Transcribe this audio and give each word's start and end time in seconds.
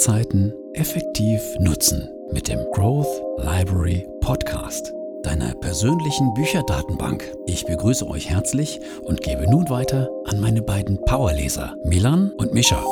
Zeiten 0.00 0.54
effektiv 0.72 1.42
nutzen 1.58 2.08
mit 2.32 2.48
dem 2.48 2.58
Growth 2.72 3.22
Library 3.36 4.08
Podcast, 4.22 4.94
deiner 5.22 5.54
persönlichen 5.56 6.32
Bücherdatenbank. 6.32 7.30
Ich 7.44 7.66
begrüße 7.66 8.08
euch 8.08 8.30
herzlich 8.30 8.80
und 9.02 9.20
gebe 9.20 9.42
nun 9.50 9.68
weiter 9.68 10.08
an 10.24 10.40
meine 10.40 10.62
beiden 10.62 10.98
Powerleser, 11.04 11.76
Milan 11.84 12.30
und 12.38 12.54
Mischa. 12.54 12.82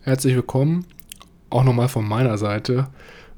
Herzlich 0.00 0.34
willkommen, 0.34 0.86
auch 1.52 1.64
nochmal 1.64 1.88
von 1.88 2.08
meiner 2.08 2.38
Seite, 2.38 2.88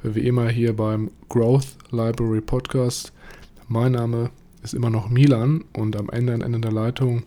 wie 0.02 0.26
immer 0.26 0.48
hier 0.48 0.74
beim 0.74 1.10
Growth 1.28 1.76
Library 1.90 2.40
Podcast. 2.40 3.12
Mein 3.68 3.92
Name 3.92 4.30
ist 4.62 4.74
immer 4.74 4.90
noch 4.90 5.08
Milan 5.08 5.64
und 5.72 5.96
am 5.96 6.08
Ende, 6.10 6.34
am 6.34 6.42
Ende 6.42 6.60
der 6.60 6.72
Leitung 6.72 7.24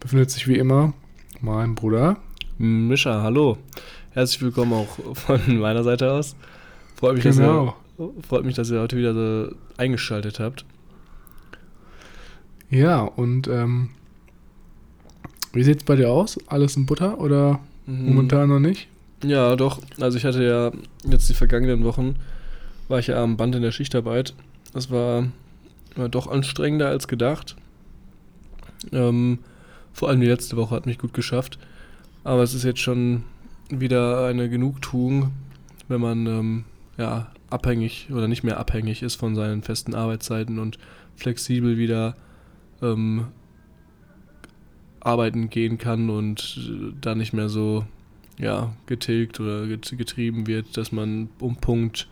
befindet 0.00 0.30
sich 0.30 0.48
wie 0.48 0.58
immer 0.58 0.92
mein 1.40 1.74
Bruder. 1.74 2.16
Mischa, 2.58 3.22
hallo. 3.22 3.58
Herzlich 4.10 4.42
willkommen 4.42 4.72
auch 4.72 5.16
von 5.16 5.40
meiner 5.60 5.84
Seite 5.84 6.10
aus. 6.10 6.34
Freut 6.96 7.14
mich, 7.14 7.24
genau. 7.24 7.76
dass, 7.96 8.06
ihr, 8.06 8.22
freut 8.26 8.44
mich 8.44 8.54
dass 8.56 8.70
ihr 8.70 8.80
heute 8.80 8.96
wieder 8.96 9.14
so 9.14 9.54
eingeschaltet 9.76 10.40
habt. 10.40 10.64
Ja, 12.70 13.02
und 13.02 13.46
ähm, 13.46 13.90
wie 15.52 15.62
sieht 15.62 15.78
es 15.78 15.84
bei 15.84 15.94
dir 15.94 16.10
aus? 16.10 16.38
Alles 16.48 16.76
in 16.76 16.86
Butter 16.86 17.20
oder 17.20 17.60
Mhm. 17.86 18.06
Momentan 18.06 18.48
noch 18.48 18.60
nicht? 18.60 18.88
Ja, 19.24 19.56
doch. 19.56 19.80
Also 20.00 20.18
ich 20.18 20.24
hatte 20.24 20.44
ja 20.44 20.70
jetzt 21.10 21.28
die 21.28 21.34
vergangenen 21.34 21.84
Wochen, 21.84 22.16
war 22.88 22.98
ich 22.98 23.06
ja 23.06 23.22
am 23.22 23.36
Band 23.36 23.54
in 23.54 23.62
der 23.62 23.72
Schichtarbeit. 23.72 24.34
Das 24.72 24.90
war, 24.90 25.28
war 25.96 26.08
doch 26.08 26.26
anstrengender 26.26 26.88
als 26.88 27.08
gedacht. 27.08 27.56
Ähm, 28.92 29.38
vor 29.92 30.08
allem 30.08 30.20
die 30.20 30.26
letzte 30.26 30.56
Woche 30.56 30.74
hat 30.74 30.86
mich 30.86 30.98
gut 30.98 31.14
geschafft. 31.14 31.58
Aber 32.22 32.42
es 32.42 32.52
ist 32.52 32.64
jetzt 32.64 32.80
schon 32.80 33.24
wieder 33.70 34.26
eine 34.26 34.50
Genugtuung, 34.50 35.32
wenn 35.88 36.00
man 36.00 36.26
ähm, 36.26 36.64
ja, 36.98 37.32
abhängig 37.48 38.08
oder 38.10 38.28
nicht 38.28 38.44
mehr 38.44 38.58
abhängig 38.58 39.02
ist 39.02 39.14
von 39.14 39.34
seinen 39.34 39.62
festen 39.62 39.94
Arbeitszeiten 39.94 40.58
und 40.58 40.78
flexibel 41.16 41.78
wieder 41.78 42.14
ähm, 42.82 43.26
arbeiten 45.00 45.48
gehen 45.48 45.78
kann 45.78 46.10
und 46.10 46.70
da 47.00 47.14
nicht 47.14 47.32
mehr 47.32 47.48
so 47.48 47.84
ja, 48.38 48.74
getilgt 48.86 49.40
oder 49.40 49.66
getrieben 49.66 50.46
wird, 50.46 50.76
dass 50.76 50.92
man 50.92 51.28
um 51.38 51.56
Punkt 51.56 52.08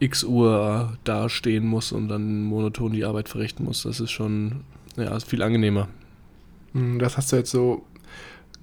x 0.00 0.22
Uhr 0.22 0.96
dastehen 1.04 1.66
muss 1.66 1.92
und 1.92 2.08
dann 2.08 2.42
monoton 2.42 2.92
die 2.92 3.04
Arbeit 3.04 3.28
verrichten 3.28 3.64
muss. 3.64 3.82
Das 3.82 4.00
ist 4.00 4.10
schon 4.10 4.60
ja, 4.96 5.16
ist 5.16 5.28
viel 5.28 5.42
angenehmer. 5.42 5.88
Hm, 6.72 6.98
das 6.98 7.16
hast 7.16 7.32
du 7.32 7.36
jetzt 7.36 7.50
so 7.50 7.84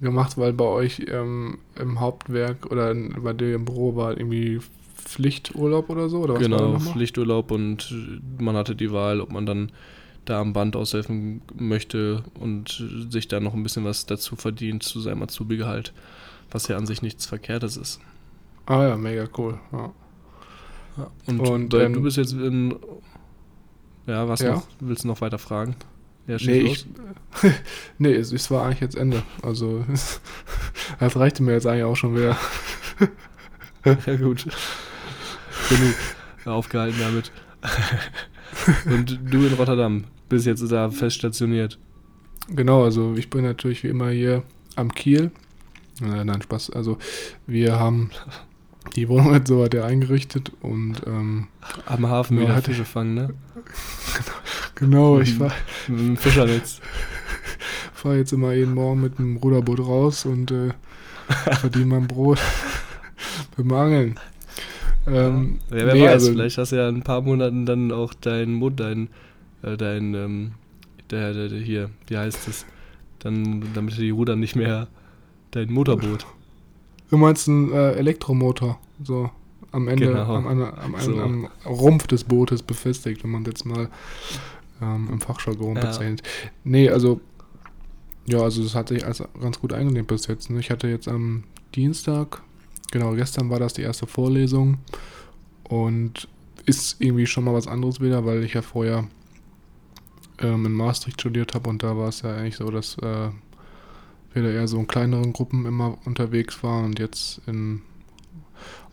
gemacht, 0.00 0.36
weil 0.36 0.52
bei 0.52 0.64
euch 0.64 1.06
ähm, 1.08 1.58
im 1.78 2.00
Hauptwerk 2.00 2.66
oder 2.70 2.94
bei 2.94 3.32
dir 3.32 3.54
im 3.54 3.64
Büro 3.64 3.96
war 3.96 4.16
irgendwie 4.16 4.60
Pflichturlaub 4.96 5.88
oder 5.88 6.08
so? 6.08 6.20
Oder 6.20 6.34
genau, 6.34 6.78
Pflichturlaub 6.78 7.50
und 7.50 7.94
man 8.38 8.56
hatte 8.56 8.76
die 8.76 8.92
Wahl, 8.92 9.20
ob 9.20 9.32
man 9.32 9.46
dann 9.46 9.72
da 10.24 10.40
am 10.40 10.52
Band 10.52 10.76
aushelfen 10.76 11.40
möchte 11.54 12.24
und 12.40 12.84
sich 13.10 13.28
da 13.28 13.40
noch 13.40 13.54
ein 13.54 13.62
bisschen 13.62 13.84
was 13.84 14.06
dazu 14.06 14.36
verdient 14.36 14.82
zu 14.82 15.00
seinem 15.00 15.22
Azubi-Gehalt, 15.22 15.92
was 16.50 16.68
ja 16.68 16.76
an 16.76 16.86
sich 16.86 17.02
nichts 17.02 17.26
Verkehrtes 17.26 17.76
ist. 17.76 18.00
Ah 18.66 18.82
ja, 18.82 18.96
mega 18.96 19.26
cool. 19.36 19.58
Ja. 19.72 19.92
Ja, 20.96 21.10
und, 21.26 21.40
und 21.40 21.74
ähm, 21.74 21.92
du 21.92 22.02
bist 22.02 22.16
jetzt 22.16 22.32
in. 22.32 22.74
Ja, 24.06 24.28
was 24.28 24.40
ja? 24.40 24.54
noch? 24.54 24.66
Willst 24.80 25.04
du 25.04 25.08
noch 25.08 25.20
weiter 25.20 25.38
fragen? 25.38 25.76
Ja, 26.26 26.38
nee, 26.40 26.58
ich, 26.58 26.86
nee, 27.98 28.14
es, 28.14 28.32
es, 28.32 28.50
war 28.50 28.64
eigentlich 28.64 28.80
jetzt 28.80 28.96
Ende. 28.96 29.22
Also, 29.42 29.84
das 30.98 31.16
reichte 31.16 31.42
mir 31.42 31.52
jetzt 31.52 31.66
eigentlich 31.66 31.84
auch 31.84 31.96
schon 31.96 32.16
wieder. 32.16 32.36
ja, 33.84 34.16
gut. 34.16 34.46
Genug 35.68 35.94
aufgehalten 36.44 36.98
damit. 37.00 37.30
und 38.86 39.20
du 39.30 39.46
in 39.46 39.54
Rotterdam 39.54 40.04
bist 40.28 40.46
jetzt 40.46 40.70
da 40.70 40.90
fest 40.90 41.16
stationiert. 41.16 41.78
Genau, 42.48 42.84
also 42.84 43.14
ich 43.16 43.28
bin 43.30 43.44
natürlich 43.44 43.82
wie 43.82 43.88
immer 43.88 44.10
hier 44.10 44.42
am 44.76 44.92
Kiel. 44.92 45.30
Äh, 46.02 46.24
nein, 46.24 46.42
Spaß. 46.42 46.70
Also 46.70 46.98
wir 47.46 47.78
haben 47.78 48.10
die 48.94 49.08
Wohnung 49.08 49.34
jetzt 49.34 49.48
so 49.48 49.66
ja 49.66 49.84
eingerichtet 49.84 50.52
und 50.60 51.02
ähm, 51.06 51.48
am 51.86 52.06
Hafen 52.06 52.38
wieder 52.38 52.62
Fische 52.62 52.84
fangen, 52.84 53.14
ne? 53.14 53.34
genau, 54.74 55.18
ich 55.20 55.40
war 55.40 55.52
mit 55.88 55.98
dem 56.00 56.16
Fischernetz. 56.16 56.80
fahre 58.06 58.18
jetzt 58.18 58.32
immer 58.32 58.52
jeden 58.52 58.74
Morgen 58.74 59.00
mit 59.00 59.18
dem 59.18 59.36
Ruderboot 59.36 59.80
raus 59.80 60.26
und 60.26 60.52
äh, 60.52 60.70
verdiene 61.58 61.86
mein 61.86 62.06
Brot 62.06 62.38
beim 63.56 63.72
Angeln. 63.72 64.20
Ähm, 65.08 65.58
ja, 65.70 65.76
wer 65.86 65.94
nee, 65.94 66.02
weiß, 66.02 66.12
also, 66.12 66.32
vielleicht 66.32 66.58
hast 66.58 66.72
du 66.72 66.76
ja 66.76 66.88
in 66.88 66.96
ein 66.96 67.02
paar 67.02 67.22
Monaten 67.22 67.66
dann 67.66 67.90
auch 67.90 68.14
deinen 68.14 68.54
Mund, 68.54 68.78
dein, 68.80 69.08
äh, 69.62 69.76
dein, 69.76 70.14
ähm, 70.14 70.52
der, 71.10 71.32
der, 71.32 71.48
der, 71.48 71.58
hier, 71.58 71.90
wie 72.06 72.16
heißt 72.16 72.46
es, 72.48 72.66
dann, 73.18 73.64
damit 73.74 73.98
die 73.98 74.10
Ruder 74.10 74.36
nicht 74.36 74.54
mehr 74.54 74.88
dein 75.50 75.72
Motorboot. 75.72 76.26
Du 77.10 77.16
meinst 77.16 77.48
einen 77.48 77.72
äh, 77.72 77.92
Elektromotor, 77.92 78.78
so 79.02 79.30
am 79.72 79.88
Ende, 79.88 80.06
genau. 80.06 80.34
am, 80.34 80.46
am, 80.46 80.62
am, 80.62 81.00
so. 81.00 81.20
am, 81.20 81.48
Rumpf 81.64 82.06
des 82.06 82.24
Bootes 82.24 82.62
befestigt, 82.62 83.22
wenn 83.22 83.30
man 83.30 83.44
jetzt 83.44 83.64
mal 83.64 83.88
ähm, 84.82 85.08
im 85.12 85.20
Fachjargon 85.20 85.76
ja. 85.76 85.82
bezeichnet. 85.82 86.22
Nee, 86.64 86.88
also, 86.88 87.20
ja, 88.26 88.40
also 88.40 88.62
das 88.62 88.74
hat 88.74 88.88
sich 88.88 89.04
als 89.04 89.22
ganz 89.40 89.60
gut 89.60 89.72
eingelehnt 89.72 90.08
bis 90.08 90.26
jetzt. 90.26 90.50
Ne? 90.50 90.60
Ich 90.60 90.70
hatte 90.70 90.88
jetzt 90.88 91.08
am 91.08 91.44
Dienstag 91.74 92.42
Genau, 92.90 93.14
gestern 93.14 93.50
war 93.50 93.58
das 93.58 93.74
die 93.74 93.82
erste 93.82 94.06
Vorlesung 94.06 94.78
und 95.64 96.28
ist 96.66 97.00
irgendwie 97.00 97.26
schon 97.26 97.44
mal 97.44 97.54
was 97.54 97.66
anderes 97.66 98.00
wieder, 98.00 98.24
weil 98.24 98.44
ich 98.44 98.54
ja 98.54 98.62
vorher 98.62 99.08
ähm, 100.38 100.66
in 100.66 100.72
Maastricht 100.72 101.20
studiert 101.20 101.54
habe 101.54 101.68
und 101.68 101.82
da 101.82 101.96
war 101.96 102.08
es 102.08 102.22
ja 102.22 102.34
eigentlich 102.34 102.56
so, 102.56 102.70
dass 102.70 102.96
äh, 102.98 103.30
wir 104.36 104.42
da 104.42 104.50
eher 104.50 104.68
so 104.68 104.78
in 104.78 104.86
kleineren 104.86 105.32
Gruppen 105.32 105.66
immer 105.66 105.98
unterwegs 106.04 106.62
waren 106.62 106.84
und 106.84 106.98
jetzt 106.98 107.40
in 107.46 107.82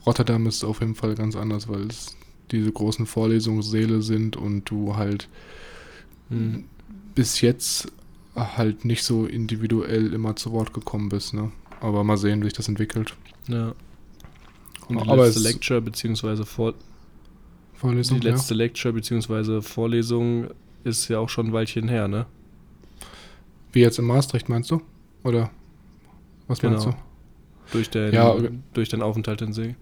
Rotterdam 0.05 0.47
ist 0.47 0.57
es 0.57 0.63
auf 0.63 0.79
jeden 0.79 0.95
Fall 0.95 1.15
ganz 1.15 1.35
anders, 1.35 1.67
weil 1.69 1.87
es 1.87 2.17
diese 2.51 2.71
großen 2.71 3.05
Vorlesungssäle 3.05 4.01
sind 4.01 4.35
und 4.35 4.69
du 4.69 4.95
halt 4.95 5.29
mhm. 6.29 6.65
bis 7.15 7.41
jetzt 7.41 7.91
halt 8.35 8.85
nicht 8.85 9.03
so 9.03 9.25
individuell 9.25 10.13
immer 10.13 10.35
zu 10.35 10.51
Wort 10.51 10.73
gekommen 10.73 11.09
bist, 11.09 11.33
ne? 11.33 11.51
Aber 11.79 12.03
mal 12.03 12.17
sehen, 12.17 12.41
wie 12.41 12.45
sich 12.45 12.53
das 12.53 12.67
entwickelt. 12.67 13.15
Ja. 13.47 13.75
Und 14.87 15.03
die 15.03 15.09
Aber 15.09 15.25
letzte 15.25 15.41
Lecture 15.41 15.81
beziehungsweise 15.81 16.45
Vor 16.45 16.73
Vorlesung, 17.73 18.19
die 18.19 18.27
letzte 18.27 18.53
ja. 18.53 18.59
Lecture 18.59 18.93
beziehungsweise 18.93 19.61
Vorlesung 19.61 20.47
ist 20.83 21.07
ja 21.09 21.19
auch 21.19 21.29
schon 21.29 21.47
ein 21.47 21.53
Weilchen 21.53 21.89
her, 21.89 22.07
ne? 22.07 22.25
Wie 23.71 23.81
jetzt 23.81 23.99
in 23.99 24.05
Maastricht 24.05 24.49
meinst 24.49 24.71
du? 24.71 24.81
Oder 25.23 25.51
was 26.47 26.59
genau. 26.59 26.73
meinst 26.73 26.87
du? 26.87 26.93
Durch 27.71 27.89
den, 27.89 28.13
ja, 28.13 28.35
durch 28.73 28.89
den 28.89 29.01
Aufenthalt 29.01 29.41
in 29.41 29.53
See. 29.53 29.75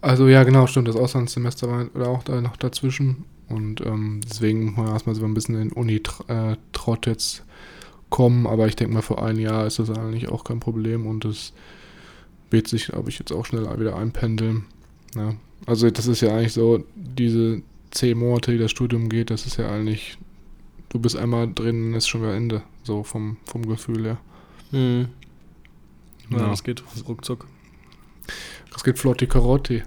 Also 0.00 0.28
ja, 0.28 0.44
genau, 0.44 0.66
stimmt. 0.66 0.88
Das 0.88 0.96
Auslandssemester 0.96 1.68
war 1.68 1.86
oder 1.94 2.08
auch 2.08 2.22
da 2.22 2.40
noch 2.40 2.56
dazwischen. 2.56 3.24
Und 3.48 3.80
ähm, 3.82 4.20
deswegen 4.28 4.66
muss 4.66 4.76
man 4.76 4.88
erstmal 4.88 5.14
so 5.14 5.24
ein 5.24 5.34
bisschen 5.34 5.60
in 5.60 5.72
Uni-Trott 5.72 7.06
äh, 7.06 7.10
jetzt 7.10 7.44
kommen. 8.10 8.46
Aber 8.46 8.66
ich 8.68 8.76
denke 8.76 8.94
mal, 8.94 9.02
für 9.02 9.20
ein 9.20 9.38
Jahr 9.38 9.66
ist 9.66 9.78
das 9.78 9.90
eigentlich 9.90 10.28
auch 10.28 10.44
kein 10.44 10.60
Problem. 10.60 11.06
Und 11.06 11.24
es 11.24 11.52
wird 12.50 12.68
sich, 12.68 12.86
glaube 12.86 13.10
ich, 13.10 13.18
jetzt 13.18 13.32
auch 13.32 13.44
schnell 13.44 13.66
wieder 13.78 13.96
einpendeln. 13.96 14.64
Ja. 15.14 15.34
Also 15.66 15.90
das 15.90 16.06
ist 16.06 16.20
ja 16.20 16.36
eigentlich 16.36 16.52
so, 16.52 16.84
diese 16.94 17.62
zehn 17.90 18.18
Monate, 18.18 18.52
die 18.52 18.58
das 18.58 18.70
Studium 18.70 19.08
geht, 19.08 19.30
das 19.30 19.46
ist 19.46 19.56
ja 19.56 19.70
eigentlich, 19.70 20.18
du 20.90 20.98
bist 20.98 21.16
einmal 21.16 21.50
drin, 21.52 21.94
ist 21.94 22.08
schon 22.08 22.22
wieder 22.22 22.34
Ende, 22.34 22.62
so 22.82 23.02
vom, 23.02 23.38
vom 23.46 23.66
Gefühl 23.66 24.04
her. 24.04 24.18
Mhm. 24.74 25.08
Ja, 26.30 26.38
ja, 26.38 26.48
das 26.48 26.64
geht 26.64 26.82
ruckzuck. 27.06 27.46
Das 28.72 28.82
geht 28.82 28.98
flotti 28.98 29.26
Karotti. 29.26 29.82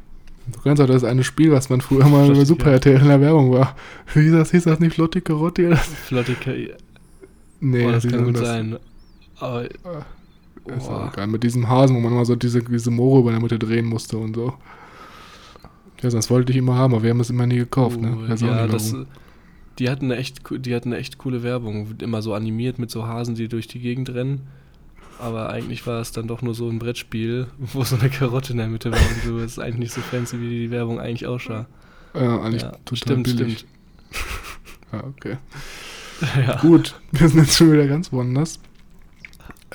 Du 0.52 0.62
kannst 0.62 0.82
auch 0.82 0.88
das 0.88 1.04
eine 1.04 1.24
Spiel, 1.24 1.52
was 1.52 1.70
man 1.70 1.82
früher 1.82 2.08
mal 2.08 2.30
über 2.30 2.46
Super 2.46 2.72
RTL 2.72 3.02
in 3.02 3.08
der 3.08 3.20
Werbung 3.20 3.52
war. 3.52 3.76
Wie 4.14 4.22
hieß 4.24 4.32
das, 4.32 4.52
hieß 4.52 4.64
das 4.64 4.80
nicht 4.80 4.94
Flotti 4.96 5.22
Karotti? 5.22 5.76
Flotti 5.76 6.36
Karotti. 6.36 6.74
Nee, 7.60 7.86
oh, 7.86 7.92
das 7.92 8.08
kann 8.08 8.24
gut 8.24 8.36
das? 8.36 8.48
sein. 8.48 8.78
Aber. 9.40 9.66
Ist 9.66 10.90
auch 10.90 11.12
geil. 11.12 11.28
Mit 11.28 11.44
diesem 11.44 11.68
Hasen, 11.68 11.96
wo 11.96 12.00
man 12.00 12.12
immer 12.12 12.26
so 12.26 12.36
diese, 12.36 12.62
diese 12.62 12.92
Moore 12.92 13.22
über 13.22 13.32
der 13.32 13.42
Mitte 13.42 13.60
drehen 13.60 13.86
musste 13.86 14.18
und 14.18 14.36
so. 14.36 14.54
Ja, 16.02 16.10
das 16.10 16.30
wollte 16.30 16.52
ich 16.52 16.58
immer 16.58 16.76
haben, 16.76 16.94
aber 16.94 17.04
wir 17.04 17.10
haben 17.10 17.20
es 17.20 17.30
immer 17.30 17.48
nie 17.48 17.58
gekauft, 17.58 18.00
ne? 18.00 18.16
Oh, 18.16 18.46
ja, 18.46 18.68
das, 18.68 18.96
die 19.80 19.90
hatten, 19.90 20.06
eine 20.06 20.18
echt, 20.18 20.42
die 20.50 20.76
hatten 20.76 20.90
eine 20.90 21.02
echt 21.02 21.18
coole 21.18 21.42
Werbung. 21.44 21.88
Immer 22.02 22.22
so 22.22 22.34
animiert 22.34 22.80
mit 22.80 22.92
so 22.92 23.08
Hasen, 23.08 23.36
die 23.36 23.48
durch 23.48 23.68
die 23.68 23.80
Gegend 23.80 24.10
rennen. 24.10 24.48
Aber 25.20 25.50
eigentlich 25.50 25.86
war 25.88 26.02
es 26.02 26.12
dann 26.12 26.28
doch 26.28 26.42
nur 26.42 26.54
so 26.54 26.70
ein 26.70 26.80
Brettspiel, 26.80 27.48
wo 27.58 27.84
so 27.84 27.96
eine 27.98 28.10
Karotte 28.10 28.52
in 28.52 28.58
der 28.58 28.68
Mitte 28.68 28.92
war 28.92 29.00
und 29.00 29.24
so. 29.24 29.40
Das 29.40 29.54
ist 29.54 29.60
eigentlich 29.60 29.78
nicht 29.78 29.94
so 29.94 30.02
fancy, 30.02 30.40
wie 30.40 30.50
die 30.50 30.72
Werbung 30.72 31.00
eigentlich 31.00 31.28
aussah. 31.28 31.68
Ja, 32.14 32.42
eigentlich 32.42 32.64
ja, 32.64 32.72
total 32.86 32.98
stimmt, 32.98 33.24
billig. 33.24 33.60
Stimmt. 33.60 33.74
ja, 34.94 35.04
okay. 35.04 35.38
Ja. 36.36 36.60
Gut, 36.62 37.00
wir 37.12 37.30
sind 37.30 37.42
jetzt 37.42 37.58
schon 37.58 37.72
wieder 37.72 37.86
ganz 37.86 38.12
woanders. 38.12 38.60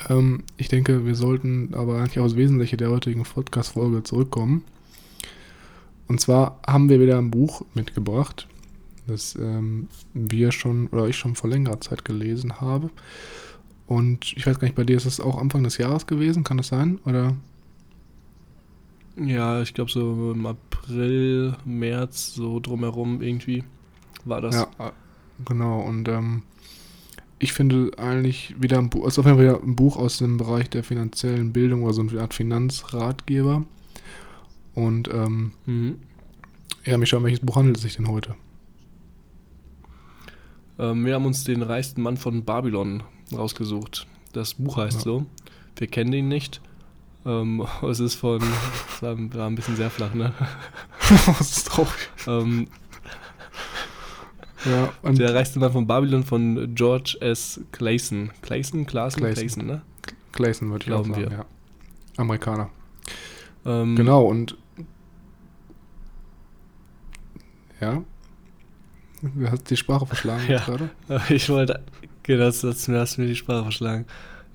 Ähm, 0.08 0.42
ich 0.56 0.66
denke, 0.66 1.06
wir 1.06 1.14
sollten 1.14 1.72
aber 1.74 1.98
eigentlich 1.98 2.18
aufs 2.18 2.34
Wesentliche 2.34 2.76
der 2.76 2.90
heutigen 2.90 3.22
Podcast-Folge 3.22 4.02
zurückkommen. 4.02 4.64
Und 6.08 6.20
zwar 6.20 6.60
haben 6.66 6.88
wir 6.88 7.00
wieder 7.00 7.18
ein 7.18 7.30
Buch 7.30 7.64
mitgebracht, 7.74 8.48
das 9.06 9.36
ähm, 9.36 9.88
wir 10.14 10.52
schon 10.52 10.88
oder 10.88 11.06
ich 11.06 11.16
schon 11.16 11.34
vor 11.34 11.48
längerer 11.48 11.80
Zeit 11.80 12.04
gelesen 12.04 12.60
habe. 12.60 12.90
Und 13.92 14.32
ich 14.38 14.46
weiß 14.46 14.58
gar 14.58 14.64
nicht, 14.64 14.74
bei 14.74 14.84
dir 14.84 14.96
ist 14.96 15.04
es 15.04 15.20
auch 15.20 15.36
Anfang 15.36 15.64
des 15.64 15.76
Jahres 15.76 16.06
gewesen, 16.06 16.44
kann 16.44 16.56
das 16.56 16.68
sein? 16.68 16.98
Oder? 17.04 17.36
Ja, 19.22 19.60
ich 19.60 19.74
glaube 19.74 19.90
so 19.90 20.32
im 20.32 20.46
April, 20.46 21.56
März, 21.66 22.32
so 22.34 22.58
drumherum 22.58 23.20
irgendwie 23.20 23.64
war 24.24 24.40
das. 24.40 24.54
Ja, 24.54 24.92
genau. 25.44 25.82
Und 25.82 26.08
ähm, 26.08 26.42
ich 27.38 27.52
finde 27.52 27.90
eigentlich 27.98 28.54
wieder 28.58 28.78
ein 28.78 28.88
Buch, 28.88 29.06
ist 29.06 29.18
auf 29.18 29.26
jeden 29.26 29.36
Fall 29.36 29.60
ein 29.62 29.76
Buch 29.76 29.98
aus 29.98 30.16
dem 30.16 30.38
Bereich 30.38 30.70
der 30.70 30.84
finanziellen 30.84 31.52
Bildung 31.52 31.82
oder 31.82 31.92
so 31.92 32.00
eine 32.00 32.18
Art 32.18 32.32
Finanzratgeber. 32.32 33.66
Und 34.74 35.10
ähm, 35.12 35.52
mhm. 35.66 35.96
ja, 36.86 36.96
mich 36.96 37.10
schauen, 37.10 37.24
welches 37.24 37.40
Buch 37.40 37.56
handelt 37.56 37.76
es 37.76 37.82
sich 37.82 37.96
denn 37.96 38.08
heute? 38.08 38.36
Ähm, 40.78 41.04
wir 41.04 41.12
haben 41.12 41.26
uns 41.26 41.44
den 41.44 41.60
reichsten 41.60 42.00
Mann 42.00 42.16
von 42.16 42.42
Babylon 42.46 43.02
rausgesucht. 43.34 44.06
Das 44.32 44.54
Buch 44.54 44.76
heißt 44.76 44.98
ja. 44.98 45.02
so. 45.02 45.26
Wir 45.76 45.86
kennen 45.86 46.12
ihn 46.12 46.28
nicht. 46.28 46.60
Ähm, 47.24 47.66
es 47.88 48.00
ist 48.00 48.14
von, 48.14 48.42
es 48.94 49.02
war, 49.02 49.16
war, 49.34 49.46
ein 49.46 49.54
bisschen 49.54 49.76
sehr 49.76 49.90
flach, 49.90 50.14
ne? 50.14 50.32
das 51.38 51.40
ist 51.40 51.68
traurig. 51.68 52.10
Ähm, 52.26 52.68
ja, 54.64 54.92
der 55.10 55.34
reichste 55.34 55.58
Mann 55.58 55.72
von 55.72 55.86
Babylon 55.86 56.22
von 56.22 56.74
George 56.74 57.16
S. 57.20 57.60
Clayson. 57.72 58.30
Clayson? 58.42 58.86
Clayson? 58.86 59.22
Clayson, 59.22 59.34
Clayson 59.34 59.66
ne? 59.66 59.82
Clayson 60.32 60.70
würde 60.70 60.82
ich 60.82 60.86
Glauben 60.86 61.10
auch 61.10 61.16
sagen, 61.16 61.30
wir. 61.30 61.38
ja. 61.38 61.46
Amerikaner. 62.16 62.70
Ähm, 63.64 63.96
genau, 63.96 64.24
und 64.24 64.56
ja. 67.80 68.02
Du 69.22 69.50
hast 69.50 69.70
die 69.70 69.76
Sprache 69.76 70.06
verschlagen 70.06 70.44
ja, 70.48 70.60
gerade. 70.60 70.90
Ich 71.28 71.48
wollte, 71.48 71.80
genau, 72.22 72.44
das, 72.44 72.60
das, 72.60 72.88
hast 72.88 73.18
mir 73.18 73.26
die 73.26 73.36
Sprache 73.36 73.62
verschlagen. 73.62 74.06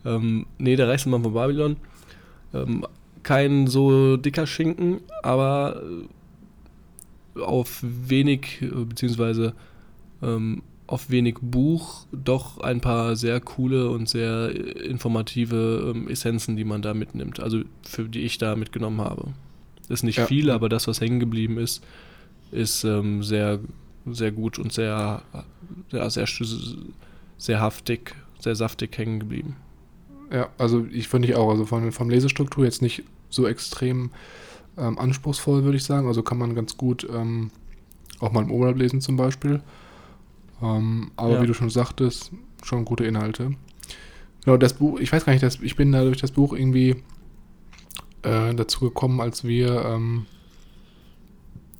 Ähm, 0.05 0.45
nee, 0.57 0.75
der 0.75 0.87
reichste 0.87 1.09
Mann 1.09 1.23
von 1.23 1.33
Babylon. 1.33 1.77
Ähm, 2.53 2.85
kein 3.23 3.67
so 3.67 4.17
dicker 4.17 4.47
Schinken, 4.47 5.01
aber 5.21 5.81
auf 7.35 7.79
wenig, 7.83 8.59
beziehungsweise 8.61 9.53
ähm, 10.21 10.63
auf 10.87 11.09
wenig 11.09 11.35
Buch 11.41 12.07
doch 12.11 12.59
ein 12.61 12.79
paar 12.79 13.15
sehr 13.17 13.41
coole 13.41 13.89
und 13.89 14.07
sehr 14.07 14.49
informative 14.81 15.93
ähm, 15.93 16.07
Essenzen, 16.07 16.55
die 16.55 16.63
man 16.63 16.81
da 16.81 16.93
mitnimmt. 16.93 17.41
Also 17.41 17.61
für 17.83 18.07
die 18.07 18.21
ich 18.21 18.37
da 18.37 18.55
mitgenommen 18.55 19.01
habe. 19.01 19.33
Ist 19.89 20.03
nicht 20.03 20.17
ja. 20.17 20.25
viel, 20.25 20.49
aber 20.49 20.69
das, 20.69 20.87
was 20.87 21.01
hängen 21.01 21.19
geblieben 21.19 21.57
ist, 21.57 21.83
ist 22.51 22.83
ähm, 22.83 23.23
sehr, 23.23 23.59
sehr 24.05 24.31
gut 24.31 24.59
und 24.59 24.71
sehr, 24.71 25.21
ja, 25.91 26.09
sehr, 26.09 26.27
sehr 26.27 26.27
haftig, 27.59 28.15
sehr 28.39 28.55
saftig 28.55 28.97
hängen 28.97 29.19
geblieben. 29.19 29.55
Ja, 30.31 30.49
also 30.57 30.85
ich 30.91 31.07
finde 31.07 31.27
ich 31.29 31.35
auch, 31.35 31.49
also 31.49 31.65
von, 31.65 31.91
von 31.91 32.09
Lesestruktur 32.09 32.65
jetzt 32.65 32.81
nicht 32.81 33.03
so 33.29 33.47
extrem 33.47 34.11
ähm, 34.77 34.97
anspruchsvoll, 34.97 35.63
würde 35.63 35.77
ich 35.77 35.83
sagen. 35.83 36.07
Also 36.07 36.23
kann 36.23 36.37
man 36.37 36.55
ganz 36.55 36.77
gut 36.77 37.07
ähm, 37.09 37.51
auch 38.19 38.31
mal 38.31 38.43
im 38.43 38.51
Urlaub 38.51 38.77
lesen 38.77 39.01
zum 39.01 39.15
Beispiel. 39.15 39.61
Ähm, 40.61 41.11
aber 41.15 41.35
ja. 41.35 41.41
wie 41.41 41.47
du 41.47 41.53
schon 41.53 41.69
sagtest, 41.69 42.31
schon 42.63 42.85
gute 42.85 43.05
Inhalte. 43.05 43.51
Genau, 44.43 44.57
das 44.57 44.73
Buch, 44.73 44.99
ich 44.99 45.11
weiß 45.11 45.25
gar 45.25 45.33
nicht, 45.33 45.43
dass, 45.43 45.61
ich 45.61 45.75
bin 45.75 45.91
da 45.91 46.03
durch 46.03 46.19
das 46.19 46.31
Buch 46.31 46.53
irgendwie 46.53 47.03
äh, 48.23 48.53
dazu 48.55 48.79
gekommen, 48.79 49.21
als 49.21 49.43
wir, 49.43 49.85
ähm, 49.85 50.25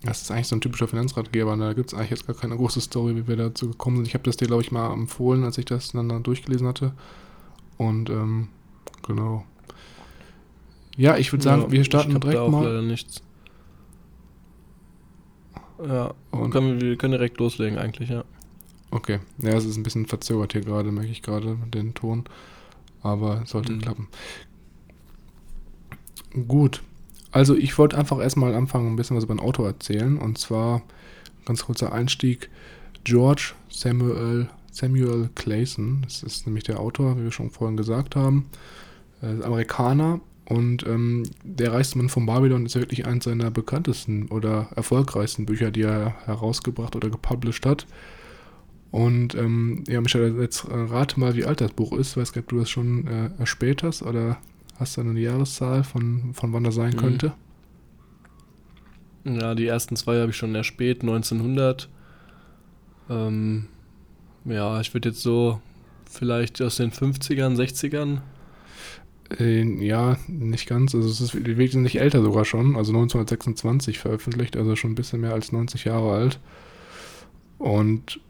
das 0.03 0.21
ist 0.21 0.31
eigentlich 0.31 0.47
so 0.47 0.55
ein 0.55 0.61
typischer 0.61 0.88
Finanzratgeber, 0.88 1.57
da 1.57 1.73
gibt 1.73 1.91
es 1.91 1.97
eigentlich 1.97 2.11
jetzt 2.11 2.27
gar 2.27 2.35
keine 2.35 2.55
große 2.55 2.81
Story, 2.81 3.15
wie 3.15 3.27
wir 3.27 3.35
dazu 3.35 3.67
gekommen 3.67 3.97
sind. 3.97 4.07
Ich 4.07 4.13
habe 4.13 4.23
das 4.23 4.38
dir, 4.38 4.47
glaube 4.47 4.61
ich, 4.61 4.71
mal 4.71 4.94
empfohlen, 4.94 5.44
als 5.44 5.57
ich 5.57 5.65
das 5.65 5.91
dann, 5.91 6.23
durchgelesen 6.23 6.67
hatte. 6.67 6.94
Und 7.77 8.09
ähm, 8.09 8.49
genau. 9.05 9.45
Ja, 10.95 11.17
ich 11.17 11.31
würde 11.31 11.44
sagen, 11.44 11.63
ja, 11.63 11.71
wir 11.71 11.83
starten 11.83 12.19
direkt 12.19 12.38
da 12.38 12.47
mal. 12.47 12.65
Leider 12.65 12.81
nichts. 12.81 13.21
Ja, 15.85 16.13
und 16.31 16.50
können, 16.50 16.81
wir 16.81 16.95
können 16.95 17.11
direkt 17.11 17.39
loslegen 17.39 17.77
eigentlich, 17.77 18.09
ja. 18.09 18.23
Okay, 18.89 19.19
ja, 19.39 19.51
es 19.51 19.65
ist 19.65 19.77
ein 19.77 19.83
bisschen 19.83 20.05
verzögert 20.05 20.53
hier 20.53 20.61
gerade, 20.61 20.91
merke 20.91 21.11
ich 21.11 21.21
gerade 21.21 21.57
den 21.73 21.93
Ton, 21.93 22.23
aber 23.03 23.43
sollte 23.45 23.73
mhm. 23.73 23.81
klappen. 23.81 24.07
Gut, 26.47 26.81
also 27.31 27.56
ich 27.56 27.77
wollte 27.77 27.97
einfach 27.97 28.19
erstmal 28.19 28.56
anfangen, 28.56 28.88
ein 28.88 28.95
bisschen 28.95 29.18
was 29.18 29.24
über 29.24 29.33
ein 29.33 29.39
Auto 29.39 29.63
erzählen 29.63 30.18
und 30.18 30.38
zwar 30.38 30.81
ganz 31.45 31.65
kurzer 31.65 31.91
Einstieg. 31.91 32.50
George 33.03 33.53
Samuel, 33.69 34.50
Samuel 34.71 35.29
Clayson, 35.35 36.01
das 36.03 36.24
ist 36.24 36.45
nämlich 36.45 36.65
der 36.65 36.79
Autor, 36.79 37.18
wie 37.18 37.24
wir 37.24 37.31
schon 37.31 37.51
vorhin 37.51 37.77
gesagt 37.77 38.15
haben, 38.15 38.47
ist 39.21 39.44
Amerikaner 39.44 40.19
und 40.50 40.85
ähm, 40.88 41.24
der 41.44 41.74
reichste 41.74 41.97
Mann 41.97 42.09
von 42.09 42.25
Babylon 42.25 42.65
ist 42.65 42.75
wirklich 42.75 43.06
eines 43.06 43.25
seiner 43.25 43.51
bekanntesten 43.51 44.27
oder 44.27 44.69
erfolgreichsten 44.75 45.45
Bücher, 45.45 45.71
die 45.71 45.81
er 45.81 46.15
herausgebracht 46.25 46.95
oder 46.95 47.09
gepublished 47.09 47.65
hat. 47.65 47.85
Und 48.91 49.35
ähm, 49.35 49.83
ja, 49.88 50.00
Michael, 50.00 50.39
jetzt 50.39 50.63
äh, 50.63 50.74
rate 50.74 51.19
mal, 51.19 51.35
wie 51.35 51.44
alt 51.44 51.59
das 51.59 51.74
Buch 51.74 51.91
ist. 51.91 52.15
Weiß 52.15 52.31
gar 52.31 52.39
nicht, 52.39 52.45
ob 52.45 52.50
du 52.50 52.59
das 52.59 52.69
schon 52.69 53.07
äh, 53.07 53.29
erspäht 53.39 53.83
hast 53.83 54.03
oder 54.03 54.38
hast 54.79 54.97
du 54.97 55.01
eine 55.01 55.19
Jahreszahl 55.19 55.83
von, 55.83 56.33
von 56.33 56.53
wann 56.53 56.63
das 56.63 56.75
sein 56.75 56.94
mhm. 56.94 56.97
könnte? 56.97 57.33
Ja, 59.24 59.56
die 59.56 59.68
ersten 59.68 59.95
zwei 59.95 60.19
habe 60.21 60.31
ich 60.31 60.38
schon 60.38 60.56
erspäht, 60.56 61.01
1900. 61.01 61.89
Ähm, 63.09 63.68
ja, 64.45 64.79
ich 64.79 64.94
würde 64.94 65.09
jetzt 65.09 65.21
so 65.21 65.59
vielleicht 66.09 66.62
aus 66.62 66.77
den 66.77 66.91
50ern, 66.91 67.56
60ern. 67.57 68.19
Äh, 69.39 69.63
ja, 69.85 70.18
nicht 70.27 70.68
ganz. 70.68 70.95
Also 70.95 71.09
es 71.09 71.19
ist 71.19 71.45
wesentlich 71.57 72.00
älter 72.00 72.21
sogar 72.21 72.45
schon. 72.45 72.77
Also 72.77 72.91
1926 72.91 74.00
veröffentlicht, 74.00 74.56
also 74.56 74.75
schon 74.75 74.91
ein 74.91 74.95
bisschen 74.95 75.21
mehr 75.21 75.34
als 75.34 75.51
90 75.51 75.86
Jahre 75.86 76.13
alt. 76.13 76.39
Und 77.57 78.22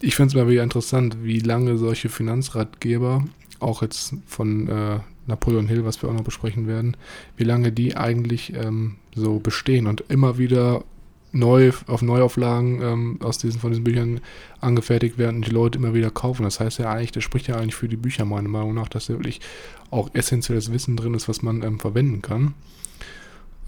ich 0.00 0.14
finde 0.14 0.28
es 0.28 0.34
mal 0.34 0.48
wieder 0.48 0.62
interessant, 0.62 1.18
wie 1.22 1.40
lange 1.40 1.76
solche 1.76 2.08
Finanzratgeber, 2.08 3.24
auch 3.60 3.82
jetzt 3.82 4.14
von 4.26 4.68
äh, 4.68 5.00
Napoleon 5.28 5.68
Hill, 5.68 5.84
was 5.84 6.02
wir 6.02 6.08
auch 6.08 6.14
noch 6.14 6.24
besprechen 6.24 6.66
werden, 6.66 6.96
wie 7.36 7.44
lange 7.44 7.70
die 7.70 7.96
eigentlich 7.96 8.54
ähm, 8.54 8.96
so 9.14 9.38
bestehen 9.38 9.86
und 9.86 10.04
immer 10.08 10.38
wieder 10.38 10.82
neu 11.32 11.72
auf 11.86 12.02
Neuauflagen 12.02 12.82
ähm, 12.82 13.18
aus 13.22 13.38
diesen 13.38 13.60
von 13.60 13.70
diesen 13.70 13.84
Büchern 13.84 14.20
angefertigt 14.60 15.18
werden 15.18 15.36
und 15.36 15.46
die 15.46 15.52
Leute 15.52 15.78
immer 15.78 15.94
wieder 15.94 16.10
kaufen. 16.10 16.42
Das 16.42 16.60
heißt 16.60 16.78
ja 16.78 16.90
eigentlich, 16.90 17.12
das 17.12 17.24
spricht 17.24 17.48
ja 17.48 17.56
eigentlich 17.56 17.74
für 17.74 17.88
die 17.88 17.96
Bücher 17.96 18.24
meiner 18.24 18.48
Meinung 18.48 18.74
nach, 18.74 18.88
dass 18.88 19.06
da 19.06 19.12
wirklich 19.14 19.40
auch 19.90 20.10
essentielles 20.14 20.72
Wissen 20.72 20.96
drin 20.96 21.14
ist, 21.14 21.28
was 21.28 21.42
man 21.42 21.62
ähm, 21.62 21.78
verwenden 21.78 22.22
kann. 22.22 22.54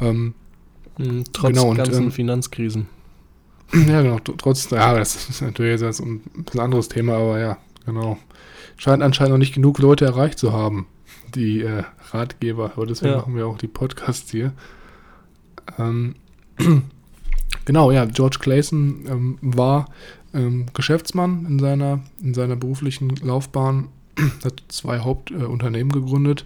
Ähm, 0.01 0.35
mhm, 0.99 1.25
Trotz 1.33 1.53
genau, 1.53 1.75
ganzen 1.75 2.05
ähm, 2.05 2.13
Finanzkrisen. 2.13 2.87
Ja, 3.73 4.03
genau. 4.03 4.19
Trotz, 4.19 4.69
ja, 4.71 4.99
das 4.99 5.29
ist 5.29 5.43
natürlich 5.43 5.81
jetzt 5.81 6.01
ein 6.01 6.23
anderes 6.59 6.89
Thema, 6.89 7.15
aber 7.15 7.39
ja, 7.39 7.59
genau. 7.87 8.19
Scheint 8.77 9.01
anscheinend 9.01 9.31
noch 9.31 9.39
nicht 9.39 9.55
genug 9.55 9.79
Leute 9.79 10.07
erreicht 10.07 10.41
zu 10.41 10.53
haben, 10.53 10.87
die 11.31 11.63
äh, 11.63 11.85
Ratgeber. 12.11 12.73
Aber 12.77 12.87
deswegen 12.87 13.13
ja. 13.13 13.19
machen 13.19 13.37
wir 13.37 13.47
auch 13.47 13.59
die 13.59 13.69
Podcasts 13.69 14.31
hier. 14.31 14.53
Ähm, 15.79 16.15
genau, 17.65 17.91
ja, 17.91 18.05
George 18.05 18.39
Clayson 18.41 19.05
ähm, 19.09 19.39
war 19.41 19.87
ähm, 20.35 20.67
Geschäftsmann 20.75 21.47
in 21.47 21.59
seiner, 21.59 22.01
in 22.23 22.35
seiner 22.35 22.57
beruflichen 22.57 23.11
Laufbahn, 23.17 23.89
hat 24.45 24.63
zwei 24.69 25.01
Hauptunternehmen 25.01 25.91
äh, 25.91 26.01
gegründet 26.01 26.45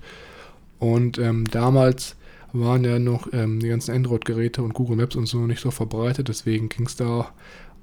und 0.79 1.19
ähm, 1.19 1.45
damals 1.51 2.17
waren 2.53 2.85
ja 2.85 2.99
noch 2.99 3.33
ähm, 3.33 3.59
die 3.59 3.69
ganzen 3.69 3.95
Android-Geräte 3.95 4.63
und 4.63 4.75
Google 4.75 4.97
Maps 4.97 5.17
und 5.17 5.27
so 5.27 5.39
nicht 5.39 5.61
so 5.61 5.71
verbreitet. 5.73 6.29
Deswegen 6.29 6.69
ging 6.69 6.87
es 6.87 6.95
da 6.95 7.33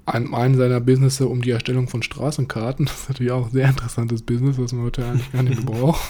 an 0.06 0.32
einem 0.34 0.56
seiner 0.56 0.80
Businesses 0.80 1.26
um 1.26 1.42
die 1.42 1.50
Erstellung 1.50 1.88
von 1.88 2.02
Straßenkarten. 2.02 2.86
Das 2.92 3.02
ist 3.02 3.08
natürlich 3.08 3.32
auch 3.32 3.46
ein 3.46 3.52
sehr 3.52 3.68
interessantes 3.68 4.22
Business, 4.22 4.58
was 4.58 4.72
man 4.72 4.84
heute 4.84 5.04
eigentlich 5.04 5.32
gar 5.32 5.42
nicht 5.42 5.56
mehr 5.64 5.74
braucht. 5.74 6.00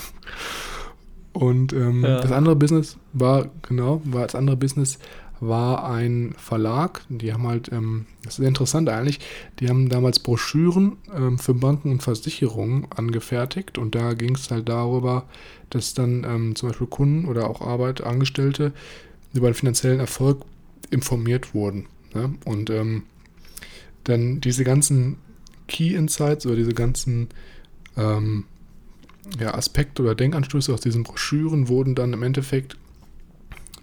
Und 1.33 1.73
ähm, 1.73 2.05
ja. 2.05 2.21
das 2.21 2.33
andere 2.33 2.57
Business 2.57 2.99
war, 3.13 3.49
genau, 3.63 4.03
war 4.05 4.23
das 4.23 4.35
andere 4.35 4.57
Business 4.57 4.99
war 5.43 5.91
ein 5.91 6.35
Verlag, 6.39 7.01
die 7.09 7.33
haben 7.33 7.49
halt, 7.49 7.73
ähm, 7.73 8.07
das 8.23 8.39
ist 8.39 8.47
interessant 8.47 8.89
eigentlich, 8.89 9.19
die 9.59 9.69
haben 9.69 9.89
damals 9.89 10.21
Broschüren 10.21 10.99
ähm, 11.13 11.37
für 11.37 11.53
Banken 11.53 11.91
und 11.91 12.01
Versicherungen 12.01 12.87
angefertigt 12.95 13.77
und 13.77 13.97
da 13.97 14.15
ging 14.15 14.37
es 14.37 14.53
halt 14.53 14.69
darüber, 14.69 15.25
dass 15.69 15.95
dann 15.95 16.25
ähm, 16.25 16.55
zum 16.55 16.69
Beispiel 16.69 16.87
Kunden 16.87 17.27
oder 17.27 17.51
auch 17.51 17.61
Arbeit, 17.61 18.05
Angestellte 18.05 18.73
über 19.35 19.51
den 19.51 19.55
finanziellen 19.55 19.99
Erfolg 19.99 20.45
informiert 20.93 21.55
wurden. 21.55 21.87
Ne? 22.15 22.35
Und 22.45 22.71
ähm, 22.71 23.03
dann 24.05 24.41
diese 24.41 24.63
ganzen 24.63 25.17
Key 25.67 25.95
Insights 25.95 26.47
oder 26.47 26.55
diese 26.55 26.75
ganzen 26.75 27.31
ähm, 27.97 28.45
ja, 29.39 29.55
Aspekte 29.55 30.03
oder 30.03 30.15
Denkanstöße 30.15 30.73
aus 30.73 30.81
diesen 30.81 31.05
Broschüren 31.05 31.69
wurden 31.69 31.95
dann 31.95 32.13
im 32.13 32.23
Endeffekt 32.23 32.77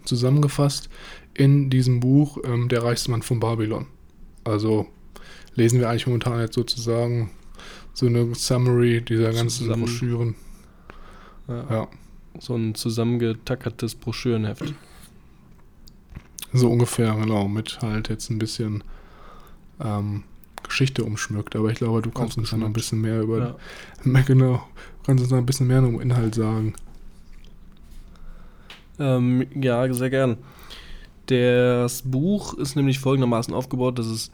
zusammengefasst 0.03 0.89
in 1.33 1.69
diesem 1.69 1.99
Buch 1.99 2.37
ähm, 2.43 2.69
Der 2.69 2.83
reichste 2.83 3.11
Mann 3.11 3.21
von 3.21 3.39
Babylon. 3.39 3.87
Also 4.43 4.87
lesen 5.55 5.79
wir 5.79 5.89
eigentlich 5.89 6.07
momentan 6.07 6.39
jetzt 6.39 6.55
sozusagen 6.55 7.31
so 7.93 8.05
eine 8.05 8.33
Summary 8.35 9.01
dieser 9.01 9.31
ganzen 9.31 9.63
Zusammen 9.63 9.83
Broschüren. 9.83 10.35
Ja. 11.47 11.65
ja. 11.69 11.87
So 12.39 12.55
ein 12.55 12.75
zusammengetackertes 12.75 13.95
Broschürenheft. 13.95 14.73
So 16.53 16.69
ungefähr, 16.69 17.13
genau, 17.15 17.47
mit 17.47 17.81
halt 17.81 18.09
jetzt 18.09 18.29
ein 18.29 18.39
bisschen 18.39 18.83
ähm, 19.79 20.23
Geschichte 20.63 21.03
umschmückt. 21.03 21.55
Aber 21.55 21.69
ich 21.69 21.77
glaube, 21.77 22.01
du 22.01 22.11
kannst 22.11 22.37
uns 22.37 22.51
noch 22.51 22.65
ein 22.65 22.73
bisschen 22.73 23.01
mehr 23.01 23.21
über. 23.21 23.39
Ja. 23.39 23.55
Genau, 24.25 24.63
kannst 25.09 25.23
uns 25.23 25.31
noch 25.31 25.39
ein 25.39 25.45
bisschen 25.45 25.65
mehr 25.65 25.81
um 25.81 25.99
Inhalt 25.99 26.35
sagen. 26.35 26.73
Ähm, 28.99 29.47
ja, 29.59 29.91
sehr 29.91 30.11
gern. 30.11 30.37
Das 31.25 32.03
Buch 32.03 32.53
ist 32.53 32.75
nämlich 32.75 32.99
folgendermaßen 32.99 33.53
aufgebaut, 33.53 33.97
dass 33.97 34.05
es 34.05 34.31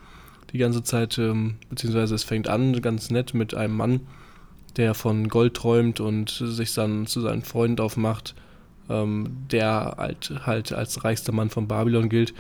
die 0.52 0.58
ganze 0.58 0.84
Zeit, 0.84 1.18
ähm, 1.18 1.56
beziehungsweise 1.70 2.14
es 2.14 2.26
fängt 2.26 2.50
an 2.50 2.82
ganz 2.82 3.10
nett 3.10 3.34
mit 3.34 3.54
einem 3.54 3.78
Mann, 3.78 4.02
der 4.76 4.96
von 4.96 5.30
Gold 5.30 5.54
träumt 5.54 6.02
und 6.02 6.30
sich 6.30 6.74
dann 6.74 7.08
zu 7.08 7.22
seinem 7.22 7.44
Freund 7.44 7.80
aufmacht, 7.80 8.36
ähm, 8.90 9.46
der 9.50 9.96
halt, 9.98 10.34
halt 10.46 10.74
als 10.74 11.06
reichster 11.06 11.32
Mann 11.32 11.50
von 11.50 11.70
Babylon 11.70 12.10
gilt. 12.10 12.34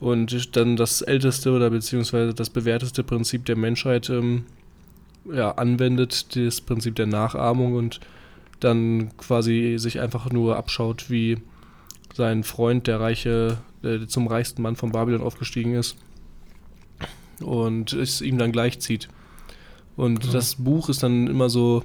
Und 0.00 0.56
dann 0.56 0.74
das 0.74 1.00
älteste 1.00 1.52
oder 1.52 1.70
beziehungsweise 1.70 2.34
das 2.34 2.50
bewährteste 2.50 3.04
Prinzip 3.04 3.44
der 3.44 3.56
Menschheit 3.56 4.10
ähm, 4.10 4.46
ja, 5.24 5.52
anwendet, 5.52 6.36
das 6.36 6.60
Prinzip 6.60 6.94
der 6.96 7.06
Nachahmung 7.06 7.74
und 7.74 8.00
dann 8.60 9.16
quasi 9.16 9.76
sich 9.78 10.00
einfach 10.00 10.30
nur 10.30 10.56
abschaut, 10.56 11.10
wie 11.10 11.38
sein 12.14 12.44
Freund, 12.44 12.86
der 12.86 13.00
reiche, 13.00 13.58
der 13.82 14.06
zum 14.08 14.26
reichsten 14.26 14.62
Mann 14.62 14.76
von 14.76 14.92
Babylon 14.92 15.22
aufgestiegen 15.22 15.74
ist 15.74 15.96
und 17.40 17.92
es 17.92 18.20
ihm 18.20 18.38
dann 18.38 18.52
gleichzieht. 18.52 19.08
Und 19.96 20.20
genau. 20.20 20.32
das 20.32 20.56
Buch 20.56 20.88
ist 20.88 21.02
dann 21.02 21.26
immer 21.26 21.48
so, 21.48 21.84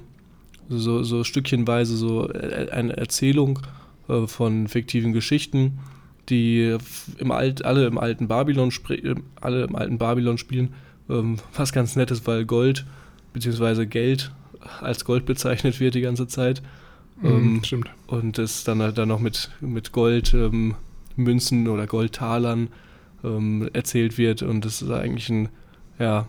so, 0.68 1.02
so 1.02 1.24
stückchenweise 1.24 1.96
so 1.96 2.28
eine 2.28 2.96
Erzählung 2.96 3.60
äh, 4.08 4.26
von 4.26 4.68
fiktiven 4.68 5.12
Geschichten, 5.12 5.78
die 6.28 6.76
im 7.18 7.30
Alt, 7.30 7.64
alle 7.64 7.86
im 7.86 7.98
alten 7.98 8.28
Babylon 8.28 8.72
äh, 8.90 9.14
alle 9.40 9.64
im 9.64 9.76
alten 9.76 9.98
Babylon 9.98 10.38
spielen, 10.38 10.74
ähm, 11.08 11.36
was 11.54 11.72
ganz 11.72 11.96
nett 11.96 12.10
ist, 12.10 12.26
weil 12.26 12.44
Gold 12.44 12.84
bzw. 13.36 13.86
Geld 13.86 14.32
als 14.80 15.04
Gold 15.04 15.26
bezeichnet 15.26 15.78
wird 15.80 15.94
die 15.94 16.00
ganze 16.00 16.26
Zeit. 16.26 16.62
Mhm, 17.20 17.28
ähm, 17.28 17.64
stimmt. 17.64 17.90
Und 18.06 18.38
es 18.38 18.64
dann 18.64 18.82
halt 18.82 18.98
dann 18.98 19.08
noch 19.08 19.20
mit, 19.20 19.50
mit 19.60 19.92
Goldmünzen 19.92 21.66
ähm, 21.66 21.68
oder 21.68 21.86
Goldtalern 21.86 22.68
ähm, 23.24 23.68
erzählt 23.72 24.18
wird. 24.18 24.42
Und 24.42 24.64
das 24.64 24.82
ist 24.82 24.90
eigentlich 24.90 25.28
ein, 25.28 25.48
ja, 25.98 26.26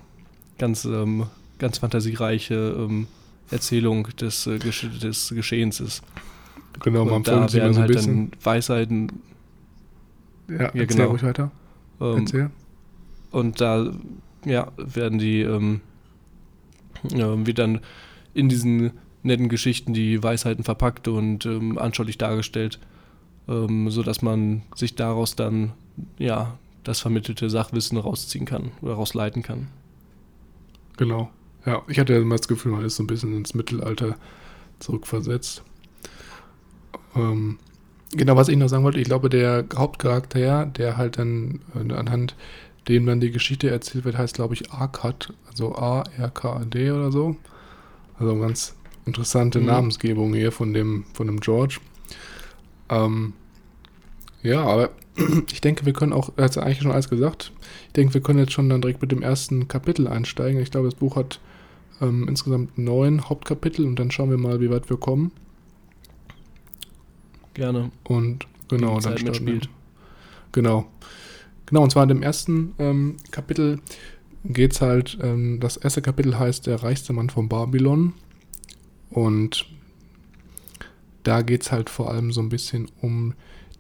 ganz, 0.58 0.86
ähm, 0.86 1.26
ganz 1.60 1.80
fantasiereiche 1.80 2.76
ähm, 2.78 3.08
Erzählung 3.50 4.08
des, 4.20 4.48
äh, 4.48 4.60
Gesch 4.60 4.88
des 5.02 5.30
Geschehens 5.30 5.80
ist. 5.80 6.04
Genau, 6.84 7.06
man 7.06 7.24
da 7.24 7.52
werden 7.54 7.74
so 7.74 7.82
halt 7.82 7.96
dann 7.96 8.32
Weisheiten. 8.44 9.12
Ja, 10.48 10.72
ja 10.74 10.86
genau. 10.86 11.08
ruhig 11.08 11.24
weiter. 11.24 11.52
Ähm, 12.00 12.20
erzähl. 12.20 12.50
Und 13.32 13.60
da 13.60 13.92
ja, 14.46 14.72
werden 14.78 15.20
die, 15.20 15.42
ähm, 15.42 15.82
ja, 17.10 17.46
wird 17.46 17.60
dann 17.60 17.82
in 18.34 18.50
diesen 18.50 18.92
netten 19.24 19.50
Geschichten 19.50 19.94
die 19.94 20.22
Weisheiten 20.22 20.64
verpackt 20.64 21.08
und 21.08 21.46
ähm, 21.46 21.78
anschaulich 21.78 22.18
dargestellt, 22.18 22.80
ähm, 23.48 23.90
sodass 23.90 24.22
man 24.22 24.64
sich 24.76 24.96
daraus 24.96 25.36
dann 25.36 25.74
ja 26.18 26.58
das 26.84 27.02
vermittelte 27.02 27.50
Sachwissen 27.50 27.98
rausziehen 27.98 28.46
kann 28.46 28.72
oder 28.82 28.94
rausleiten 28.94 29.44
kann. 29.44 29.68
Genau. 30.98 31.30
Ja, 31.66 31.84
ich 31.88 32.00
hatte 32.00 32.14
immer 32.14 32.38
das 32.38 32.48
Gefühl, 32.48 32.72
man 32.72 32.86
ist 32.86 32.96
so 32.96 33.04
ein 33.04 33.08
bisschen 33.08 33.36
ins 33.36 33.54
Mittelalter 33.54 34.16
zurückversetzt. 34.80 35.64
Ähm, 37.16 37.60
genau, 38.12 38.36
was 38.36 38.48
ich 38.48 38.58
noch 38.58 38.70
sagen 38.70 38.84
wollte, 38.84 39.00
ich 39.00 39.06
glaube, 39.06 39.30
der 39.30 39.66
Hauptcharakter, 39.76 40.66
der 40.66 40.98
halt 40.98 41.18
dann 41.18 41.60
äh, 41.76 41.94
anhand 41.94 42.36
dem 42.88 43.06
dann 43.06 43.20
die 43.20 43.32
Geschichte 43.32 43.70
erzählt 43.70 44.06
wird, 44.06 44.18
heißt, 44.18 44.36
glaube 44.36 44.54
ich, 44.54 44.72
Arkad, 44.72 45.34
also 45.50 45.76
A-R-K-A-D 45.76 46.92
oder 46.92 47.12
so. 47.12 47.36
Also 48.18 48.36
ganz 48.40 48.76
interessante 49.06 49.60
mhm. 49.60 49.66
Namensgebung 49.68 50.34
hier 50.34 50.52
von 50.52 50.74
dem, 50.74 51.06
von 51.14 51.28
dem 51.28 51.40
George. 51.40 51.80
Ähm, 52.90 53.34
ja, 54.44 54.64
aber 54.64 54.92
ich 55.52 55.62
denke, 55.62 55.86
wir 55.86 55.94
können 55.94 56.14
auch, 56.14 56.32
er 56.36 56.46
hat 56.46 56.58
eigentlich 56.58 56.82
schon 56.82 56.92
alles 56.92 57.10
gesagt. 57.10 57.52
Ich 57.88 57.94
denke, 57.94 58.14
wir 58.14 58.22
können 58.22 58.40
jetzt 58.40 58.54
schon 58.54 58.70
dann 58.70 58.82
direkt 58.82 59.02
mit 59.02 59.12
dem 59.12 59.22
ersten 59.22 59.68
Kapitel 59.68 60.08
einsteigen. 60.08 60.62
Ich 60.62 60.72
glaube, 60.72 60.88
das 60.88 60.96
Buch 60.96 61.16
hat 61.16 61.40
ähm, 62.02 62.28
insgesamt 62.28 62.78
neun 62.78 63.30
Hauptkapitel 63.30 63.86
und 63.86 63.98
dann 63.98 64.12
schauen 64.12 64.30
wir 64.30 64.38
mal, 64.38 64.62
wie 64.62 64.70
weit 64.70 64.90
wir 64.90 64.98
kommen. 64.98 65.32
Gerne. 67.54 67.92
Und 68.04 68.46
genau, 68.68 69.00
dann 69.00 69.18
spielt. 69.18 69.70
Genau. 70.52 70.86
Genau, 71.68 71.84
und 71.84 71.92
zwar 71.92 72.04
in 72.04 72.10
dem 72.10 72.24
ersten 72.24 72.74
ähm, 72.80 73.18
Kapitel 73.32 73.80
geht 74.44 74.74
es 74.74 74.82
halt, 74.82 75.18
ähm, 75.22 75.60
das 75.60 75.78
erste 75.78 76.02
Kapitel 76.02 76.40
heißt 76.40 76.66
Der 76.66 76.82
reichste 76.82 77.14
Mann 77.14 77.30
von 77.30 77.50
Babylon. 77.50 78.14
Und 79.10 79.68
da 81.24 81.42
geht 81.42 81.64
es 81.64 81.72
halt 81.72 81.90
vor 81.90 82.10
allem 82.10 82.32
so 82.32 82.42
ein 82.42 82.50
bisschen 82.50 82.88
um 83.02 83.34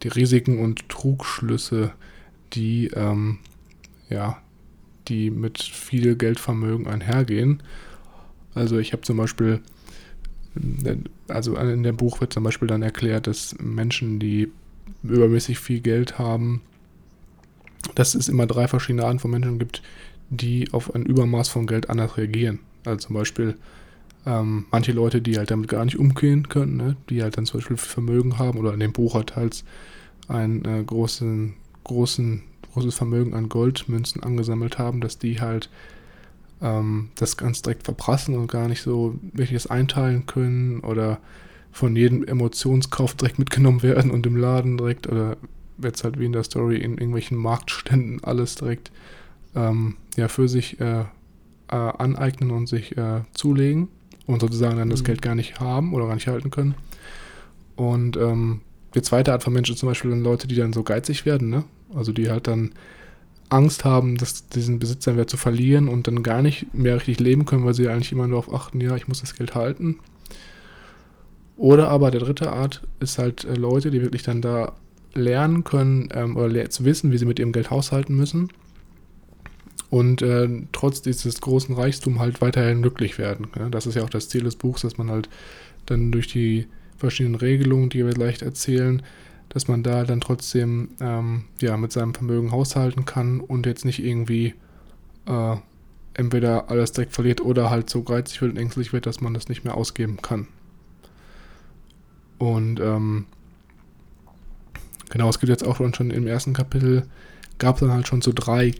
die 0.03 0.10
Risiken 0.10 0.60
und 0.60 0.89
Trugschlüsse, 0.89 1.94
die, 2.53 2.88
ähm, 2.88 3.39
ja, 4.10 4.41
die 5.08 5.29
mit 5.29 5.62
viel 5.62 6.15
Geldvermögen 6.15 6.88
einhergehen. 6.88 7.63
Also 8.53 8.79
ich 8.79 8.91
habe 8.91 9.03
zum 9.03 9.17
Beispiel, 9.17 9.62
also 11.29 11.56
in 11.56 11.84
dem 11.84 11.96
Buch 11.96 12.20
wird 12.20 12.34
zum 12.34 12.44
Beispiel 12.44 12.67
dann 12.67 12.82
erklärt, 12.82 13.27
dass 13.27 13.56
Menschen, 13.60 14.20
die 14.20 14.51
übermäßig 15.03 15.60
viel 15.60 15.79
Geld 15.79 16.20
haben, 16.20 16.62
dass 17.96 18.15
es 18.15 18.29
immer 18.29 18.46
drei 18.48 18.67
verschiedene 18.67 19.05
Arten 19.05 19.19
von 19.19 19.31
Menschen 19.31 19.60
gibt, 19.60 19.81
die 20.29 20.72
auf 20.72 20.93
ein 20.93 21.05
Übermaß 21.05 21.50
von 21.50 21.67
Geld 21.67 21.89
anders 21.89 22.17
reagieren. 22.17 22.60
Also 22.86 23.07
zum 23.07 23.15
Beispiel 23.15 23.55
ähm, 24.25 24.65
manche 24.72 24.91
Leute, 24.91 25.22
die 25.22 25.38
halt 25.38 25.51
damit 25.51 25.69
gar 25.69 25.86
nicht 25.86 25.98
umgehen 25.98 26.50
können, 26.50 26.75
ne? 26.75 26.98
die 27.10 27.24
halt 27.24 27.38
dann 27.38 27.46
zum 27.46 27.60
Beispiel 27.60 27.77
Vermögen 27.77 28.38
haben 28.38 28.60
oder 28.60 28.74
in 28.74 28.79
dem 28.79 28.93
Buch 28.93 29.15
hat 29.15 29.36
halt 29.36 29.63
ein 30.27 30.65
äh, 30.65 30.84
großen, 30.84 31.53
großen, 31.86 32.43
großes 32.74 32.96
Vermögen 32.96 33.34
an 33.34 33.50
Goldmünzen 33.50 34.24
angesammelt 34.24 34.77
haben, 34.77 35.00
dass 35.00 35.17
die 35.17 35.39
halt 35.39 35.69
ähm, 36.62 37.10
das 37.15 37.38
ganz 37.38 37.62
direkt 37.62 37.84
verprassen 37.84 38.36
und 38.36 38.51
gar 38.51 38.67
nicht 38.67 38.81
so 38.81 39.17
wirklich 39.22 39.53
das 39.53 39.67
einteilen 39.67 40.25
können 40.25 40.81
oder 40.81 41.19
von 41.72 41.96
jedem 41.96 42.24
Emotionskauf 42.24 43.13
direkt 43.13 43.39
mitgenommen 43.39 43.84
werden 43.84 44.12
und 44.12 44.25
im 44.25 44.36
Laden 44.36 44.77
direkt 44.77 45.07
oder 45.07 45.38
wird 45.77 45.96
es 45.96 46.03
halt 46.03 46.19
wie 46.19 46.25
in 46.25 46.34
der 46.34 46.43
Story 46.43 46.77
in 46.77 46.93
irgendwelchen 46.93 47.38
Marktständen 47.38 48.24
alles 48.24 48.55
direkt 48.55 48.91
ähm, 49.55 49.96
ja 50.15 50.27
für 50.27 50.48
sich 50.48 50.79
äh, 50.79 51.01
äh, 51.01 51.05
aneignen 51.75 52.51
und 52.51 52.67
sich 52.67 52.98
äh, 52.98 53.22
zulegen 53.34 53.89
und 54.25 54.41
sozusagen 54.41 54.77
dann 54.77 54.89
das 54.89 55.01
mhm. 55.01 55.05
Geld 55.05 55.22
gar 55.22 55.36
nicht 55.36 55.60
haben 55.60 55.93
oder 55.93 56.07
gar 56.07 56.15
nicht 56.15 56.27
halten 56.27 56.51
können. 56.51 56.75
Und 57.75 58.17
ähm, 58.17 58.62
die 58.96 59.01
zweite 59.01 59.31
Art 59.31 59.43
von 59.43 59.53
Menschen 59.53 59.75
zum 59.75 59.88
Beispiel 59.89 60.12
dann 60.12 60.24
Leute, 60.24 60.48
die 60.48 60.55
dann 60.55 60.74
so 60.74 60.84
geizig 60.84 61.25
werden, 61.25 61.50
ne? 61.50 61.63
Also 61.93 62.12
die 62.12 62.29
halt 62.29 62.48
dann 62.48 62.72
Angst 63.50 63.86
haben, 63.86 64.17
dass 64.17 64.48
diesen 64.50 64.79
Besitzerwert 64.79 65.29
zu 65.29 65.38
verlieren 65.38 65.88
und 65.88 66.07
dann 66.07 66.24
gar 66.24 66.41
nicht 66.41 66.74
mehr 66.74 66.96
richtig 66.96 67.19
leben 67.19 67.46
können, 67.46 67.65
weil 67.65 67.74
sie 67.74 67.88
eigentlich 67.88 68.12
immer 68.12 68.27
darauf 68.27 68.53
achten, 68.53 68.81
ja, 68.81 68.96
ich 68.96 69.07
muss 69.07 69.22
das 69.22 69.36
Geld 69.36 69.55
halten. 69.55 70.00
Oder 71.55 71.89
aber 71.89 72.12
der 72.12 72.22
dritte 72.22 72.51
Art 72.51 72.84
ist 73.00 73.17
halt 73.17 73.46
äh, 73.46 73.53
Leute, 73.53 73.89
die 73.89 74.01
wirklich 74.01 74.24
dann 74.24 74.41
da 74.41 74.74
lernen 75.17 75.63
können 75.63 76.09
ähm, 76.13 76.38
oder 76.38 76.53
jetzt 76.55 76.83
wissen, 76.83 77.12
wie 77.12 77.17
sie 77.17 77.25
mit 77.25 77.39
ihrem 77.39 77.51
Geld 77.51 77.71
haushalten 77.71 78.15
müssen 78.15 78.50
und 79.89 80.21
äh, 80.21 80.50
trotz 80.71 81.01
dieses 81.01 81.41
großen 81.41 81.75
Reichtums 81.75 82.19
halt 82.19 82.41
weiterhin 82.41 82.81
glücklich 82.81 83.17
werden. 83.17 83.47
Ja? 83.57 83.69
Das 83.69 83.86
ist 83.86 83.95
ja 83.95 84.03
auch 84.03 84.09
das 84.09 84.29
Ziel 84.29 84.43
des 84.43 84.55
Buchs, 84.55 84.81
dass 84.81 84.97
man 84.97 85.09
halt 85.09 85.29
dann 85.86 86.12
durch 86.12 86.27
die 86.27 86.67
verschiedenen 86.97 87.36
Regelungen, 87.36 87.89
die 87.89 88.05
wir 88.05 88.13
gleich 88.13 88.41
erzählen, 88.41 89.01
dass 89.50 89.67
man 89.67 89.83
da 89.83 90.03
dann 90.03 90.19
trotzdem 90.19 90.89
ähm, 91.00 91.45
ja, 91.62 91.77
mit 91.77 91.91
seinem 91.91 92.13
Vermögen 92.13 92.51
haushalten 92.51 93.05
kann 93.05 93.39
und 93.39 93.65
jetzt 93.65 93.86
nicht 93.86 94.03
irgendwie 94.03 94.55
äh, 95.25 95.55
entweder 96.15 96.69
alles 96.69 96.91
direkt 96.91 97.13
verliert 97.13 97.41
oder 97.41 97.69
halt 97.69 97.89
so 97.89 98.03
geizig 98.03 98.41
wird 98.41 98.51
und 98.53 98.57
ängstlich 98.57 98.91
wird, 98.91 99.05
dass 99.05 99.21
man 99.21 99.33
das 99.33 99.47
nicht 99.47 99.63
mehr 99.63 99.75
ausgeben 99.75 100.17
kann. 100.21 100.47
Und 102.39 102.79
ähm, 102.79 103.25
genau, 105.10 105.30
es 105.30 105.40
gibt 105.40 105.50
jetzt 105.50 105.66
auch 105.66 105.78
schon 105.78 106.12
im 106.12 106.28
ersten 106.28 106.54
Kapitel, 106.54 107.04
gab 107.58 107.76
es 107.76 107.82
dann 107.82 107.92
halt 107.92 108.08
schon 108.08 108.22
so 108.22 108.32
drei 108.34 108.74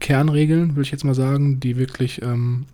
Kernregeln, 0.00 0.70
würde 0.70 0.82
ich 0.82 0.90
jetzt 0.90 1.04
mal 1.04 1.14
sagen, 1.14 1.60
die 1.60 1.76
wirklich 1.76 2.22
ähm, 2.22 2.66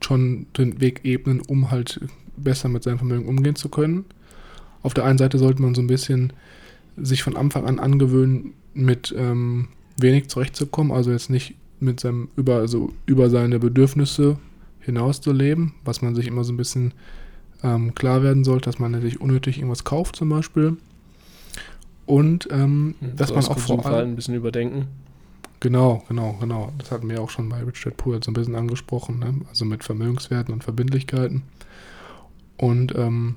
schon 0.00 0.46
den 0.56 0.80
Weg 0.80 1.00
ebnen, 1.04 1.40
um 1.40 1.70
halt 1.70 2.00
besser 2.36 2.68
mit 2.68 2.82
seinem 2.82 2.98
Vermögen 2.98 3.28
umgehen 3.28 3.56
zu 3.56 3.68
können. 3.68 4.04
Auf 4.82 4.94
der 4.94 5.04
einen 5.04 5.18
Seite 5.18 5.38
sollte 5.38 5.62
man 5.62 5.74
so 5.74 5.82
ein 5.82 5.86
bisschen 5.86 6.32
sich 6.96 7.22
von 7.22 7.36
Anfang 7.36 7.66
an 7.66 7.78
angewöhnen, 7.78 8.54
mit 8.74 9.14
ähm, 9.16 9.68
wenig 9.98 10.28
zurechtzukommen, 10.28 10.92
also 10.92 11.10
jetzt 11.10 11.30
nicht 11.30 11.54
mit 11.80 12.00
seinem 12.00 12.28
über, 12.36 12.56
also 12.56 12.92
über 13.06 13.30
seine 13.30 13.58
Bedürfnisse 13.58 14.38
hinaus 14.80 15.20
zu 15.20 15.32
leben, 15.32 15.74
was 15.84 16.02
man 16.02 16.14
sich 16.14 16.26
immer 16.26 16.44
so 16.44 16.52
ein 16.52 16.56
bisschen 16.56 16.92
ähm, 17.62 17.94
klar 17.94 18.22
werden 18.22 18.44
sollte, 18.44 18.66
dass 18.66 18.78
man 18.78 19.00
sich 19.00 19.20
unnötig 19.20 19.58
irgendwas 19.58 19.84
kauft 19.84 20.16
zum 20.16 20.28
Beispiel. 20.28 20.76
Und 22.06 22.48
ähm, 22.50 22.94
hm, 23.00 23.16
dass 23.16 23.34
man 23.34 23.44
auch 23.44 23.58
vor 23.58 23.86
allem 23.86 24.10
ein 24.10 24.16
bisschen 24.16 24.34
überdenken. 24.34 24.86
Genau, 25.60 26.04
genau, 26.08 26.36
genau. 26.38 26.72
Das 26.78 26.90
hatten 26.90 27.08
wir 27.08 27.20
auch 27.20 27.30
schon 27.30 27.48
bei 27.48 27.62
Richard 27.62 27.96
Poole 27.96 28.20
so 28.22 28.30
ein 28.30 28.34
bisschen 28.34 28.54
angesprochen, 28.54 29.18
ne? 29.18 29.34
also 29.48 29.64
mit 29.64 29.84
Vermögenswerten 29.84 30.52
und 30.52 30.62
Verbindlichkeiten. 30.62 31.42
Und 32.58 32.94
ähm, 32.96 33.36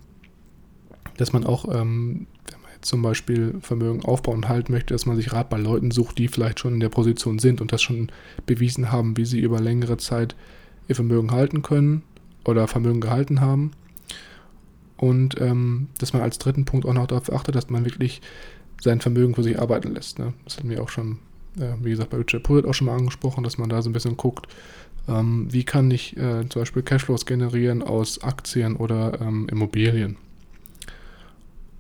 dass 1.17 1.33
man 1.33 1.45
auch, 1.45 1.65
ähm, 1.65 2.27
wenn 2.51 2.61
man 2.61 2.71
jetzt 2.75 2.87
zum 2.87 3.01
Beispiel 3.01 3.55
Vermögen 3.61 4.03
aufbauen 4.03 4.37
und 4.37 4.49
halten 4.49 4.71
möchte, 4.73 4.93
dass 4.93 5.05
man 5.05 5.15
sich 5.15 5.31
Rat 5.33 5.49
bei 5.49 5.57
Leuten 5.57 5.91
sucht, 5.91 6.17
die 6.17 6.27
vielleicht 6.27 6.59
schon 6.59 6.73
in 6.73 6.79
der 6.79 6.89
Position 6.89 7.39
sind 7.39 7.61
und 7.61 7.71
das 7.71 7.81
schon 7.81 8.11
bewiesen 8.45 8.91
haben, 8.91 9.17
wie 9.17 9.25
sie 9.25 9.39
über 9.39 9.59
längere 9.59 9.97
Zeit 9.97 10.35
ihr 10.87 10.95
Vermögen 10.95 11.31
halten 11.31 11.61
können 11.61 12.03
oder 12.45 12.67
Vermögen 12.67 13.01
gehalten 13.01 13.41
haben. 13.41 13.71
Und 14.99 15.39
ähm, 15.39 15.87
dass 15.97 16.13
man 16.13 16.21
als 16.21 16.37
dritten 16.37 16.65
Punkt 16.65 16.85
auch 16.85 16.93
noch 16.93 17.07
darauf 17.07 17.31
achtet, 17.31 17.55
dass 17.55 17.69
man 17.69 17.85
wirklich 17.85 18.21
sein 18.81 19.01
Vermögen 19.01 19.35
für 19.35 19.43
sich 19.43 19.59
arbeiten 19.59 19.93
lässt. 19.93 20.19
Ne? 20.19 20.33
Das 20.43 20.57
hatten 20.57 20.69
wir 20.69 20.83
auch 20.83 20.89
schon 20.89 21.19
äh, 21.57 21.73
wie 21.81 21.91
gesagt, 21.91 22.09
bei 22.09 22.17
Richard 22.17 22.43
Pullett 22.43 22.65
auch 22.65 22.73
schon 22.73 22.87
mal 22.87 22.97
angesprochen, 22.97 23.43
dass 23.43 23.57
man 23.57 23.69
da 23.69 23.81
so 23.81 23.89
ein 23.89 23.93
bisschen 23.93 24.17
guckt, 24.17 24.47
ähm, 25.07 25.47
wie 25.51 25.63
kann 25.63 25.89
ich 25.91 26.15
äh, 26.17 26.47
zum 26.49 26.61
Beispiel 26.61 26.83
Cashflows 26.83 27.25
generieren 27.25 27.81
aus 27.81 28.21
Aktien 28.21 28.75
oder 28.75 29.19
ähm, 29.21 29.47
Immobilien. 29.49 30.17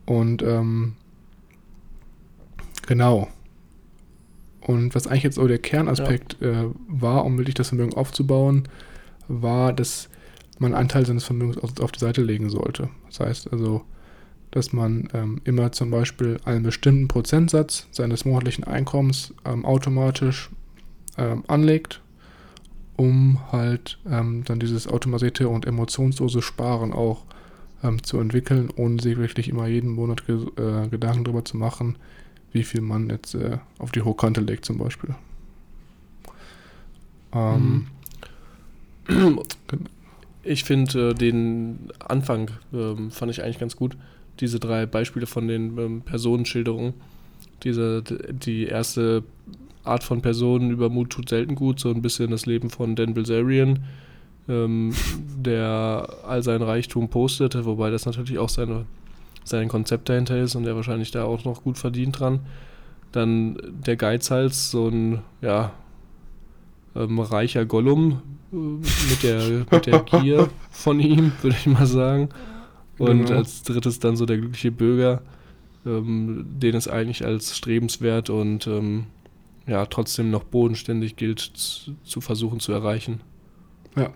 Und 0.05 0.41
ähm, 0.41 0.93
genau. 2.87 3.27
Und 4.61 4.93
was 4.95 5.07
eigentlich 5.07 5.23
jetzt 5.23 5.35
so 5.35 5.47
der 5.47 5.59
Kernaspekt 5.59 6.37
ja. 6.39 6.63
äh, 6.63 6.69
war, 6.87 7.25
um 7.25 7.37
wirklich 7.37 7.55
das 7.55 7.69
Vermögen 7.69 7.93
aufzubauen, 7.93 8.67
war, 9.27 9.73
dass 9.73 10.09
man 10.57 10.73
einen 10.73 10.81
Anteil 10.81 11.05
seines 11.05 11.23
Vermögens 11.23 11.57
auf 11.79 11.91
die 11.91 11.99
Seite 11.99 12.21
legen 12.21 12.49
sollte. 12.49 12.89
Das 13.09 13.19
heißt 13.19 13.51
also, 13.51 13.83
dass 14.51 14.73
man 14.73 15.09
ähm, 15.13 15.41
immer 15.43 15.71
zum 15.71 15.91
Beispiel 15.91 16.39
einen 16.45 16.63
bestimmten 16.63 17.07
Prozentsatz 17.07 17.87
seines 17.91 18.25
monatlichen 18.25 18.63
Einkommens 18.63 19.33
ähm, 19.45 19.65
automatisch 19.65 20.49
ähm, 21.17 21.43
anlegt, 21.47 22.01
um 22.95 23.39
halt 23.51 23.99
ähm, 24.09 24.43
dann 24.45 24.59
dieses 24.59 24.87
automatisierte 24.87 25.47
und 25.49 25.65
emotionslose 25.65 26.41
Sparen 26.41 26.93
auch 26.93 27.25
ähm, 27.83 28.01
zu 28.03 28.19
entwickeln, 28.19 28.69
ohne 28.75 29.01
sich 29.01 29.17
wirklich 29.17 29.49
immer 29.49 29.67
jeden 29.67 29.91
Monat 29.91 30.25
ge 30.25 30.47
äh, 30.57 30.87
Gedanken 30.89 31.23
darüber 31.23 31.45
zu 31.45 31.57
machen, 31.57 31.97
wie 32.51 32.63
viel 32.63 32.81
man 32.81 33.09
jetzt 33.09 33.35
äh, 33.35 33.59
auf 33.77 33.91
die 33.91 34.01
Hochkante 34.01 34.41
legt 34.41 34.65
zum 34.65 34.77
Beispiel. 34.77 35.15
Ähm, 37.31 37.87
mhm. 39.07 39.39
Ich 40.49 40.63
finde 40.63 41.11
äh, 41.11 41.13
den 41.13 41.91
Anfang 41.99 42.49
ähm, 42.73 43.11
fand 43.11 43.31
ich 43.31 43.43
eigentlich 43.43 43.59
ganz 43.59 43.75
gut 43.75 43.95
diese 44.39 44.59
drei 44.59 44.87
Beispiele 44.87 45.27
von 45.27 45.47
den 45.47 45.77
ähm, 45.77 46.01
Personenschilderungen. 46.01 46.95
Diese, 47.61 48.01
die 48.01 48.65
erste 48.65 49.23
Art 49.83 50.03
von 50.03 50.23
Personen 50.23 50.71
Übermut 50.71 51.11
tut 51.11 51.29
selten 51.29 51.53
gut, 51.53 51.79
so 51.79 51.91
ein 51.91 52.01
bisschen 52.01 52.31
das 52.31 52.47
Leben 52.47 52.71
von 52.71 52.95
Dan 52.95 53.13
Bilzerian, 53.13 53.83
ähm, 54.47 54.91
der 55.37 56.09
all 56.25 56.41
sein 56.41 56.63
Reichtum 56.63 57.09
postete, 57.09 57.65
wobei 57.65 57.91
das 57.91 58.07
natürlich 58.07 58.39
auch 58.39 58.49
seine, 58.49 58.87
sein 59.43 59.67
Konzept 59.67 60.09
dahinter 60.09 60.41
ist 60.41 60.55
und 60.55 60.63
der 60.63 60.75
wahrscheinlich 60.75 61.11
da 61.11 61.25
auch 61.25 61.45
noch 61.45 61.61
gut 61.61 61.77
verdient 61.77 62.19
dran. 62.19 62.39
Dann 63.11 63.59
der 63.85 63.97
Geizhals, 63.97 64.71
so 64.71 64.87
ein, 64.87 65.19
ja, 65.43 65.73
ähm, 66.95 67.19
reicher 67.19 67.65
Gollum 67.65 68.23
mit, 68.51 69.23
der, 69.23 69.65
mit 69.69 69.85
der 69.85 69.99
Gier 69.99 70.49
von 70.71 70.99
ihm, 70.99 71.31
würde 71.41 71.57
ich 71.57 71.67
mal 71.67 71.85
sagen. 71.85 72.29
Und 72.97 73.25
genau. 73.25 73.39
als 73.39 73.63
drittes 73.63 73.99
dann 73.99 74.17
so 74.17 74.25
der 74.25 74.37
glückliche 74.37 74.71
Bürger, 74.71 75.21
ähm, 75.85 76.45
den 76.59 76.75
es 76.75 76.87
eigentlich 76.87 77.25
als 77.25 77.55
strebenswert 77.57 78.29
und 78.29 78.67
ähm, 78.67 79.05
ja, 79.67 79.85
trotzdem 79.85 80.31
noch 80.31 80.43
bodenständig 80.43 81.15
gilt 81.15 81.39
zu, 81.39 81.95
zu 82.03 82.21
versuchen 82.21 82.59
zu 82.59 82.71
erreichen. 82.71 83.21
Ja, 83.95 84.11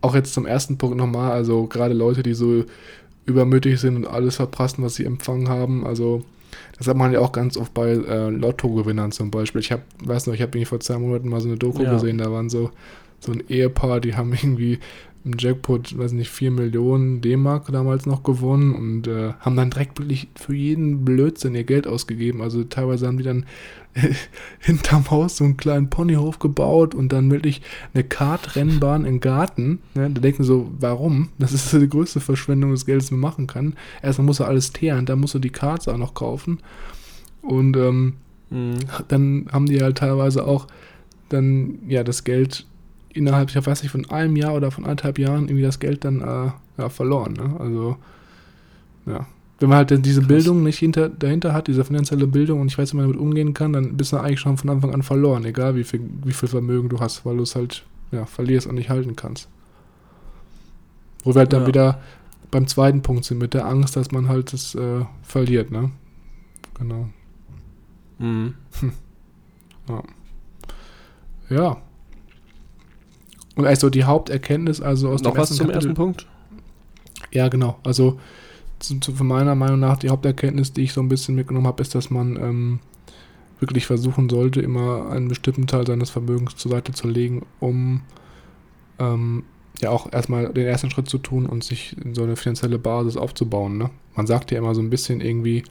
auch 0.00 0.14
jetzt 0.14 0.34
zum 0.34 0.46
ersten 0.46 0.78
Punkt 0.78 0.96
nochmal, 0.96 1.32
also 1.32 1.66
gerade 1.66 1.94
Leute, 1.94 2.22
die 2.22 2.34
so 2.34 2.64
übermütig 3.26 3.80
sind 3.80 3.96
und 3.96 4.06
alles 4.06 4.36
verprassen, 4.36 4.84
was 4.84 4.94
sie 4.94 5.04
empfangen 5.04 5.48
haben, 5.48 5.86
also 5.86 6.22
das 6.78 6.88
hat 6.88 6.96
man 6.96 7.12
ja 7.12 7.20
auch 7.20 7.32
ganz 7.32 7.56
oft 7.56 7.74
bei 7.74 7.90
äh, 7.90 8.30
Lottogewinnern 8.30 9.12
zum 9.12 9.30
Beispiel. 9.30 9.60
Ich 9.60 9.70
habe, 9.70 9.82
weiß 10.02 10.26
noch, 10.26 10.34
ich 10.34 10.42
habe 10.42 10.64
vor 10.64 10.80
zwei 10.80 10.98
Monaten 10.98 11.28
mal 11.28 11.40
so 11.40 11.48
eine 11.48 11.58
Doku 11.58 11.82
ja. 11.82 11.92
gesehen, 11.92 12.18
da 12.18 12.32
waren 12.32 12.48
so 12.48 12.70
so 13.20 13.32
ein 13.32 13.44
Ehepaar, 13.48 14.00
die 14.00 14.16
haben 14.16 14.32
irgendwie 14.32 14.78
im 15.24 15.34
Jackpot, 15.38 15.98
weiß 15.98 16.12
nicht, 16.12 16.30
4 16.30 16.50
Millionen 16.50 17.20
D-Mark 17.20 17.70
damals 17.70 18.06
noch 18.06 18.22
gewonnen 18.22 18.74
und 18.74 19.06
äh, 19.06 19.34
haben 19.40 19.56
dann 19.56 19.70
direkt 19.70 19.98
wirklich 19.98 20.28
für 20.34 20.54
jeden 20.54 21.04
Blödsinn 21.04 21.54
ihr 21.54 21.64
Geld 21.64 21.86
ausgegeben. 21.86 22.40
Also 22.40 22.64
teilweise 22.64 23.06
haben 23.06 23.18
die 23.18 23.24
dann 23.24 23.44
äh, 23.92 24.14
hinterm 24.60 25.10
Haus 25.10 25.36
so 25.36 25.44
einen 25.44 25.58
kleinen 25.58 25.90
Ponyhof 25.90 26.38
gebaut 26.38 26.94
und 26.94 27.12
dann 27.12 27.30
wirklich 27.30 27.60
eine 27.92 28.02
Kartrennbahn 28.02 29.04
im 29.04 29.20
Garten. 29.20 29.80
Ne? 29.94 30.08
Da 30.10 30.20
denken 30.22 30.42
so, 30.42 30.70
warum? 30.78 31.28
Das 31.38 31.52
ist 31.52 31.70
die 31.70 31.88
größte 31.88 32.20
Verschwendung 32.20 32.70
des 32.70 32.86
Geldes, 32.86 33.08
die 33.08 33.14
man 33.14 33.20
machen 33.20 33.46
kann. 33.46 33.74
Erstmal 34.02 34.26
muss 34.26 34.40
er 34.40 34.48
alles 34.48 34.72
teeren, 34.72 35.04
dann 35.04 35.20
muss 35.20 35.34
er 35.34 35.40
die 35.40 35.50
Karts 35.50 35.86
auch 35.86 35.98
noch 35.98 36.14
kaufen. 36.14 36.60
Und 37.42 37.76
ähm, 37.76 38.14
mhm. 38.48 38.76
dann 39.08 39.48
haben 39.52 39.66
die 39.66 39.82
halt 39.82 39.98
teilweise 39.98 40.46
auch 40.46 40.66
dann 41.28 41.78
ja 41.88 42.04
das 42.04 42.24
Geld 42.24 42.66
innerhalb, 43.12 43.54
ich 43.54 43.66
weiß 43.66 43.82
nicht, 43.82 43.92
von 43.92 44.08
einem 44.10 44.36
Jahr 44.36 44.54
oder 44.54 44.70
von 44.70 44.84
anderthalb 44.84 45.18
Jahren 45.18 45.48
irgendwie 45.48 45.62
das 45.62 45.78
Geld 45.78 46.04
dann 46.04 46.20
äh, 46.20 46.50
ja, 46.78 46.88
verloren. 46.88 47.34
Ne? 47.34 47.56
Also, 47.58 47.96
ja. 49.06 49.26
Wenn 49.58 49.68
man 49.68 49.78
halt 49.78 50.06
diese 50.06 50.20
Krass. 50.20 50.28
Bildung 50.28 50.62
nicht 50.62 50.78
hinter, 50.78 51.10
dahinter 51.10 51.52
hat, 51.52 51.68
diese 51.68 51.84
finanzielle 51.84 52.26
Bildung 52.26 52.62
und 52.62 52.68
ich 52.68 52.78
weiß, 52.78 52.92
wie 52.92 52.96
man 52.96 53.06
damit 53.06 53.20
umgehen 53.20 53.52
kann, 53.52 53.74
dann 53.74 53.96
bist 53.96 54.12
du 54.12 54.16
eigentlich 54.16 54.40
schon 54.40 54.56
von 54.56 54.70
Anfang 54.70 54.94
an 54.94 55.02
verloren, 55.02 55.44
egal 55.44 55.76
wie 55.76 55.84
viel, 55.84 56.00
wie 56.24 56.32
viel 56.32 56.48
Vermögen 56.48 56.88
du 56.88 56.98
hast, 56.98 57.26
weil 57.26 57.36
du 57.36 57.42
es 57.42 57.54
halt 57.54 57.84
ja, 58.10 58.24
verlierst 58.24 58.66
und 58.66 58.76
nicht 58.76 58.88
halten 58.88 59.16
kannst. 59.16 59.48
Wo 61.24 61.34
wir 61.34 61.40
halt 61.40 61.52
dann 61.52 61.66
wieder 61.66 62.00
beim 62.50 62.66
zweiten 62.66 63.02
Punkt 63.02 63.26
sind, 63.26 63.38
mit 63.38 63.52
der 63.52 63.66
Angst, 63.66 63.96
dass 63.96 64.10
man 64.12 64.28
halt 64.28 64.54
es 64.54 64.74
äh, 64.74 65.04
verliert, 65.22 65.70
ne? 65.70 65.90
Genau. 66.78 67.10
Mhm. 68.18 68.54
Hm. 68.80 68.92
Ja. 69.88 70.02
Ja, 71.50 71.82
und 73.60 73.66
also 73.66 73.90
die 73.90 74.04
Haupterkenntnis, 74.04 74.80
also 74.80 75.10
aus 75.10 75.22
Noch 75.22 75.32
dem 75.32 75.38
was 75.38 75.48
zum 75.50 75.58
Kapitel, 75.58 75.74
ersten 75.74 75.94
Punkt? 75.94 76.26
Ja, 77.30 77.48
genau. 77.48 77.78
Also 77.84 78.18
zu, 78.78 78.98
zu, 79.00 79.12
von 79.12 79.26
meiner 79.26 79.54
Meinung 79.54 79.80
nach 79.80 79.98
die 79.98 80.08
Haupterkenntnis, 80.08 80.72
die 80.72 80.82
ich 80.82 80.94
so 80.94 81.02
ein 81.02 81.10
bisschen 81.10 81.34
mitgenommen 81.34 81.66
habe, 81.66 81.82
ist, 81.82 81.94
dass 81.94 82.08
man 82.08 82.36
ähm, 82.36 82.80
wirklich 83.58 83.84
versuchen 83.84 84.30
sollte, 84.30 84.62
immer 84.62 85.10
einen 85.10 85.28
bestimmten 85.28 85.66
Teil 85.66 85.86
seines 85.86 86.08
Vermögens 86.08 86.56
zur 86.56 86.70
Seite 86.70 86.92
zu 86.92 87.06
legen, 87.06 87.44
um 87.60 88.00
ähm, 88.98 89.44
ja 89.78 89.90
auch 89.90 90.10
erstmal 90.10 90.50
den 90.54 90.66
ersten 90.66 90.90
Schritt 90.90 91.10
zu 91.10 91.18
tun 91.18 91.44
und 91.44 91.62
sich 91.62 91.96
so 92.14 92.22
eine 92.22 92.36
finanzielle 92.36 92.78
Basis 92.78 93.18
aufzubauen. 93.18 93.76
Ne? 93.76 93.90
Man 94.16 94.26
sagt 94.26 94.52
ja 94.52 94.58
immer 94.58 94.74
so 94.74 94.80
ein 94.80 94.88
bisschen 94.88 95.20
irgendwie, 95.20 95.64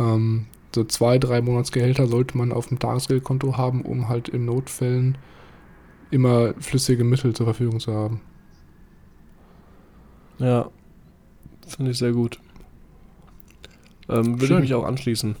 ähm, 0.00 0.46
so 0.74 0.82
zwei, 0.84 1.18
drei 1.18 1.42
Monatsgehälter 1.42 2.06
sollte 2.06 2.38
man 2.38 2.52
auf 2.52 2.68
dem 2.68 2.78
Tagesgeldkonto 2.78 3.58
haben, 3.58 3.82
um 3.82 4.08
halt 4.08 4.30
in 4.30 4.46
Notfällen 4.46 5.18
immer 6.10 6.54
flüssige 6.60 7.04
Mittel 7.04 7.34
zur 7.34 7.46
Verfügung 7.46 7.80
zu 7.80 7.92
haben. 7.92 8.20
Ja, 10.38 10.70
finde 11.66 11.90
ich 11.90 11.98
sehr 11.98 12.12
gut. 12.12 12.38
Ähm, 14.08 14.40
würde 14.40 14.54
ich 14.54 14.60
mich 14.60 14.74
auch 14.74 14.84
anschließen. 14.84 15.36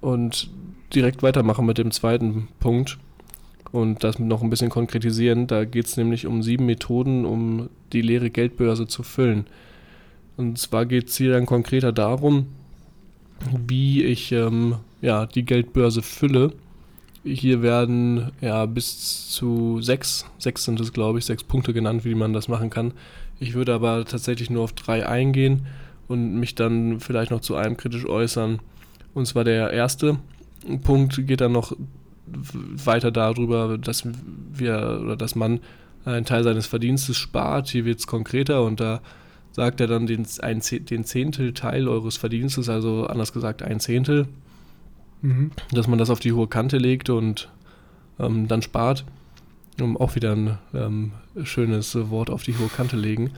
Und 0.00 0.50
direkt 0.94 1.22
weitermachen 1.22 1.66
mit 1.66 1.78
dem 1.78 1.90
zweiten 1.90 2.48
Punkt 2.60 2.98
und 3.72 4.04
das 4.04 4.18
noch 4.18 4.42
ein 4.42 4.50
bisschen 4.50 4.70
konkretisieren. 4.70 5.46
Da 5.46 5.64
geht 5.64 5.86
es 5.86 5.96
nämlich 5.96 6.26
um 6.26 6.42
sieben 6.42 6.66
Methoden, 6.66 7.24
um 7.24 7.68
die 7.92 8.02
leere 8.02 8.30
Geldbörse 8.30 8.86
zu 8.86 9.02
füllen. 9.02 9.46
Und 10.36 10.58
zwar 10.58 10.86
geht 10.86 11.08
es 11.08 11.16
hier 11.16 11.32
dann 11.32 11.46
konkreter 11.46 11.92
darum, 11.92 12.46
wie 13.66 14.04
ich 14.04 14.32
ähm, 14.32 14.76
ja, 15.00 15.26
die 15.26 15.44
Geldbörse 15.44 16.02
fülle. 16.02 16.52
Hier 17.28 17.62
werden 17.62 18.32
ja 18.40 18.64
bis 18.66 19.30
zu 19.30 19.80
sechs, 19.82 20.24
sechs 20.38 20.64
sind 20.64 20.80
es 20.80 20.92
glaube 20.92 21.18
ich, 21.18 21.24
sechs 21.24 21.44
Punkte 21.44 21.72
genannt, 21.72 22.04
wie 22.04 22.14
man 22.14 22.32
das 22.32 22.48
machen 22.48 22.70
kann. 22.70 22.92
Ich 23.40 23.54
würde 23.54 23.74
aber 23.74 24.04
tatsächlich 24.04 24.50
nur 24.50 24.64
auf 24.64 24.72
drei 24.72 25.06
eingehen 25.06 25.66
und 26.08 26.40
mich 26.40 26.54
dann 26.54 27.00
vielleicht 27.00 27.30
noch 27.30 27.40
zu 27.40 27.54
einem 27.54 27.76
kritisch 27.76 28.06
äußern. 28.06 28.60
Und 29.14 29.26
zwar 29.26 29.44
der 29.44 29.70
erste 29.70 30.18
Punkt 30.82 31.26
geht 31.26 31.40
dann 31.40 31.52
noch 31.52 31.76
weiter 32.26 33.10
darüber, 33.10 33.78
dass 33.78 34.04
wir 34.52 35.00
oder 35.02 35.16
dass 35.16 35.34
man 35.34 35.60
einen 36.04 36.24
Teil 36.24 36.44
seines 36.44 36.66
Verdienstes 36.66 37.16
spart. 37.16 37.68
Hier 37.68 37.84
wird 37.84 38.00
es 38.00 38.06
konkreter 38.06 38.64
und 38.64 38.80
da 38.80 39.00
sagt 39.52 39.80
er 39.80 39.86
dann 39.86 40.06
den, 40.06 40.26
ein, 40.40 40.60
den 40.60 41.04
Zehntelteil 41.04 41.88
eures 41.88 42.16
Verdienstes, 42.16 42.68
also 42.68 43.06
anders 43.06 43.32
gesagt 43.32 43.62
ein 43.62 43.80
Zehntel, 43.80 44.28
mhm. 45.22 45.50
dass 45.72 45.88
man 45.88 45.98
das 45.98 46.10
auf 46.10 46.20
die 46.20 46.32
hohe 46.32 46.48
Kante 46.48 46.78
legt 46.78 47.10
und 47.10 47.48
ähm, 48.18 48.48
dann 48.48 48.62
spart. 48.62 49.04
Um 49.80 49.96
auch 49.96 50.16
wieder 50.16 50.32
ein 50.32 50.58
ähm, 50.74 51.12
schönes 51.44 51.94
Wort 52.10 52.30
auf 52.30 52.42
die 52.42 52.58
hohe 52.58 52.68
Kante 52.68 52.96
legen. 52.96 53.30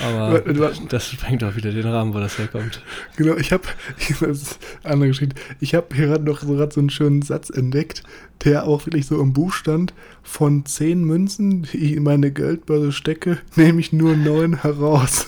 Aber 0.00 0.40
das 0.88 1.10
sprengt 1.10 1.42
auch 1.42 1.56
wieder 1.56 1.72
den 1.72 1.86
Rahmen, 1.86 2.12
wo 2.12 2.18
das 2.18 2.38
herkommt. 2.38 2.82
Genau, 3.16 3.36
ich 3.36 3.52
habe, 3.52 3.64
das 4.20 4.58
andere 4.84 5.08
geschrieben, 5.08 5.34
ich 5.60 5.74
habe 5.74 5.94
hier 5.94 6.08
gerade 6.08 6.24
noch 6.24 6.40
so, 6.40 6.54
grad 6.54 6.72
so 6.72 6.80
einen 6.80 6.90
schönen 6.90 7.22
Satz 7.22 7.50
entdeckt, 7.50 8.02
der 8.44 8.64
auch 8.64 8.84
wirklich 8.86 9.06
so 9.06 9.20
im 9.20 9.32
Buch 9.32 9.52
stand, 9.52 9.94
von 10.22 10.66
zehn 10.66 11.04
Münzen, 11.04 11.62
die 11.62 11.78
ich 11.78 11.92
in 11.92 12.02
meine 12.02 12.30
Geldbörse 12.30 12.92
stecke, 12.92 13.38
nehme 13.56 13.80
ich 13.80 13.92
nur 13.92 14.14
neun 14.14 14.62
heraus. 14.62 15.26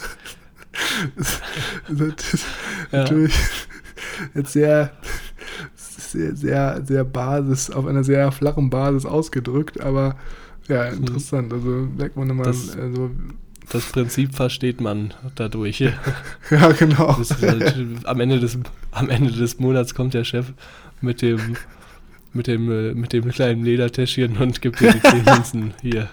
das, 1.16 1.40
das 1.88 2.34
ist 2.34 2.46
ja. 2.92 2.98
natürlich 2.98 3.34
jetzt 4.34 4.52
sehr, 4.52 4.92
sehr, 6.12 6.36
sehr, 6.36 6.82
sehr 6.84 7.04
Basis, 7.04 7.70
auf 7.70 7.86
einer 7.86 8.04
sehr 8.04 8.32
flachen 8.32 8.70
Basis 8.70 9.06
ausgedrückt, 9.06 9.80
aber 9.80 10.16
ja, 10.68 10.84
interessant. 10.84 11.52
Also 11.52 11.88
merkt 11.96 12.16
man 12.16 12.30
immer, 12.30 12.46
also 12.46 13.10
das 13.70 13.84
Prinzip 13.86 14.34
versteht 14.34 14.80
man 14.80 15.14
dadurch. 15.36 15.80
ja, 16.50 16.72
genau. 16.72 17.16
Halt, 17.16 18.04
am, 18.04 18.20
Ende 18.20 18.40
des, 18.40 18.58
am 18.90 19.08
Ende 19.08 19.30
des 19.32 19.58
Monats 19.60 19.94
kommt 19.94 20.14
der 20.14 20.24
Chef 20.24 20.52
mit 21.00 21.22
dem, 21.22 21.56
mit 22.32 22.46
dem, 22.46 22.98
mit 22.98 23.12
dem 23.12 23.28
kleinen 23.28 23.64
Ledertäschchen 23.64 24.36
und 24.38 24.60
gibt 24.60 24.80
dir 24.80 24.92
die 24.92 25.00
10 25.00 25.24
Münzen. 25.24 25.74
Hier. 25.82 26.08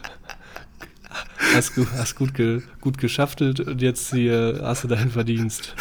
Hast, 1.55 1.73
hast 1.97 2.15
gut, 2.15 2.35
ge, 2.35 2.61
gut 2.81 2.97
geschaftelt 2.99 3.59
und 3.59 3.81
jetzt 3.81 4.13
hier 4.13 4.59
hast 4.61 4.83
du 4.83 4.87
deinen 4.87 5.09
Verdienst. 5.09 5.75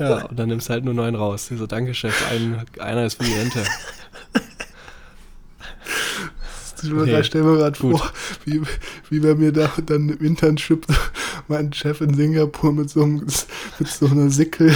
Ja, 0.00 0.24
und 0.24 0.38
dann 0.38 0.48
nimmst 0.48 0.68
du 0.68 0.72
halt 0.72 0.84
nur 0.84 0.94
neun 0.94 1.14
raus. 1.14 1.50
So, 1.54 1.66
danke, 1.66 1.92
Chef, 1.94 2.14
ein, 2.30 2.64
einer 2.78 3.04
ist 3.04 3.22
für 3.22 3.24
die 3.24 3.34
Rente. 3.34 3.64
Ich 6.82 7.26
stelle 7.26 7.44
mir 7.44 7.58
gerade 7.58 7.78
vor, 7.78 8.10
wie, 8.46 8.62
wie 9.10 9.20
bei 9.20 9.34
mir 9.34 9.52
da 9.52 9.70
dann 9.84 10.08
im 10.08 10.24
Internship 10.24 10.86
mein 11.46 11.74
Chef 11.74 12.00
in 12.00 12.14
Singapur 12.14 12.72
mit 12.72 12.88
so, 12.88 13.02
einem, 13.02 13.26
mit 13.78 13.88
so 13.88 14.06
einer 14.06 14.30
Sickel, 14.30 14.74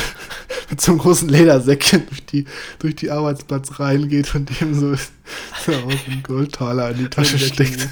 mit 0.69 0.83
so 0.83 0.93
einem 0.93 1.01
großen 1.01 1.31
Ledersäckchen 1.31 2.07
durch 2.07 2.27
die, 2.27 2.45
durch 2.79 2.97
die 2.97 3.11
Arbeitsplatz 3.11 3.81
reingeht 3.81 4.35
und 4.35 4.61
dem 4.61 4.75
so, 4.75 4.95
so 4.95 5.73
aus 5.73 6.05
dem 6.07 6.23
Goldtaler 6.23 6.91
in 6.91 6.99
die 6.99 7.09
Tasche 7.09 7.39
steckt. 7.39 7.89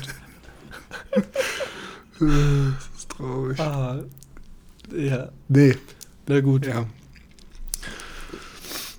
das 2.19 2.29
ist 2.99 3.09
traurig. 3.09 3.59
Ah, 3.59 4.01
ja. 4.95 5.31
Nee. 5.49 5.75
Na 6.27 6.41
gut. 6.41 6.67
Ja. 6.67 6.87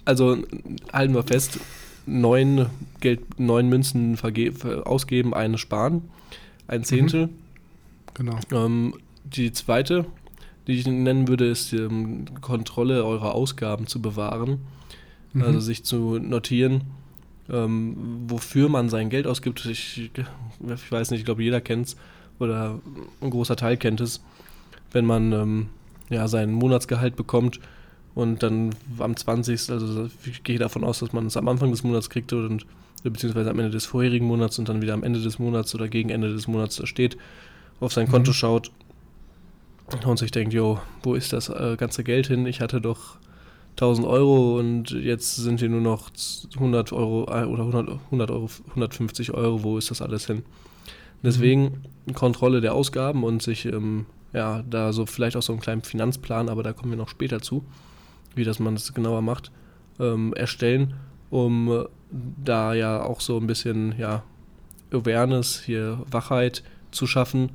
Also 0.06 0.38
halten 0.92 1.14
wir 1.14 1.24
fest, 1.24 1.60
neun, 2.06 2.68
Geld, 3.00 3.40
neun 3.40 3.70
Münzen 3.70 4.18
ausgeben, 4.86 5.34
eine 5.34 5.58
sparen. 5.58 6.04
Ein 6.68 6.82
mhm. 6.82 6.86
Zehntel. 6.86 7.28
Mhm. 7.28 7.34
Genau. 8.14 8.40
Ähm, 8.52 8.94
die 9.24 9.52
zweite, 9.52 10.06
die 10.68 10.74
ich 10.74 10.88
nennen 10.88 11.28
würde, 11.28 11.48
ist 11.48 11.72
die 11.72 11.78
ähm, 11.78 12.26
Kontrolle 12.42 13.04
eurer 13.06 13.34
Ausgaben 13.34 13.88
zu 13.88 14.02
bewahren. 14.02 14.60
Mhm. 15.34 15.42
Also 15.42 15.60
sich 15.60 15.84
zu 15.84 16.20
notieren, 16.20 16.82
ähm, 17.50 17.96
wofür 18.28 18.70
man 18.70 18.90
sein 18.90 19.10
Geld 19.10 19.28
ausgibt. 19.28 19.66
Ich, 19.66 20.12
ich 20.16 20.92
weiß 20.92 21.12
nicht, 21.12 21.22
ich 21.22 21.26
glaube, 21.26 21.44
jeder 21.44 21.62
kennt 21.62 21.88
es 21.88 21.98
oder 22.40 22.80
ein 23.22 23.30
großer 23.30 23.56
Teil 23.56 23.78
kennt 23.78 24.02
es. 24.02 24.22
Wenn 24.92 25.06
man 25.06 25.32
ähm, 25.32 25.68
ja, 26.10 26.28
sein 26.28 26.52
Monatsgehalt 26.52 27.16
bekommt, 27.16 27.60
und 28.16 28.44
dann 28.44 28.76
am 29.00 29.16
20. 29.16 29.70
Also 29.72 30.10
ich 30.26 30.44
gehe 30.44 30.60
davon 30.60 30.84
aus, 30.84 31.00
dass 31.00 31.14
man 31.14 31.26
es 31.26 31.38
am 31.38 31.48
Anfang 31.48 31.72
des 31.72 31.84
Monats 31.84 32.10
kriegt 32.10 32.32
und 32.34 32.66
beziehungsweise 33.04 33.50
am 33.50 33.60
Ende 33.60 33.72
des 33.72 33.86
vorherigen 33.86 34.28
Monats 34.28 34.60
und 34.60 34.70
dann 34.70 34.82
wieder 34.82 34.94
am 34.94 35.04
Ende 35.04 35.22
des 35.22 35.40
Monats 35.40 35.74
oder 35.76 35.88
gegen 35.88 36.10
Ende 36.10 36.32
des 36.32 36.48
Monats 36.48 36.78
da 36.78 36.86
steht, 36.86 37.18
auf 37.80 37.92
sein 37.94 38.08
Konto 38.08 38.32
mhm. 38.32 38.36
schaut 38.36 38.72
und 40.06 40.20
sich 40.20 40.32
denkt, 40.32 40.54
jo, 40.54 40.80
wo 41.02 41.16
ist 41.16 41.34
das 41.34 41.50
äh, 41.50 41.76
ganze 41.78 42.04
Geld 42.04 42.28
hin? 42.28 42.46
Ich 42.46 42.62
hatte 42.62 42.80
doch 42.80 43.18
1000 43.72 44.08
Euro 44.08 44.58
und 44.60 44.92
jetzt 44.92 45.36
sind 45.36 45.60
hier 45.60 45.70
nur 45.70 45.82
noch 45.82 46.12
100 46.56 46.94
Euro 46.94 47.26
äh, 47.30 47.46
oder 47.46 47.64
100, 47.64 47.90
100 48.06 48.32
Euro, 48.32 48.50
150 48.70 49.34
Euro, 49.34 49.64
wo 49.64 49.78
ist 49.78 49.92
das 49.92 50.02
alles 50.02 50.28
hin? 50.28 50.44
Deswegen 51.24 51.84
mhm. 52.06 52.14
Kontrolle 52.14 52.62
der 52.62 52.74
Ausgaben 52.74 53.24
und 53.24 53.42
sich, 53.42 53.66
ähm, 53.66 54.06
ja, 54.32 54.64
da 54.70 54.94
so 54.94 55.06
vielleicht 55.06 55.36
auch 55.36 55.42
so 55.42 55.54
einen 55.54 55.62
kleinen 55.62 55.82
Finanzplan, 55.82 56.50
aber 56.50 56.64
da 56.64 56.74
kommen 56.74 56.92
wir 56.92 56.98
noch 56.98 57.10
später 57.10 57.42
zu 57.42 57.66
wie 58.36 58.44
das 58.44 58.60
man 58.60 58.76
das 58.76 58.94
genauer 58.94 59.22
macht, 59.22 59.52
ähm, 60.00 60.34
erstellen, 60.34 60.96
um 61.30 61.72
äh, 61.72 61.86
da 62.44 62.74
ja 62.74 63.04
auch 63.04 63.22
so 63.22 63.38
ein 63.38 63.48
bisschen 63.48 63.96
ja, 63.98 64.24
Awareness, 64.92 65.62
hier 65.62 66.00
Wachheit 66.10 66.64
zu 66.92 67.08
schaffen, 67.08 67.52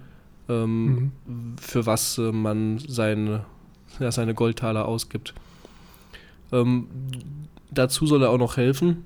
ähm, 0.49 1.13
mhm. 1.27 1.57
für 1.61 1.87
was 1.87 2.19
äh, 2.19 2.33
man 2.33 2.79
seine, 2.79 3.45
ja, 4.01 4.11
seine 4.11 4.35
Goldtaler 4.35 4.87
ausgibt. 4.87 5.35
Ähm, 6.53 6.89
dazu 7.71 8.07
soll 8.07 8.23
er 8.23 8.31
auch 8.31 8.39
noch 8.39 8.57
helfen, 8.57 9.05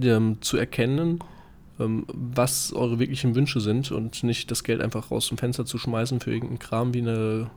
ähm, 0.00 0.38
zu 0.40 0.56
erkennen, 0.56 1.18
ähm, 1.80 2.06
was 2.08 2.72
eure 2.72 2.98
wirklichen 2.98 3.34
Wünsche 3.34 3.60
sind 3.60 3.90
und 3.90 4.22
nicht 4.22 4.50
das 4.50 4.64
Geld 4.64 4.80
einfach 4.80 5.10
raus 5.10 5.26
zum 5.26 5.38
Fenster 5.38 5.66
zu 5.66 5.78
schmeißen 5.78 6.20
für 6.20 6.32
irgendeinen 6.32 6.60
Kram 6.60 6.94
wie 6.94 7.00
eine 7.00 7.50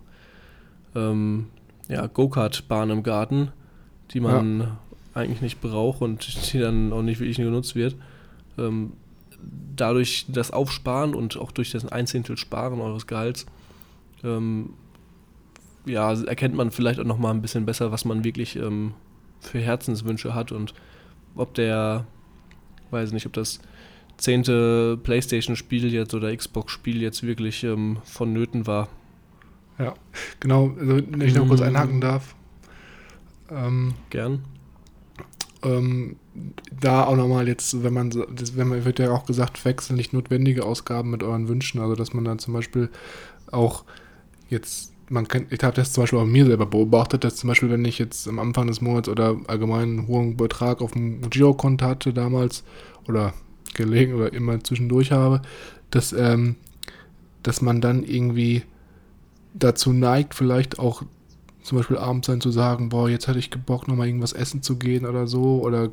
ähm, 0.95 1.47
ja, 1.87 2.07
Go-Kart-Bahn 2.07 2.89
im 2.89 3.03
Garten, 3.03 3.51
die 4.11 4.19
man 4.19 4.59
ja. 4.59 4.77
eigentlich 5.13 5.41
nicht 5.41 5.61
braucht 5.61 6.01
und 6.01 6.53
die 6.53 6.59
dann 6.59 6.91
auch 6.93 7.01
nicht 7.01 7.19
wirklich 7.19 7.37
genutzt 7.37 7.75
wird. 7.75 7.95
Ähm, 8.57 8.93
dadurch 9.75 10.25
das 10.27 10.51
Aufsparen 10.51 11.13
und 11.13 11.37
auch 11.37 11.51
durch 11.51 11.71
das 11.71 11.85
Einzehntel 11.85 12.37
Sparen 12.37 12.81
eures 12.81 13.07
Gehalts, 13.07 13.45
ähm, 14.23 14.71
ja, 15.85 16.11
erkennt 16.13 16.55
man 16.55 16.71
vielleicht 16.71 16.99
auch 16.99 17.05
nochmal 17.05 17.33
ein 17.33 17.41
bisschen 17.41 17.65
besser, 17.65 17.91
was 17.91 18.03
man 18.03 18.23
wirklich 18.23 18.55
ähm, 18.55 18.93
für 19.39 19.59
Herzenswünsche 19.59 20.33
hat 20.35 20.51
und 20.51 20.73
ob 21.35 21.53
der, 21.53 22.05
weiß 22.91 23.11
nicht, 23.11 23.25
ob 23.25 23.33
das 23.33 23.59
zehnte 24.17 24.97
Playstation-Spiel 24.97 25.93
jetzt 25.93 26.13
oder 26.13 26.35
Xbox-Spiel 26.35 27.01
jetzt 27.01 27.23
wirklich 27.23 27.63
ähm, 27.63 27.99
vonnöten 28.03 28.67
war. 28.67 28.89
Ja, 29.79 29.93
genau. 30.39 30.73
Also, 30.79 30.95
wenn 30.95 31.21
ich 31.21 31.35
noch 31.35 31.47
kurz 31.47 31.61
einhaken 31.61 32.01
darf. 32.01 32.35
Ähm, 33.49 33.93
Gern. 34.09 34.43
Ähm, 35.63 36.17
da 36.79 37.05
auch 37.05 37.15
nochmal 37.15 37.47
jetzt, 37.47 37.83
wenn 37.83 37.93
man, 37.93 38.09
das, 38.09 38.55
wenn 38.55 38.67
man, 38.67 38.85
wird 38.85 38.99
ja 38.99 39.11
auch 39.11 39.25
gesagt, 39.25 39.63
wechseln 39.65 39.97
nicht 39.97 40.13
notwendige 40.13 40.65
Ausgaben 40.65 41.11
mit 41.11 41.23
euren 41.23 41.47
Wünschen. 41.47 41.79
Also, 41.79 41.95
dass 41.95 42.13
man 42.13 42.25
dann 42.25 42.39
zum 42.39 42.53
Beispiel 42.53 42.89
auch 43.51 43.83
jetzt, 44.49 44.93
man 45.09 45.27
kann, 45.27 45.45
ich 45.49 45.63
habe 45.63 45.75
das 45.75 45.93
zum 45.93 46.03
Beispiel 46.03 46.19
auch 46.19 46.25
mir 46.25 46.45
selber 46.45 46.65
beobachtet, 46.65 47.23
dass 47.23 47.35
zum 47.37 47.49
Beispiel, 47.49 47.69
wenn 47.69 47.85
ich 47.85 47.99
jetzt 47.99 48.27
am 48.27 48.39
Anfang 48.39 48.67
des 48.67 48.81
Monats 48.81 49.09
oder 49.09 49.37
allgemein 49.47 49.83
einen 49.83 50.07
hohen 50.07 50.37
Betrag 50.37 50.81
auf 50.81 50.91
dem 50.91 51.21
Girokonto 51.29 51.85
hatte 51.85 52.13
damals 52.13 52.63
oder 53.07 53.33
gelegen 53.73 54.15
oder 54.15 54.33
immer 54.33 54.63
zwischendurch 54.63 55.11
habe, 55.11 55.41
dass, 55.91 56.13
ähm, 56.13 56.55
dass 57.43 57.61
man 57.61 57.79
dann 57.79 58.03
irgendwie 58.03 58.63
dazu 59.59 59.93
neigt, 59.93 60.35
vielleicht 60.35 60.79
auch 60.79 61.03
zum 61.67 61.77
Beispiel 61.77 61.97
abends 61.97 62.27
dann 62.27 62.39
zu 62.39 62.49
sagen, 62.49 62.87
boah, 62.87 63.09
jetzt 63.09 63.27
hatte 63.27 63.39
ich 63.39 63.49
Bock, 63.51 63.89
nochmal 63.89 64.07
irgendwas 64.07 64.31
essen 64.31 64.61
zu 64.61 64.77
gehen 64.77 65.05
oder 65.05 65.27
so. 65.27 65.61
Oder 65.61 65.89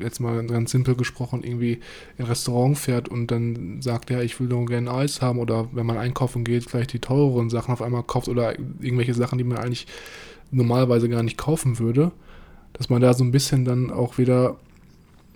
jetzt 0.00 0.20
mal 0.20 0.46
ganz 0.46 0.70
simpel 0.70 0.94
gesprochen, 0.94 1.42
irgendwie 1.42 1.80
in 2.18 2.24
ein 2.24 2.26
Restaurant 2.26 2.78
fährt 2.78 3.08
und 3.08 3.32
dann 3.32 3.82
sagt, 3.82 4.10
ja, 4.10 4.20
ich 4.20 4.38
will 4.38 4.46
nur 4.46 4.64
gerne 4.64 4.92
Eis 4.92 5.20
haben. 5.20 5.40
Oder 5.40 5.68
wenn 5.72 5.86
man 5.86 5.98
einkaufen 5.98 6.44
geht, 6.44 6.70
vielleicht 6.70 6.92
die 6.92 7.00
teureren 7.00 7.50
Sachen 7.50 7.72
auf 7.72 7.82
einmal 7.82 8.04
kauft 8.04 8.28
oder 8.28 8.56
irgendwelche 8.56 9.14
Sachen, 9.14 9.38
die 9.38 9.44
man 9.44 9.58
eigentlich 9.58 9.88
normalerweise 10.52 11.08
gar 11.08 11.24
nicht 11.24 11.36
kaufen 11.36 11.80
würde. 11.80 12.12
Dass 12.72 12.88
man 12.88 13.02
da 13.02 13.12
so 13.12 13.24
ein 13.24 13.32
bisschen 13.32 13.64
dann 13.64 13.90
auch 13.90 14.18
wieder 14.18 14.56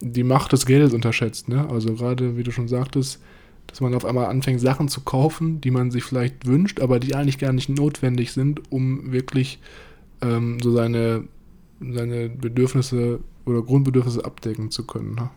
die 0.00 0.22
Macht 0.22 0.52
des 0.52 0.66
Geldes 0.66 0.94
unterschätzt. 0.94 1.48
Ne? 1.48 1.68
Also 1.68 1.92
gerade, 1.94 2.36
wie 2.36 2.44
du 2.44 2.52
schon 2.52 2.68
sagtest, 2.68 3.20
dass 3.66 3.80
man 3.80 3.94
auf 3.94 4.04
einmal 4.04 4.26
anfängt, 4.26 4.60
Sachen 4.60 4.88
zu 4.88 5.00
kaufen, 5.02 5.60
die 5.60 5.70
man 5.70 5.90
sich 5.90 6.04
vielleicht 6.04 6.46
wünscht, 6.46 6.80
aber 6.80 7.00
die 7.00 7.14
eigentlich 7.14 7.38
gar 7.38 7.52
nicht 7.52 7.68
notwendig 7.68 8.32
sind, 8.32 8.70
um 8.70 9.12
wirklich 9.12 9.58
ähm, 10.22 10.58
so 10.62 10.72
seine, 10.72 11.24
seine 11.80 12.28
Bedürfnisse 12.28 13.20
oder 13.44 13.62
Grundbedürfnisse 13.62 14.24
abdecken 14.24 14.70
zu 14.70 14.86
können. 14.86 15.14
Ne? 15.14 15.30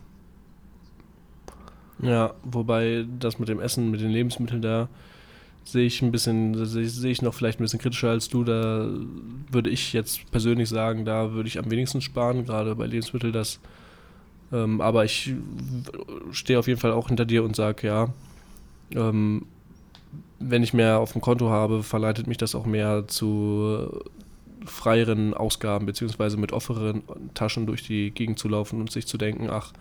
Ja, 2.01 2.33
wobei 2.43 3.05
das 3.19 3.39
mit 3.39 3.49
dem 3.49 3.59
Essen, 3.59 3.91
mit 3.91 4.01
den 4.01 4.11
Lebensmitteln 4.11 4.61
da 4.61 4.89
sehe 5.63 5.85
ich 5.85 6.01
ein 6.01 6.11
bisschen, 6.11 6.65
sehe 6.65 7.11
ich 7.11 7.21
noch 7.21 7.33
vielleicht 7.33 7.59
ein 7.59 7.63
bisschen 7.63 7.79
kritischer 7.79 8.09
als 8.09 8.29
du. 8.29 8.43
Da 8.43 8.89
würde 9.51 9.69
ich 9.69 9.93
jetzt 9.93 10.29
persönlich 10.31 10.69
sagen, 10.69 11.05
da 11.05 11.33
würde 11.33 11.47
ich 11.47 11.59
am 11.59 11.69
wenigsten 11.69 12.01
sparen, 12.01 12.45
gerade 12.45 12.75
bei 12.75 12.85
Lebensmitteln. 12.85 13.33
Das, 13.33 13.59
ähm, 14.51 14.81
aber 14.81 15.05
ich 15.05 15.33
stehe 16.31 16.59
auf 16.59 16.67
jeden 16.67 16.79
Fall 16.79 16.91
auch 16.91 17.07
hinter 17.07 17.25
dir 17.25 17.43
und 17.43 17.55
sage, 17.55 17.87
ja, 17.87 18.13
ähm, 18.91 19.45
wenn 20.39 20.63
ich 20.63 20.73
mehr 20.73 20.99
auf 20.99 21.11
dem 21.11 21.21
Konto 21.21 21.49
habe, 21.49 21.83
verleitet 21.83 22.27
mich 22.27 22.37
das 22.37 22.55
auch 22.55 22.65
mehr 22.65 23.07
zu 23.07 24.01
freieren 24.65 25.33
Ausgaben, 25.33 25.85
beziehungsweise 25.85 26.37
mit 26.37 26.51
offeneren 26.51 27.03
Taschen 27.33 27.65
durch 27.65 27.83
die 27.83 28.11
Gegend 28.11 28.39
zu 28.39 28.47
laufen 28.47 28.79
und 28.79 28.91
sich 28.91 29.05
zu 29.05 29.17
denken, 29.17 29.49
ach, 29.49 29.73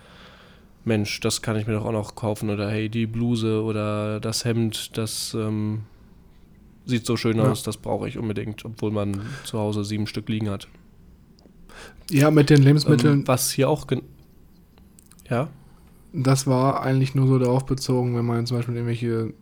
Mensch, 0.85 1.21
das 1.21 1.43
kann 1.43 1.57
ich 1.57 1.67
mir 1.67 1.75
doch 1.75 1.85
auch 1.85 1.93
noch 1.93 2.15
kaufen 2.15 2.51
oder 2.51 2.71
hey, 2.71 2.89
die 2.89 3.07
Bluse 3.07 3.63
oder 3.63 4.21
das 4.21 4.45
Hemd, 4.45 4.97
das 4.97 5.35
ähm, 5.35 5.83
sieht 6.87 7.07
so 7.07 7.17
schön 7.17 7.37
ja. 7.37 7.45
aus, 7.45 7.63
das 7.63 7.77
brauche 7.77 8.09
ich 8.09 8.19
unbedingt, 8.19 8.65
obwohl 8.65 8.91
man 8.91 9.21
zu 9.45 9.59
Hause 9.59 9.85
sieben 9.85 10.07
Stück 10.07 10.29
liegen 10.29 10.49
hat. 10.51 10.69
Ja, 12.11 12.31
mit 12.31 12.51
den 12.51 12.63
Lebensmitteln. 12.63 13.21
Ähm, 13.21 13.29
was 13.29 13.51
hier 13.51 13.69
auch. 13.69 13.87
Ja? 15.31 15.49
Das 16.13 16.47
war 16.47 16.83
eigentlich 16.83 17.15
nur 17.15 17.27
so 17.27 17.39
darauf 17.39 17.67
bezogen, 17.67 18.17
wenn 18.17 18.25
man 18.25 18.47
zum 18.47 18.57
Beispiel 18.57 18.75
irgendwelche 18.75 19.33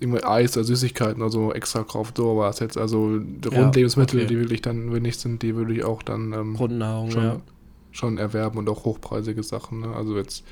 irgendwie 0.00 0.24
Eis 0.24 0.56
oder 0.56 0.64
Süßigkeiten 0.64 1.22
oder 1.22 1.30
so 1.30 1.52
extra 1.52 1.84
kauft, 1.84 2.16
so 2.16 2.36
war 2.36 2.50
es 2.50 2.58
jetzt. 2.58 2.76
Also 2.76 3.20
Rundlebensmittel, 3.44 4.20
ja, 4.20 4.24
okay. 4.24 4.34
die 4.34 4.40
wirklich 4.40 4.62
dann 4.62 4.92
wenig 4.92 5.18
sind, 5.18 5.42
die 5.42 5.54
würde 5.54 5.74
ich 5.74 5.84
auch 5.84 6.02
dann 6.02 6.32
ähm, 6.32 6.54
Grundnahrung, 6.54 7.10
schon, 7.10 7.22
ja 7.22 7.40
schon 7.92 8.18
erwerben 8.18 8.58
und 8.58 8.68
auch 8.68 8.84
hochpreisige 8.84 9.42
Sachen. 9.42 9.80
Ne? 9.80 9.94
Also 9.94 10.16
jetzt 10.16 10.44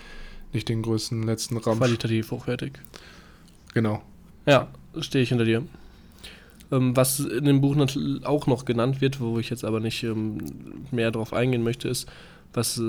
nicht 0.52 0.68
den 0.68 0.82
größten 0.82 1.22
letzten 1.24 1.56
Ramsch. 1.56 1.78
Qualitativ 1.78 2.30
hochwertig. 2.30 2.72
Genau. 3.74 4.02
Ja, 4.46 4.68
stehe 5.00 5.22
ich 5.22 5.30
hinter 5.30 5.44
dir. 5.44 5.64
Ähm, 6.70 6.96
was 6.96 7.20
in 7.20 7.44
dem 7.44 7.60
Buch 7.60 7.76
auch 8.24 8.46
noch 8.46 8.64
genannt 8.64 9.00
wird, 9.00 9.20
wo 9.20 9.38
ich 9.38 9.50
jetzt 9.50 9.64
aber 9.64 9.80
nicht 9.80 10.02
ähm, 10.04 10.38
mehr 10.90 11.10
darauf 11.10 11.32
eingehen 11.32 11.64
möchte, 11.64 11.88
ist, 11.88 12.08
was 12.52 12.78
äh, 12.78 12.82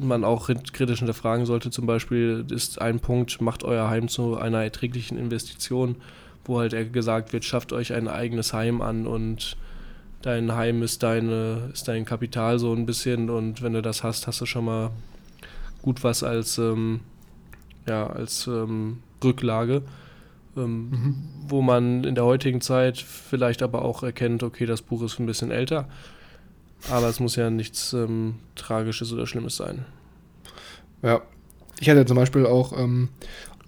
man 0.00 0.24
auch 0.24 0.48
kritisch 0.72 0.98
hinterfragen 0.98 1.46
sollte, 1.46 1.70
zum 1.70 1.86
Beispiel 1.86 2.44
ist 2.50 2.80
ein 2.80 3.00
Punkt, 3.00 3.40
macht 3.40 3.64
euer 3.64 3.88
Heim 3.88 4.08
zu 4.08 4.36
einer 4.36 4.62
erträglichen 4.62 5.18
Investition, 5.18 5.96
wo 6.44 6.58
halt 6.58 6.92
gesagt 6.92 7.32
wird, 7.32 7.44
schafft 7.44 7.72
euch 7.72 7.92
ein 7.92 8.08
eigenes 8.08 8.52
Heim 8.52 8.80
an 8.80 9.06
und 9.06 9.56
dein 10.22 10.54
Heim 10.54 10.82
ist, 10.82 11.02
deine, 11.02 11.70
ist 11.72 11.86
dein 11.88 12.04
Kapital 12.04 12.58
so 12.58 12.72
ein 12.72 12.86
bisschen 12.86 13.28
und 13.28 13.62
wenn 13.62 13.74
du 13.74 13.82
das 13.82 14.02
hast, 14.02 14.26
hast 14.26 14.40
du 14.40 14.46
schon 14.46 14.64
mal 14.64 14.90
gut 15.82 16.02
was 16.02 16.22
als, 16.22 16.56
ähm, 16.56 17.00
ja, 17.86 18.06
als 18.06 18.46
ähm, 18.46 19.00
Rücklage, 19.22 19.82
ähm, 20.56 20.90
mhm. 20.90 21.14
wo 21.48 21.60
man 21.60 22.04
in 22.04 22.14
der 22.14 22.24
heutigen 22.24 22.62
Zeit 22.62 22.98
vielleicht 22.98 23.62
aber 23.62 23.84
auch 23.84 24.02
erkennt, 24.02 24.42
okay, 24.42 24.64
das 24.64 24.80
Buch 24.80 25.02
ist 25.02 25.18
ein 25.18 25.26
bisschen 25.26 25.50
älter, 25.50 25.88
aber 26.90 27.08
es 27.08 27.20
muss 27.20 27.36
ja 27.36 27.50
nichts 27.50 27.92
ähm, 27.92 28.36
Tragisches 28.54 29.12
oder 29.12 29.26
Schlimmes 29.26 29.56
sein. 29.56 29.84
Ja, 31.02 31.22
ich 31.80 31.88
hatte 31.88 32.06
zum 32.06 32.16
Beispiel 32.16 32.46
auch, 32.46 32.78
ähm, 32.78 33.08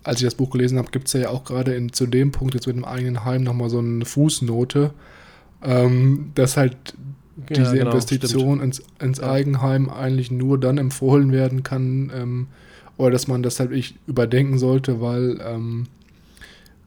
als 0.04 0.20
ich 0.20 0.24
das 0.24 0.34
Buch 0.34 0.50
gelesen 0.50 0.78
habe, 0.78 0.90
gibt 0.90 1.08
es 1.08 1.12
ja 1.14 1.30
auch 1.30 1.44
gerade 1.44 1.86
zu 1.92 2.06
dem 2.06 2.32
Punkt 2.32 2.54
jetzt 2.54 2.66
mit 2.66 2.76
dem 2.76 2.84
eigenen 2.84 3.24
Heim 3.24 3.42
nochmal 3.42 3.70
so 3.70 3.78
eine 3.78 4.04
Fußnote, 4.04 4.92
ähm, 5.62 6.30
dass 6.34 6.56
halt 6.56 6.76
diese 7.50 7.76
ja, 7.76 7.84
genau, 7.84 7.90
Investition 7.90 8.60
ins, 8.60 8.82
ins, 9.00 9.20
Eigenheim 9.20 9.90
eigentlich 9.90 10.30
nur 10.30 10.58
dann 10.58 10.78
empfohlen 10.78 11.32
werden 11.32 11.62
kann 11.62 12.10
ähm, 12.14 12.46
oder 12.96 13.10
dass 13.10 13.28
man 13.28 13.42
das 13.42 13.60
halt 13.60 13.70
wirklich 13.70 13.96
überdenken 14.06 14.58
sollte, 14.58 15.00
weil 15.00 15.38
ähm, 15.44 15.86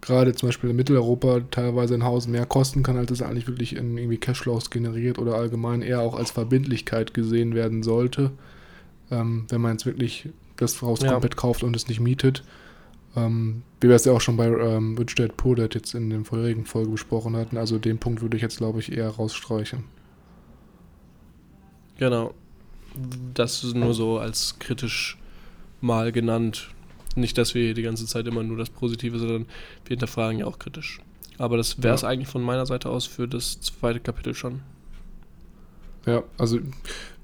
gerade 0.01 0.33
zum 0.33 0.49
Beispiel 0.49 0.69
in 0.69 0.75
Mitteleuropa 0.75 1.41
teilweise 1.51 1.93
ein 1.93 2.03
Haus 2.03 2.27
mehr 2.27 2.45
kosten 2.45 2.83
kann, 2.83 2.97
als 2.97 3.11
es 3.11 3.21
eigentlich 3.21 3.47
wirklich 3.47 3.75
in 3.75 3.97
irgendwie 3.97 4.17
Cashflows 4.17 4.69
generiert 4.69 5.19
oder 5.19 5.35
allgemein 5.35 5.81
eher 5.81 6.01
auch 6.01 6.15
als 6.15 6.31
Verbindlichkeit 6.31 7.13
gesehen 7.13 7.53
werden 7.53 7.83
sollte, 7.83 8.31
ähm, 9.11 9.45
wenn 9.49 9.61
man 9.61 9.73
jetzt 9.73 9.85
wirklich 9.85 10.29
das 10.57 10.81
Haus 10.81 11.01
ja. 11.01 11.11
komplett 11.11 11.35
kauft 11.35 11.63
und 11.63 11.75
es 11.75 11.87
nicht 11.87 11.99
mietet. 11.99 12.43
Ähm, 13.15 13.63
wie 13.81 13.87
wir 13.87 13.95
es 13.95 14.05
ja 14.05 14.13
auch 14.13 14.21
schon 14.21 14.37
bei 14.37 14.47
ähm, 14.47 14.97
Rich 14.97 15.15
Dad 15.15 15.35
Poor 15.35 15.55
Dad 15.55 15.73
jetzt 15.73 15.95
in 15.95 16.09
der 16.09 16.23
vorherigen 16.23 16.65
Folge 16.65 16.91
besprochen 16.91 17.35
hatten. 17.35 17.57
Also 17.57 17.79
den 17.79 17.97
Punkt 17.97 18.21
würde 18.21 18.37
ich 18.37 18.43
jetzt, 18.43 18.57
glaube 18.57 18.79
ich, 18.79 18.91
eher 18.91 19.09
rausstreichen. 19.09 19.85
Genau. 21.97 22.33
Das 23.33 23.63
ist 23.63 23.75
nur 23.75 23.93
so 23.93 24.19
als 24.19 24.57
kritisch 24.59 25.17
mal 25.81 26.11
genannt. 26.11 26.69
Nicht, 27.15 27.37
dass 27.37 27.55
wir 27.55 27.73
die 27.73 27.81
ganze 27.81 28.05
Zeit 28.05 28.27
immer 28.27 28.43
nur 28.43 28.57
das 28.57 28.69
Positive, 28.69 29.17
sondern 29.19 29.45
wir 29.85 29.89
hinterfragen 29.89 30.39
ja 30.39 30.45
auch 30.45 30.59
kritisch. 30.59 31.01
Aber 31.37 31.57
das 31.57 31.81
wäre 31.81 31.95
es 31.95 32.01
ja. 32.01 32.09
eigentlich 32.09 32.27
von 32.27 32.41
meiner 32.41 32.65
Seite 32.65 32.89
aus 32.89 33.05
für 33.05 33.27
das 33.27 33.59
zweite 33.61 33.99
Kapitel 33.99 34.33
schon. 34.33 34.61
Ja, 36.05 36.23
also 36.37 36.59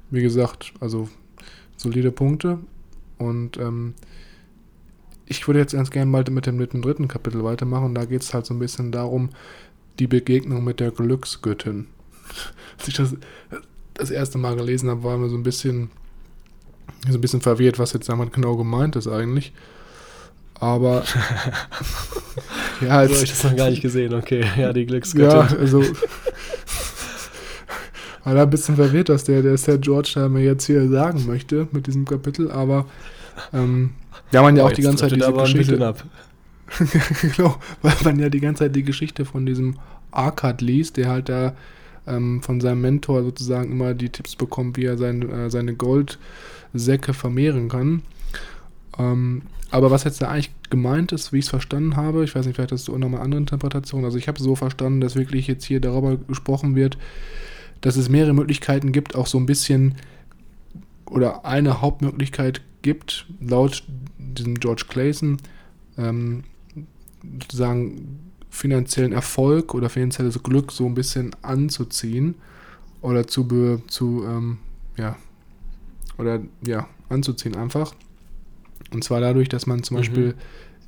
wie 0.10 0.22
gesagt, 0.22 0.74
also 0.80 1.10
solide 1.78 2.12
Punkte 2.12 2.60
und 3.18 3.58
ähm, 3.58 3.94
ich 5.26 5.48
würde 5.48 5.60
jetzt 5.60 5.74
ganz 5.74 5.92
gerne 5.92 6.10
mal 6.10 6.24
mit 6.30 6.46
dem, 6.46 6.58
mit 6.58 6.74
dem 6.74 6.82
dritten 6.82 7.08
Kapitel 7.08 7.44
weitermachen. 7.44 7.96
Da 7.96 8.06
geht 8.06 8.22
es 8.22 8.34
halt 8.34 8.46
so 8.46 8.54
ein 8.54 8.60
bisschen 8.60 8.92
darum, 8.92 9.30
die 9.98 10.08
Begegnung 10.08 10.64
mit 10.64 10.80
der 10.80 10.92
Glücksgöttin. 10.92 11.88
Als 12.78 12.88
ich 12.88 12.94
das 12.96 13.16
das 13.96 14.12
erste 14.12 14.38
Mal 14.38 14.56
gelesen 14.56 14.90
habe, 14.90 15.04
war 15.04 15.18
mir 15.18 15.30
so 15.30 15.38
ein 15.38 15.44
bisschen 15.44 15.90
so 17.08 17.18
ein 17.18 17.22
bisschen 17.22 17.42
verwirrt, 17.42 17.80
was 17.80 17.94
jetzt 17.94 18.10
damit 18.10 18.34
genau 18.34 18.56
gemeint 18.56 18.96
ist 18.96 19.08
eigentlich. 19.08 19.54
Aber 20.60 21.04
ja, 22.82 23.04
jetzt, 23.04 23.18
so, 23.18 23.24
ich 23.24 23.30
das 23.32 23.44
noch 23.44 23.56
gar 23.56 23.70
nicht 23.70 23.82
gesehen. 23.82 24.14
Okay, 24.14 24.44
ja, 24.58 24.74
die 24.74 24.86
Glücksgöttin. 24.86 25.30
Ja, 25.30 25.48
also 25.58 25.82
war 28.24 28.34
da 28.34 28.44
ein 28.44 28.50
bisschen 28.50 28.76
verwirrt, 28.76 29.10
dass 29.10 29.26
der, 29.26 29.42
der 29.42 29.58
Sir 29.58 29.78
George 29.78 30.12
da 30.16 30.30
mir 30.30 30.44
jetzt 30.44 30.66
hier 30.66 30.90
sagen 30.90 31.26
möchte 31.26 31.68
mit 31.72 31.88
diesem 31.88 32.06
Kapitel, 32.06 32.52
aber 32.52 32.86
ähm, 33.54 33.92
ja, 34.32 34.42
man 34.42 34.56
ja 34.56 34.64
oh, 34.64 34.68
auch 34.68 34.72
die 34.72 34.82
ganze 34.82 35.08
Zeit 35.08 35.12
diese 35.12 35.34
Geschichte. 35.34 35.86
Ab. 35.86 36.04
genau, 37.22 37.58
weil 37.82 37.94
man 38.04 38.20
ja 38.20 38.30
die 38.30 38.40
ganze 38.40 38.64
Zeit 38.64 38.76
die 38.76 38.84
Geschichte 38.84 39.26
von 39.26 39.46
diesem 39.46 39.78
Arkad 40.12 40.62
liest, 40.62 40.98
der 40.98 41.10
halt 41.10 41.30
da 41.30 41.54
ähm, 42.08 42.42
von 42.42 42.62
seinem 42.62 42.82
Mentor 42.82 43.24
sozusagen 43.24 43.72
immer 43.72 43.94
die 43.94 44.10
Tipps 44.10 44.36
bekommt, 44.36 44.78
wie 44.78 44.86
er 44.86 44.98
sein, 44.98 45.30
äh, 45.30 45.50
seine 45.50 45.76
Goldsäcke 45.76 47.14
vermehren 47.14 47.70
kann. 47.70 48.02
Ähm, 48.98 49.44
aber 49.72 49.92
was 49.92 50.04
jetzt 50.04 50.22
da 50.22 50.30
eigentlich 50.30 50.52
gemeint 50.70 51.12
ist, 51.12 51.34
wie 51.34 51.40
ich 51.40 51.46
es 51.46 51.50
verstanden 51.50 51.96
habe, 51.96 52.24
ich 52.24 52.36
weiß 52.36 52.46
nicht, 52.46 52.56
vielleicht 52.56 52.72
hast 52.72 52.88
du 52.88 52.94
auch 52.94 52.98
nochmal 52.98 53.22
andere 53.22 53.42
Interpretationen. 53.42 54.06
Also 54.06 54.18
ich 54.18 54.28
habe 54.28 54.42
so 54.42 54.56
verstanden, 54.56 55.02
dass 55.02 55.16
wirklich 55.16 55.48
jetzt 55.48 55.66
hier 55.66 55.80
darüber 55.80 56.18
gesprochen 56.18 56.76
wird, 56.76 56.98
dass 57.82 57.98
es 57.98 58.10
mehrere 58.10 58.34
Möglichkeiten 58.34 58.92
gibt, 58.92 59.16
auch 59.16 59.28
so 59.28 59.38
ein 59.38 59.46
bisschen 59.46 59.96
oder 61.06 61.46
eine 61.46 61.82
Hauptmöglichkeit 61.82 62.62
gibt, 62.82 63.28
laut 63.40 63.84
diesem 64.18 64.60
George 64.60 64.86
Clayson, 64.88 65.38
ähm, 65.98 66.44
sozusagen 67.42 68.20
finanziellen 68.50 69.12
Erfolg 69.12 69.74
oder 69.74 69.90
finanzielles 69.90 70.42
Glück 70.42 70.72
so 70.72 70.86
ein 70.86 70.96
bisschen 70.96 71.36
anzuziehen 71.42 72.36
oder 73.02 73.28
zu, 73.28 73.48
be, 73.48 73.82
zu 73.88 74.24
ähm, 74.28 74.58
ja, 74.98 75.18
oder 76.18 76.42
ja, 76.66 76.88
anzuziehen 77.10 77.56
einfach. 77.56 77.94
Und 78.96 79.04
zwar 79.04 79.22
dadurch, 79.22 79.50
dass 79.50 79.68
man 79.68 79.84
zum 79.84 79.96
mhm. 79.96 80.00
Beispiel 80.00 80.34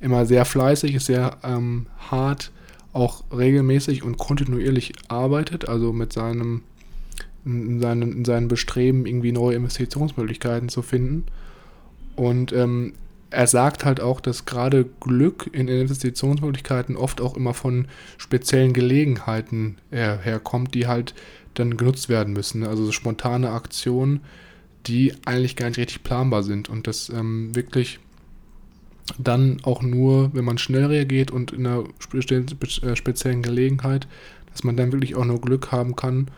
immer 0.00 0.26
sehr 0.26 0.44
fleißig 0.44 0.94
ist, 0.94 1.06
sehr 1.06 1.38
ähm, 1.44 1.86
hart, 2.10 2.50
auch 2.92 3.22
regelmäßig 3.32 4.02
und 4.02 4.18
kontinuierlich 4.18 4.92
arbeitet, 5.08 5.68
also 5.68 5.92
mit 5.92 6.12
seinem 6.12 6.62
in 7.44 7.80
seinen, 7.80 8.12
in 8.12 8.24
seinen 8.24 8.48
Bestreben, 8.48 9.06
irgendwie 9.06 9.32
neue 9.32 9.56
Investitionsmöglichkeiten 9.56 10.68
zu 10.68 10.82
finden 10.82 11.24
und 12.18 12.52
ähm, 12.52 12.94
er 13.30 13.46
sagt 13.46 13.84
halt 13.84 14.00
auch, 14.00 14.20
dass 14.20 14.44
gerade 14.44 14.86
Glück 15.00 15.48
in 15.52 15.68
Investitionsmöglichkeiten 15.68 16.96
oft 16.96 17.20
auch 17.20 17.36
immer 17.36 17.54
von 17.54 17.86
speziellen 18.16 18.72
Gelegenheiten 18.72 19.76
her 19.92 20.18
herkommt, 20.20 20.74
die 20.74 20.88
halt 20.88 21.14
dann 21.54 21.76
genutzt 21.76 22.08
werden 22.08 22.32
müssen. 22.32 22.64
Also 22.64 22.86
so 22.86 22.92
spontane 22.92 23.50
Aktionen, 23.50 24.20
die 24.86 25.12
eigentlich 25.24 25.56
gar 25.56 25.68
nicht 25.68 25.78
richtig 25.78 26.02
planbar 26.02 26.42
sind 26.42 26.68
und 26.68 26.86
das 26.86 27.08
ähm, 27.10 27.54
wirklich 27.54 27.98
dann 29.16 29.58
auch 29.62 29.82
nur, 29.82 30.34
wenn 30.34 30.44
man 30.44 30.58
schnell 30.58 30.86
reagiert 30.86 31.30
und 31.30 31.52
in 31.52 31.66
einer 31.66 31.84
äh, 32.12 32.96
speziellen 32.96 33.42
Gelegenheit, 33.42 34.06
dass 34.52 34.64
man 34.64 34.76
dann 34.76 34.92
wirklich 34.92 35.14
auch 35.14 35.24
nur 35.24 35.40
Glück 35.40 35.72
haben 35.72 35.96
kann, 35.96 36.28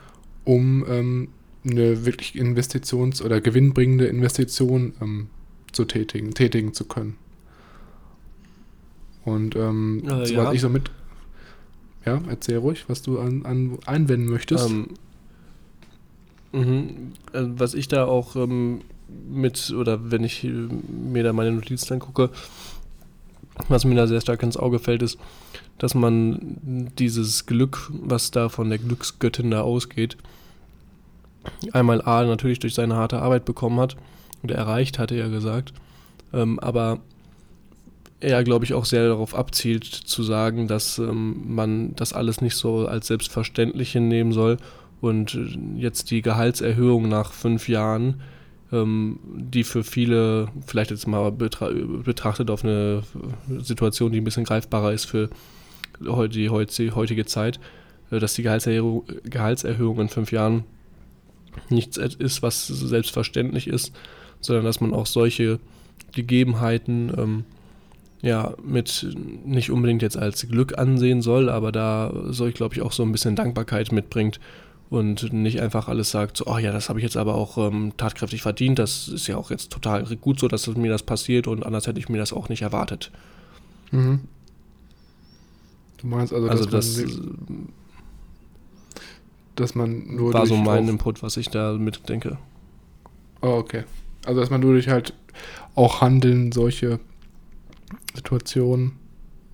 um 0.45 0.85
ähm, 0.87 1.27
eine 1.65 2.05
wirklich 2.05 2.35
investitions- 2.35 3.21
oder 3.21 3.41
gewinnbringende 3.41 4.05
Investition 4.05 4.93
ähm, 5.01 5.27
zu 5.71 5.85
tätigen, 5.85 6.33
tätigen 6.33 6.73
zu 6.73 6.85
können. 6.85 7.17
Und 9.23 9.55
ähm, 9.55 10.03
äh, 10.07 10.25
so, 10.25 10.33
ja. 10.33 10.45
was 10.45 10.55
ich 10.55 10.61
so 10.61 10.69
mit. 10.69 10.91
Ja, 12.05 12.19
erzähl 12.27 12.57
ruhig, 12.57 12.85
was 12.87 13.03
du 13.03 13.19
an, 13.19 13.45
an 13.45 13.77
einwenden 13.85 14.27
möchtest. 14.27 14.69
Ähm, 14.69 14.87
mh, 16.51 16.83
äh, 17.33 17.43
was 17.43 17.73
ich 17.73 17.87
da 17.87 18.05
auch 18.05 18.35
ähm, 18.35 18.81
mit, 19.29 19.71
oder 19.71 20.11
wenn 20.11 20.23
ich 20.23 20.43
mir 20.43 21.23
da 21.23 21.33
meine 21.33 21.51
Notizen 21.51 21.93
angucke, 21.93 22.29
was 23.67 23.85
mir 23.85 23.95
da 23.95 24.07
sehr 24.07 24.21
stark 24.21 24.43
ins 24.43 24.57
Auge 24.57 24.79
fällt, 24.79 25.01
ist, 25.01 25.19
dass 25.77 25.93
man 25.93 26.57
dieses 26.97 27.45
Glück, 27.45 27.91
was 27.91 28.31
da 28.31 28.49
von 28.49 28.69
der 28.69 28.77
Glücksgöttin 28.77 29.51
da 29.51 29.61
ausgeht, 29.61 30.17
einmal 31.71 32.01
A 32.01 32.23
natürlich 32.23 32.59
durch 32.59 32.73
seine 32.73 32.95
harte 32.95 33.21
Arbeit 33.21 33.45
bekommen 33.45 33.79
hat 33.79 33.97
und 34.41 34.51
erreicht, 34.51 34.99
hatte 34.99 35.15
er 35.15 35.29
gesagt, 35.29 35.73
ähm, 36.33 36.59
aber 36.59 36.99
er, 38.19 38.43
glaube 38.43 38.65
ich, 38.65 38.73
auch 38.73 38.85
sehr 38.85 39.07
darauf 39.07 39.33
abzielt 39.33 39.85
zu 39.85 40.21
sagen, 40.21 40.67
dass 40.67 40.99
ähm, 40.99 41.55
man 41.55 41.95
das 41.95 42.13
alles 42.13 42.41
nicht 42.41 42.55
so 42.55 42.87
als 42.87 43.07
selbstverständlich 43.07 43.91
hinnehmen 43.91 44.31
soll 44.31 44.57
und 45.01 45.37
jetzt 45.75 46.11
die 46.11 46.21
Gehaltserhöhung 46.21 47.09
nach 47.09 47.33
fünf 47.33 47.67
Jahren, 47.67 48.21
ähm, 48.71 49.19
die 49.23 49.63
für 49.63 49.83
viele, 49.83 50.49
vielleicht 50.65 50.91
jetzt 50.91 51.07
mal 51.07 51.31
betra 51.31 51.69
betrachtet 52.03 52.49
auf 52.49 52.63
eine 52.63 53.03
Situation, 53.59 54.11
die 54.11 54.21
ein 54.21 54.23
bisschen 54.23 54.45
greifbarer 54.45 54.93
ist 54.93 55.05
für 55.05 55.29
die 55.99 56.49
heutige 56.49 57.25
Zeit, 57.25 57.59
äh, 58.11 58.19
dass 58.19 58.35
die 58.35 58.43
Gehaltserhöhung, 58.43 59.03
Gehaltserhöhung 59.23 59.99
in 59.99 60.09
fünf 60.09 60.31
Jahren 60.31 60.63
nichts 61.69 61.97
ist, 61.97 62.43
was 62.43 62.67
selbstverständlich 62.67 63.67
ist, 63.67 63.91
sondern 64.39 64.65
dass 64.65 64.79
man 64.79 64.93
auch 64.93 65.05
solche 65.05 65.59
Gegebenheiten 66.13 67.11
ähm, 67.17 67.43
ja 68.21 68.53
mit 68.63 69.07
nicht 69.45 69.71
unbedingt 69.71 70.01
jetzt 70.01 70.17
als 70.17 70.47
Glück 70.47 70.77
ansehen 70.77 71.21
soll, 71.21 71.49
aber 71.49 71.71
da 71.71 72.13
soll 72.27 72.49
ich 72.49 72.55
glaube 72.55 72.75
ich 72.75 72.81
auch 72.81 72.91
so 72.91 73.03
ein 73.03 73.11
bisschen 73.11 73.35
Dankbarkeit 73.35 73.91
mitbringt 73.91 74.39
und 74.91 75.31
nicht 75.31 75.61
einfach 75.61 75.87
alles 75.87 76.11
sagt, 76.11 76.35
so, 76.35 76.47
oh 76.47 76.57
ja, 76.57 76.73
das 76.73 76.89
habe 76.89 76.99
ich 76.99 77.03
jetzt 77.03 77.15
aber 77.15 77.35
auch 77.35 77.57
ähm, 77.57 77.93
tatkräftig 77.95 78.41
verdient, 78.41 78.77
das 78.77 79.07
ist 79.07 79.25
ja 79.25 79.37
auch 79.37 79.49
jetzt 79.49 79.71
total 79.71 80.03
gut 80.17 80.37
so, 80.37 80.49
dass 80.49 80.67
mir 80.67 80.91
das 80.91 81.01
passiert 81.01 81.47
und 81.47 81.65
anders 81.65 81.87
hätte 81.87 81.97
ich 81.97 82.09
mir 82.09 82.17
das 82.17 82.33
auch 82.33 82.49
nicht 82.49 82.61
erwartet. 82.61 83.09
Mhm. 83.91 84.19
Du 85.95 86.07
meinst 86.07 86.33
also, 86.33 86.49
also 86.49 86.65
dass 86.65 86.95
das, 86.95 87.07
man, 87.07 87.69
dass 89.55 89.75
man 89.75 90.13
nur 90.13 90.33
war 90.33 90.45
so 90.45 90.57
mein 90.57 90.89
Input, 90.89 91.23
was 91.23 91.37
ich 91.37 91.47
da 91.47 91.71
mitdenke. 91.71 92.37
Oh, 93.41 93.55
okay. 93.59 93.85
Also, 94.25 94.41
dass 94.41 94.49
man 94.49 94.59
nur 94.59 94.73
durch 94.73 94.89
halt 94.89 95.13
auch 95.73 96.01
Handeln 96.01 96.51
solche 96.51 96.99
Situationen 98.13 98.97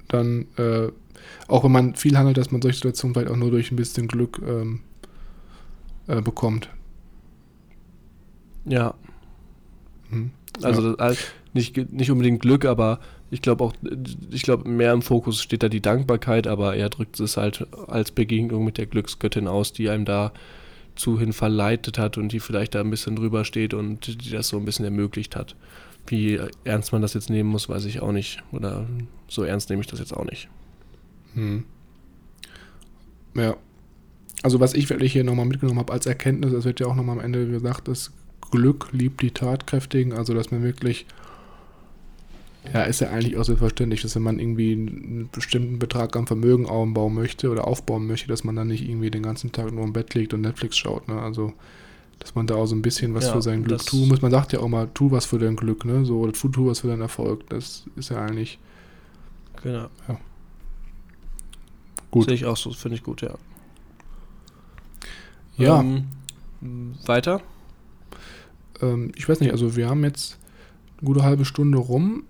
dann, 0.08 0.48
äh, 0.58 0.88
auch 1.48 1.64
wenn 1.64 1.72
man 1.72 1.94
viel 1.94 2.18
handelt, 2.18 2.38
dass 2.38 2.52
man 2.52 2.60
solche 2.64 2.78
Situationen 2.78 3.14
vielleicht 3.14 3.32
auch 3.32 3.38
nur 3.38 3.52
durch 3.52 3.72
ein 3.72 3.76
bisschen 3.76 4.08
Glück 4.08 4.42
ähm, 4.44 4.80
äh, 6.08 6.22
bekommt. 6.22 6.70
Ja. 8.66 8.96
Hm. 10.10 10.32
Also, 10.62 10.90
ja. 10.90 10.96
Das, 10.96 11.18
nicht, 11.54 11.92
nicht 11.92 12.12
unbedingt 12.12 12.42
Glück, 12.42 12.66
aber 12.66 13.00
ich 13.30 13.42
glaube 13.42 13.64
auch, 13.64 13.74
ich 14.32 14.44
glaube, 14.44 14.70
mehr 14.70 14.94
im 14.94 15.02
Fokus 15.02 15.42
steht 15.42 15.64
da 15.64 15.70
die 15.70 15.82
Dankbarkeit, 15.82 16.48
aber 16.48 16.76
er 16.76 16.90
drückt 16.90 17.20
es 17.20 17.36
halt 17.38 17.68
als 17.88 18.12
Begegnung 18.12 18.64
mit 18.64 18.78
der 18.78 18.86
Glücksgöttin 18.86 19.48
aus, 19.48 19.74
die 19.74 19.90
einem 19.90 20.06
da 20.06 20.32
zu 20.96 21.20
hin 21.20 21.34
verleitet 21.34 21.98
hat 21.98 22.18
und 22.18 22.32
die 22.32 22.40
vielleicht 22.40 22.76
da 22.76 22.80
ein 22.80 22.90
bisschen 22.90 23.16
drüber 23.16 23.46
steht 23.46 23.74
und 23.74 24.24
die 24.24 24.32
das 24.32 24.48
so 24.48 24.58
ein 24.58 24.66
bisschen 24.66 24.86
ermöglicht 24.86 25.36
hat. 25.36 25.56
Wie 26.08 26.40
ernst 26.64 26.94
man 26.94 27.02
das 27.02 27.14
jetzt 27.14 27.30
nehmen 27.30 27.50
muss, 27.50 27.68
weiß 27.70 27.86
ich 27.86 28.00
auch 28.00 28.14
nicht. 28.14 28.42
Oder 28.52 28.88
so 29.28 29.44
ernst 29.44 29.70
nehme 29.70 29.82
ich 29.82 29.88
das 29.88 30.00
jetzt 30.00 30.16
auch 30.16 30.26
nicht. 30.26 30.48
Hm. 31.34 31.66
Ja. 33.36 33.58
Also 34.44 34.60
was 34.60 34.74
ich 34.74 34.90
wirklich 34.90 35.14
hier 35.14 35.24
nochmal 35.24 35.46
mitgenommen 35.46 35.80
habe 35.80 35.94
als 35.94 36.06
Erkenntnis, 36.06 36.54
es 36.54 36.66
wird 36.66 36.80
ja 36.80 36.88
auch 36.88 36.96
nochmal 36.96 37.18
am 37.18 37.26
Ende 37.26 37.48
gesagt, 37.48 37.88
das 37.88 38.12
Glück 38.52 38.90
liebt 38.92 39.22
die 39.22 39.32
Tatkräftigen, 39.32 40.14
also 40.14 40.34
dass 40.34 40.52
man 40.52 40.64
wirklich 40.64 41.06
ja, 42.74 42.84
ist 42.84 43.02
ja 43.02 43.10
eigentlich 43.10 43.38
auch 43.38 43.44
selbstverständlich, 43.44 44.02
dass 44.02 44.16
wenn 44.16 44.24
man 44.24 44.40
irgendwie 44.40 44.74
einen 44.74 45.30
bestimmten 45.32 45.80
Betrag 45.80 46.16
am 46.16 46.28
Vermögen 46.28 46.66
aufbauen 46.66 47.14
möchte 47.14 47.50
oder 47.50 47.68
aufbauen 47.68 48.08
möchte, 48.08 48.28
dass 48.28 48.44
man 48.44 48.56
dann 48.56 48.68
nicht 48.68 48.88
irgendwie 48.88 49.10
den 49.10 49.24
ganzen 49.24 49.52
Tag 49.52 49.72
nur 49.72 49.84
im 49.84 49.94
Bett 49.94 50.14
liegt 50.14 50.34
und 50.34 50.42
Netflix 50.42 50.78
schaut. 50.78 51.08
Ne? 51.08 51.20
Also, 51.20 51.54
dass 52.20 52.36
man 52.36 52.48
da 52.48 52.56
auch 52.56 52.66
so 52.66 52.76
ein 52.76 52.82
bisschen 52.82 53.14
was 53.14 53.26
ja, 53.26 53.34
für 53.34 53.42
sein 53.42 53.64
Glück 53.64 53.86
tun 53.86 54.10
muss. 54.10 54.22
Man 54.22 54.32
sagt 54.32 54.54
ja 54.54 54.60
auch 54.60 54.68
mal, 54.68 54.90
tu 54.94 55.12
was 55.12 55.26
für 55.26 55.40
dein 55.40 55.56
Glück, 55.56 55.86
ne? 55.86 56.04
So, 56.04 56.20
oder 56.20 56.34
tu, 56.34 56.50
tu 56.50 56.68
was 56.68 56.80
für 56.80 56.88
deinen 56.88 57.02
Erfolg. 57.02 57.48
Das 57.50 57.86
ist 57.96 58.10
ja 58.10 58.18
eigentlich. 58.18 58.60
Genau. 59.64 59.88
Ja. 60.08 60.20
Gut. 62.12 62.26
Sehe 62.26 62.34
ich 62.34 62.46
auch 62.46 62.58
so, 62.58 62.72
finde 62.72 62.98
ich 62.98 63.04
gut, 63.04 63.22
ja. 63.22 63.36
Ja. 65.58 65.80
Ähm, 65.82 66.06
weiter? 67.06 67.42
Ähm, 68.82 69.12
ich 69.16 69.28
weiß 69.28 69.40
nicht, 69.40 69.52
also 69.52 69.76
wir 69.76 69.90
haben 69.90 70.04
jetzt 70.04 70.38
eine 70.98 71.08
gute 71.08 71.24
halbe 71.24 71.46
Stunde 71.46 71.78
rum. 71.78 72.24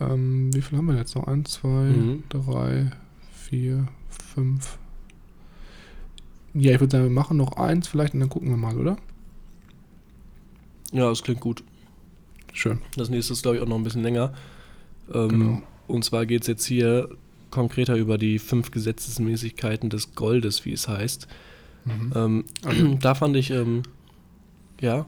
Ähm, 0.00 0.52
wie 0.54 0.62
viel 0.62 0.78
haben 0.78 0.86
wir 0.86 0.96
jetzt 0.96 1.14
noch? 1.14 1.26
Eins, 1.26 1.52
zwei, 1.52 1.68
mhm. 1.68 2.24
drei, 2.28 2.90
vier, 3.32 3.88
fünf. 4.08 4.78
Ja, 6.54 6.72
ich 6.72 6.80
würde 6.80 6.96
sagen, 6.96 7.04
wir 7.04 7.10
machen 7.10 7.36
noch 7.36 7.56
eins 7.56 7.88
vielleicht 7.88 8.14
und 8.14 8.20
dann 8.20 8.28
gucken 8.28 8.50
wir 8.50 8.56
mal, 8.56 8.76
oder? 8.78 8.96
Ja, 10.92 11.08
das 11.08 11.22
klingt 11.22 11.40
gut. 11.40 11.64
Schön. 12.52 12.80
Das 12.96 13.08
nächste 13.08 13.32
ist, 13.32 13.42
glaube 13.42 13.56
ich, 13.56 13.62
auch 13.62 13.68
noch 13.68 13.76
ein 13.76 13.84
bisschen 13.84 14.02
länger. 14.02 14.34
Ähm, 15.12 15.28
genau. 15.28 15.62
Und 15.88 16.04
zwar 16.04 16.26
geht 16.26 16.42
es 16.42 16.48
jetzt 16.48 16.66
hier 16.66 17.08
konkreter 17.50 17.96
über 17.96 18.18
die 18.18 18.38
fünf 18.38 18.70
Gesetzesmäßigkeiten 18.70 19.88
des 19.88 20.14
Goldes, 20.14 20.64
wie 20.66 20.72
es 20.72 20.88
heißt. 20.88 21.26
Mhm. 21.84 22.12
Ähm, 22.14 22.44
also. 22.64 22.94
Da 23.00 23.14
fand 23.14 23.36
ich, 23.36 23.50
ähm, 23.50 23.82
ja. 24.80 25.06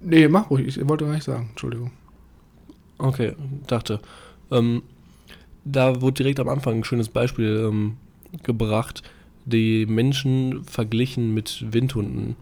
Nee, 0.00 0.28
mach 0.28 0.50
ruhig, 0.50 0.66
ich 0.66 0.88
wollte 0.88 1.04
gar 1.04 1.14
nicht 1.14 1.24
sagen, 1.24 1.48
Entschuldigung. 1.50 1.92
Okay, 2.98 3.34
dachte. 3.66 4.00
Ähm, 4.50 4.82
da 5.64 6.00
wurde 6.00 6.14
direkt 6.14 6.40
am 6.40 6.48
Anfang 6.48 6.78
ein 6.78 6.84
schönes 6.84 7.08
Beispiel 7.08 7.68
ähm, 7.68 7.96
gebracht. 8.42 9.02
Die 9.44 9.86
Menschen 9.86 10.64
verglichen 10.64 11.34
mit 11.34 11.72
Windhunden. 11.72 12.36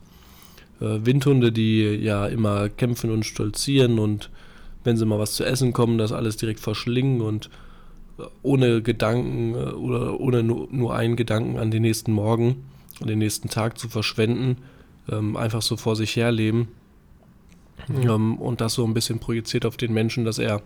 Äh, 0.81 1.05
Windhunde, 1.05 1.53
die 1.53 1.83
ja 1.83 2.27
immer 2.27 2.69
kämpfen 2.69 3.11
und 3.11 3.25
stolzieren 3.25 3.99
und 3.99 4.31
wenn 4.85 4.97
sie 4.97 5.05
mal 5.05 5.19
was 5.19 5.35
zu 5.35 5.45
essen 5.45 5.73
kommen, 5.73 5.99
das 5.99 6.13
alles 6.13 6.37
direkt 6.37 6.61
verschlingen 6.61 7.21
und 7.21 7.51
äh, 8.19 8.23
ohne 8.43 8.83
Gedanken 8.83 9.55
äh, 9.55 9.73
oder 9.73 10.19
ohne 10.19 10.43
nur, 10.43 10.69
nur, 10.71 10.95
einen 10.95 11.17
Gedanken 11.17 11.59
an 11.59 11.71
den 11.71 11.83
nächsten 11.83 12.13
Morgen 12.13 12.65
den 13.09 13.19
nächsten 13.19 13.49
Tag 13.49 13.79
zu 13.79 13.89
verschwenden, 13.89 14.59
ähm, 15.11 15.37
einfach 15.37 15.63
so 15.63 15.77
vor 15.77 15.97
sich 15.97 16.17
herleben 16.17 16.69
Mhm. 17.89 18.09
Ähm, 18.09 18.39
und 18.39 18.61
das 18.61 18.75
so 18.75 18.85
ein 18.85 18.95
bisschen 18.95 19.19
projiziert 19.19 19.67
auf 19.67 19.77
den 19.77 19.93
Menschen, 19.93 20.25
dass 20.25 20.39
er 20.39 20.63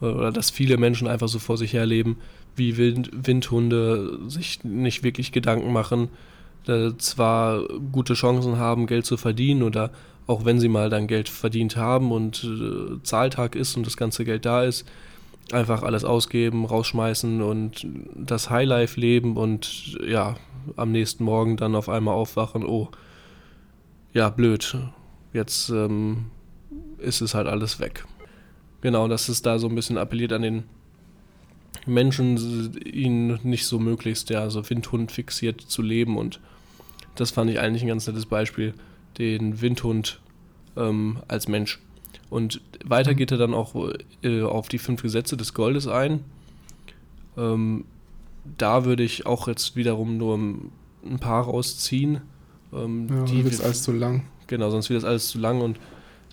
oder 0.00 0.32
dass 0.32 0.50
viele 0.50 0.78
Menschen 0.78 1.06
einfach 1.06 1.28
so 1.28 1.38
vor 1.38 1.56
sich 1.56 1.74
herleben, 1.74 2.16
wie 2.56 2.76
Wind, 2.76 3.10
Windhunde 3.12 4.18
sich 4.26 4.64
nicht 4.64 5.04
wirklich 5.04 5.30
Gedanken 5.30 5.72
machen, 5.72 6.08
äh, 6.66 6.90
zwar 6.98 7.62
gute 7.92 8.14
Chancen 8.14 8.56
haben, 8.56 8.86
Geld 8.86 9.06
zu 9.06 9.16
verdienen 9.16 9.62
oder 9.62 9.90
auch 10.26 10.44
wenn 10.44 10.58
sie 10.58 10.68
mal 10.68 10.90
dann 10.90 11.06
Geld 11.06 11.28
verdient 11.28 11.76
haben 11.76 12.10
und 12.10 12.42
äh, 12.42 13.00
Zahltag 13.04 13.54
ist 13.54 13.76
und 13.76 13.86
das 13.86 13.96
ganze 13.96 14.24
Geld 14.24 14.44
da 14.44 14.64
ist, 14.64 14.88
einfach 15.52 15.84
alles 15.84 16.02
ausgeben, 16.04 16.64
rausschmeißen 16.64 17.40
und 17.40 17.86
das 18.16 18.50
Highlife 18.50 18.98
leben 18.98 19.36
und 19.36 19.98
ja, 20.04 20.36
am 20.76 20.92
nächsten 20.92 21.24
Morgen 21.24 21.56
dann 21.56 21.74
auf 21.74 21.88
einmal 21.88 22.14
aufwachen, 22.14 22.64
oh, 22.64 22.88
ja, 24.12 24.28
blöd, 24.28 24.76
Jetzt 25.32 25.70
ähm, 25.70 26.26
ist 26.98 27.20
es 27.20 27.34
halt 27.34 27.46
alles 27.46 27.80
weg. 27.80 28.04
Genau, 28.80 29.08
dass 29.08 29.28
es 29.28 29.42
da 29.42 29.58
so 29.58 29.68
ein 29.68 29.74
bisschen 29.74 29.96
appelliert 29.96 30.32
an 30.32 30.42
den 30.42 30.64
Menschen, 31.86 32.76
ihnen 32.84 33.38
nicht 33.42 33.66
so 33.66 33.78
möglichst 33.78 34.30
ja 34.30 34.50
so 34.50 34.68
Windhund 34.68 35.10
fixiert 35.10 35.60
zu 35.60 35.82
leben 35.82 36.16
und 36.16 36.38
das 37.14 37.30
fand 37.30 37.50
ich 37.50 37.58
eigentlich 37.58 37.82
ein 37.82 37.88
ganz 37.88 38.06
nettes 38.06 38.26
Beispiel, 38.26 38.74
den 39.18 39.60
Windhund 39.60 40.20
ähm, 40.76 41.18
als 41.28 41.48
Mensch. 41.48 41.80
Und 42.30 42.60
weiter 42.84 43.14
geht 43.14 43.30
er 43.30 43.38
dann 43.38 43.52
auch 43.52 43.74
äh, 44.22 44.42
auf 44.42 44.68
die 44.68 44.78
fünf 44.78 45.02
Gesetze 45.02 45.36
des 45.36 45.54
Goldes 45.54 45.86
ein. 45.86 46.24
Ähm, 47.36 47.84
da 48.58 48.84
würde 48.84 49.02
ich 49.02 49.26
auch 49.26 49.48
jetzt 49.48 49.76
wiederum 49.76 50.16
nur 50.16 50.36
ein 50.36 51.18
paar 51.18 51.44
rausziehen. 51.44 52.20
Ähm, 52.72 53.08
ja, 53.08 53.24
die 53.24 53.44
wird 53.44 53.60
alles 53.62 53.82
zu 53.82 53.92
lang. 53.92 54.24
Genau, 54.46 54.70
sonst 54.70 54.90
wird 54.90 55.02
das 55.02 55.08
alles 55.08 55.28
zu 55.28 55.38
lang 55.38 55.60
und 55.60 55.78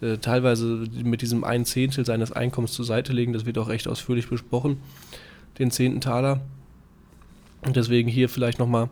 äh, 0.02 0.18
teilweise 0.18 0.86
mit 1.04 1.22
diesem 1.22 1.44
ein 1.44 1.66
Zehntel 1.66 2.06
seines 2.06 2.32
Einkommens 2.32 2.74
zur 2.74 2.86
Seite 2.86 3.14
legen, 3.14 3.34
das 3.34 3.46
wird 3.46 3.58
auch 3.58 3.70
recht 3.70 3.88
ausführlich 3.88 4.30
besprochen, 4.30 4.78
den 5.58 5.72
zehnten 5.72 6.02
Taler. 6.02 6.42
Und 7.62 7.76
deswegen 7.76 8.10
hier 8.10 8.30
vielleicht 8.30 8.60
nochmal 8.60 8.90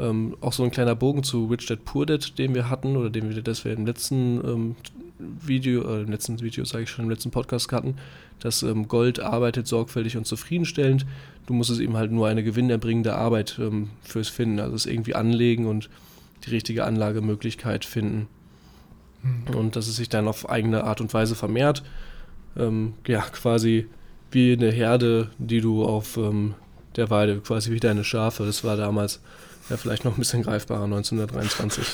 ähm, 0.00 0.36
auch 0.40 0.52
so 0.52 0.64
ein 0.64 0.70
kleiner 0.70 0.96
Bogen 0.96 1.22
zu 1.22 1.46
Rich 1.46 1.66
Dad 1.66 1.84
Poor 1.84 2.06
Dad, 2.06 2.38
den 2.38 2.54
wir 2.54 2.68
hatten 2.68 2.96
oder 2.96 3.10
den 3.10 3.30
wir, 3.30 3.42
das 3.42 3.64
wir 3.64 3.72
im 3.72 3.86
letzten 3.86 4.40
ähm, 4.44 4.76
Video, 5.18 5.82
äh, 5.82 6.02
im 6.02 6.10
letzten 6.10 6.40
Video 6.40 6.64
sage 6.64 6.84
ich 6.84 6.90
schon, 6.90 7.04
im 7.04 7.10
letzten 7.10 7.30
Podcast 7.30 7.70
hatten, 7.70 7.94
dass 8.40 8.62
ähm, 8.62 8.88
Gold 8.88 9.20
arbeitet 9.20 9.66
sorgfältig 9.66 10.16
und 10.16 10.26
zufriedenstellend. 10.26 11.06
Du 11.50 11.54
musst 11.54 11.70
es 11.70 11.80
eben 11.80 11.96
halt 11.96 12.12
nur 12.12 12.28
eine 12.28 12.44
gewinnerbringende 12.44 13.16
Arbeit 13.16 13.58
ähm, 13.60 13.90
fürs 14.02 14.28
Finden, 14.28 14.60
also 14.60 14.76
es 14.76 14.86
irgendwie 14.86 15.16
anlegen 15.16 15.66
und 15.66 15.90
die 16.44 16.50
richtige 16.50 16.84
Anlagemöglichkeit 16.84 17.84
finden. 17.84 18.28
Mhm. 19.24 19.56
Und 19.56 19.74
dass 19.74 19.88
es 19.88 19.96
sich 19.96 20.08
dann 20.08 20.28
auf 20.28 20.48
eigene 20.48 20.84
Art 20.84 21.00
und 21.00 21.12
Weise 21.12 21.34
vermehrt. 21.34 21.82
Ähm, 22.56 22.94
ja, 23.04 23.22
quasi 23.22 23.88
wie 24.30 24.52
eine 24.52 24.70
Herde, 24.70 25.30
die 25.38 25.60
du 25.60 25.84
auf 25.84 26.16
ähm, 26.18 26.54
der 26.94 27.10
Weide, 27.10 27.40
quasi 27.40 27.72
wie 27.72 27.80
deine 27.80 28.04
Schafe. 28.04 28.46
Das 28.46 28.62
war 28.62 28.76
damals 28.76 29.20
ja 29.70 29.76
vielleicht 29.76 30.04
noch 30.04 30.12
ein 30.12 30.20
bisschen 30.20 30.44
greifbarer, 30.44 30.84
1923. 30.84 31.84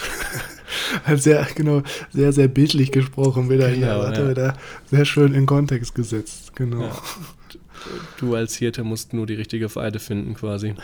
sehr, 1.17 1.47
genau, 1.55 1.83
sehr, 2.13 2.35
sehr 2.35 2.49
bildlich 2.49 2.93
gesprochen 2.93 3.49
wieder 3.49 3.71
genau, 3.71 4.05
hier. 4.05 4.23
Ja. 4.23 4.29
wieder 4.29 4.57
sehr 4.91 5.07
schön 5.07 5.33
in 5.33 5.47
Kontext 5.47 5.95
gesetzt, 5.95 6.55
genau. 6.55 6.83
Ja. 6.83 6.93
Du 8.19 8.35
als 8.35 8.57
Hirte 8.57 8.85
musst 8.85 9.13
nur 9.13 9.27
die 9.27 9.35
richtige 9.35 9.75
Weide 9.75 9.99
finden, 9.99 10.35
quasi. 10.35 10.75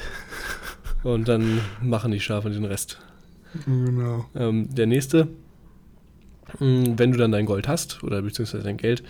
Und 1.03 1.29
dann 1.29 1.61
machen 1.81 2.13
die 2.13 2.21
Schafe 2.21 2.51
den 2.51 2.65
Rest. 2.65 2.99
Genau. 3.67 4.25
Ähm, 4.35 4.75
der 4.75 4.87
nächste, 4.87 5.29
hm, 6.59 6.99
wenn 6.99 7.13
du 7.13 7.19
dann 7.19 7.33
dein 7.33 7.47
Gold 7.47 7.69
hast, 7.69 8.03
oder 8.03 8.23
beziehungsweise 8.23 8.65
dein 8.65 8.77
Geld, 8.77 9.03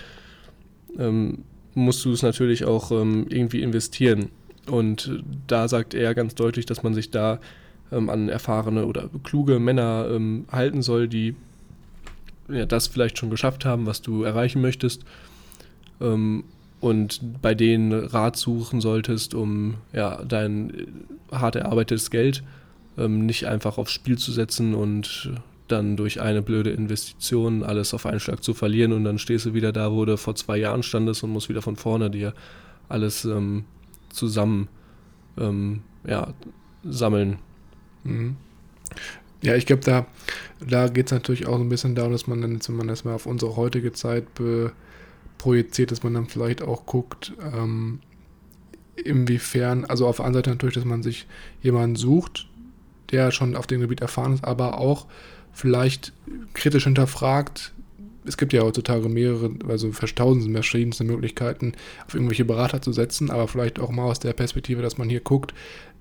ähm, 0.99 1.45
musst 1.75 2.05
du 2.05 2.13
es 2.13 2.23
natürlich 2.23 2.65
auch 2.65 2.91
ähm, 2.91 3.27
irgendwie 3.29 3.63
investieren. 3.63 4.31
Und 4.67 5.23
da 5.47 5.69
sagt 5.69 5.95
er 5.95 6.15
ganz 6.15 6.35
deutlich, 6.35 6.67
dass 6.67 6.83
man 6.83 6.95
sich 6.95 7.11
da 7.11 7.41
ähm, 7.91 8.09
an 8.11 8.29
erfahrene 8.29 8.87
oder 8.87 9.11
kluge 9.23 9.59
Männer 9.59 10.09
ähm, 10.11 10.47
halten 10.51 10.83
soll, 10.83 11.09
die 11.09 11.35
ja, 12.49 12.67
das 12.67 12.87
vielleicht 12.87 13.19
schon 13.19 13.31
geschafft 13.31 13.65
haben, 13.65 13.87
was 13.87 14.03
du 14.03 14.23
erreichen 14.23 14.61
möchtest. 14.61 15.05
Und 16.83 17.41
bei 17.41 17.55
denen 17.55 17.93
Rat 17.93 18.37
suchen 18.37 18.81
solltest, 18.81 19.35
um 19.35 19.77
ja, 19.93 20.23
dein 20.25 20.71
äh, 20.71 20.87
hart 21.31 21.55
erarbeitetes 21.55 22.11
Geld 22.11 22.43
ähm, 22.99 23.25
nicht 23.25 23.47
einfach 23.47 23.79
aufs 23.79 23.93
Spiel 23.93 24.19
zu 24.19 24.33
setzen 24.33 24.75
und 24.75 25.33
dann 25.69 25.97
durch 25.97 26.21
eine 26.21 26.43
blöde 26.43 26.71
Investition 26.71 27.63
alles 27.63 27.95
auf 27.95 28.05
einen 28.05 28.19
Schlag 28.19 28.43
zu 28.43 28.53
verlieren 28.53 28.93
und 28.93 29.05
dann 29.05 29.19
stehst 29.19 29.47
du 29.47 29.55
wieder 29.55 29.73
da, 29.73 29.93
wo 29.93 30.05
du 30.05 30.17
vor 30.17 30.35
zwei 30.35 30.57
Jahren 30.57 30.83
standest 30.83 31.23
und 31.23 31.31
musst 31.31 31.49
wieder 31.49 31.63
von 31.63 31.77
vorne 31.77 32.11
dir 32.11 32.35
alles 32.89 33.25
ähm, 33.25 33.65
zusammen 34.11 34.67
ähm, 35.39 35.83
ja, 36.05 36.35
sammeln. 36.83 37.39
Mhm. 38.03 38.37
Ja, 39.41 39.55
ich 39.55 39.67
glaube, 39.67 39.83
da, 39.83 40.07
da 40.69 40.89
geht 40.89 41.07
es 41.07 41.13
natürlich 41.13 41.47
auch 41.47 41.61
ein 41.61 41.69
bisschen 41.69 41.95
darum, 41.95 42.11
dass 42.11 42.27
man 42.27 42.43
dann, 42.43 42.59
wenn 42.67 42.77
man 42.77 42.89
das 42.89 43.05
mal 43.05 43.15
auf 43.15 43.27
unsere 43.27 43.55
heutige 43.55 43.93
Zeit 43.93 44.25
projiziert, 45.43 45.91
dass 45.91 46.05
man 46.05 46.15
dann 46.15 46.27
vielleicht 46.27 46.63
auch 46.63 46.87
guckt, 46.87 47.33
ähm, 47.53 47.99
inwiefern, 48.95 49.85
also 49.85 50.07
auf 50.07 50.17
der 50.17 50.27
anderen 50.27 50.45
Seite 50.45 50.51
natürlich, 50.51 50.77
dass 50.77 50.85
man 50.85 51.03
sich 51.03 51.27
jemanden 51.61 51.97
sucht, 51.97 52.49
der 53.11 53.33
schon 53.33 53.57
auf 53.57 53.67
dem 53.67 53.81
Gebiet 53.81 54.01
erfahren 54.01 54.35
ist, 54.35 54.45
aber 54.45 54.79
auch 54.79 55.07
vielleicht 55.53 56.13
kritisch 56.55 56.85
hinterfragt, 56.85 57.73
es 58.25 58.37
gibt 58.37 58.53
ja 58.53 58.63
heutzutage 58.63 59.09
mehrere, 59.09 59.51
also 59.69 59.91
tausende 59.91 60.53
verschiedenste 60.53 61.03
Möglichkeiten, 61.03 61.73
auf 62.07 62.15
irgendwelche 62.15 62.45
Berater 62.45 62.81
zu 62.81 62.93
setzen, 62.93 63.33
aber 63.33 63.49
vielleicht 63.49 63.81
auch 63.81 63.91
mal 63.91 64.05
aus 64.05 64.21
der 64.21 64.35
Perspektive, 64.35 64.81
dass 64.81 64.97
man 64.97 65.11
hier 65.11 65.21
guckt, 65.21 65.55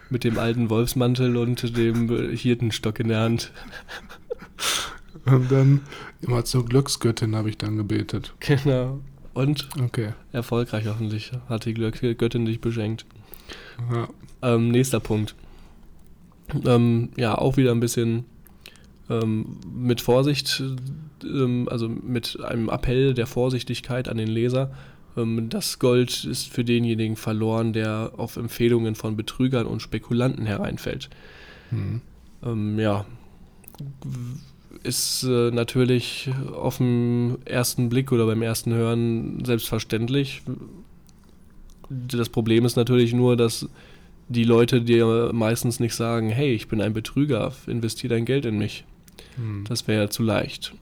mit 0.10 0.24
dem 0.24 0.38
alten 0.38 0.70
Wolfsmantel 0.70 1.38
und 1.38 1.78
dem 1.78 2.10
Hirtenstock 2.36 3.00
in 3.00 3.10
der 3.10 3.20
Hand. 3.22 3.52
Und 5.26 5.52
dann 5.52 5.82
immer 6.22 6.46
zur 6.46 6.66
Glücksgöttin 6.66 7.36
habe 7.36 7.50
ich 7.50 7.58
dann 7.58 7.78
gebetet. 7.78 8.34
Genau. 8.40 9.02
Und 9.38 9.70
okay. 9.80 10.14
erfolgreich 10.32 10.88
hoffentlich 10.88 11.32
hat 11.48 11.66
die 11.66 11.76
Göttin 11.76 12.48
dich 12.48 12.60
beschenkt. 12.60 13.06
Ähm, 14.42 14.72
nächster 14.72 15.00
Punkt. 15.00 15.36
Ähm, 16.66 17.10
ja, 17.18 17.38
auch 17.38 17.56
wieder 17.56 17.70
ein 17.70 17.80
bisschen 17.80 18.26
ähm, 19.12 19.60
mit 19.72 20.02
Vorsicht, 20.02 20.64
ähm, 21.24 21.70
also 21.70 21.88
mit 21.88 22.40
einem 22.44 22.68
Appell 22.68 23.14
der 23.14 23.28
Vorsichtigkeit 23.28 24.10
an 24.10 24.18
den 24.18 24.28
Leser. 24.28 24.74
Ähm, 25.16 25.50
das 25.50 25.78
Gold 25.78 26.24
ist 26.24 26.52
für 26.52 26.64
denjenigen 26.64 27.16
verloren, 27.16 27.74
der 27.74 28.14
auf 28.18 28.38
Empfehlungen 28.38 28.96
von 28.96 29.16
Betrügern 29.16 29.68
und 29.68 29.84
Spekulanten 29.84 30.48
hereinfällt. 30.48 31.12
Mhm. 31.70 32.02
Ähm, 32.44 32.80
ja, 32.80 33.06
ist 34.84 35.24
äh, 35.24 35.52
natürlich 35.52 36.30
auf 36.54 36.78
den 36.78 37.38
ersten 37.46 37.90
Blick 37.90 38.12
oder 38.12 38.26
beim 38.26 38.42
ersten 38.42 38.74
Hören 38.74 39.44
selbstverständlich. 39.46 40.42
Das 41.90 42.30
Problem 42.30 42.66
ist 42.66 42.76
natürlich 42.76 43.14
nur, 43.14 43.38
dass 43.38 43.68
die 44.30 44.44
Leute 44.44 44.82
dir 44.82 45.32
meistens 45.34 45.80
nicht 45.80 45.96
sagen, 45.96 46.30
hey, 46.30 46.54
ich 46.54 46.68
bin 46.68 46.82
ein 46.82 46.94
Betrüger, 46.94 47.54
investiere 47.66 48.16
dein 48.16 48.26
Geld 48.26 48.46
in 48.46 48.58
mich. 48.58 48.86
Hm. 49.36 49.64
Das 49.68 49.88
wäre 49.88 50.04
ja 50.04 50.10
zu 50.10 50.24
leicht. 50.24 50.74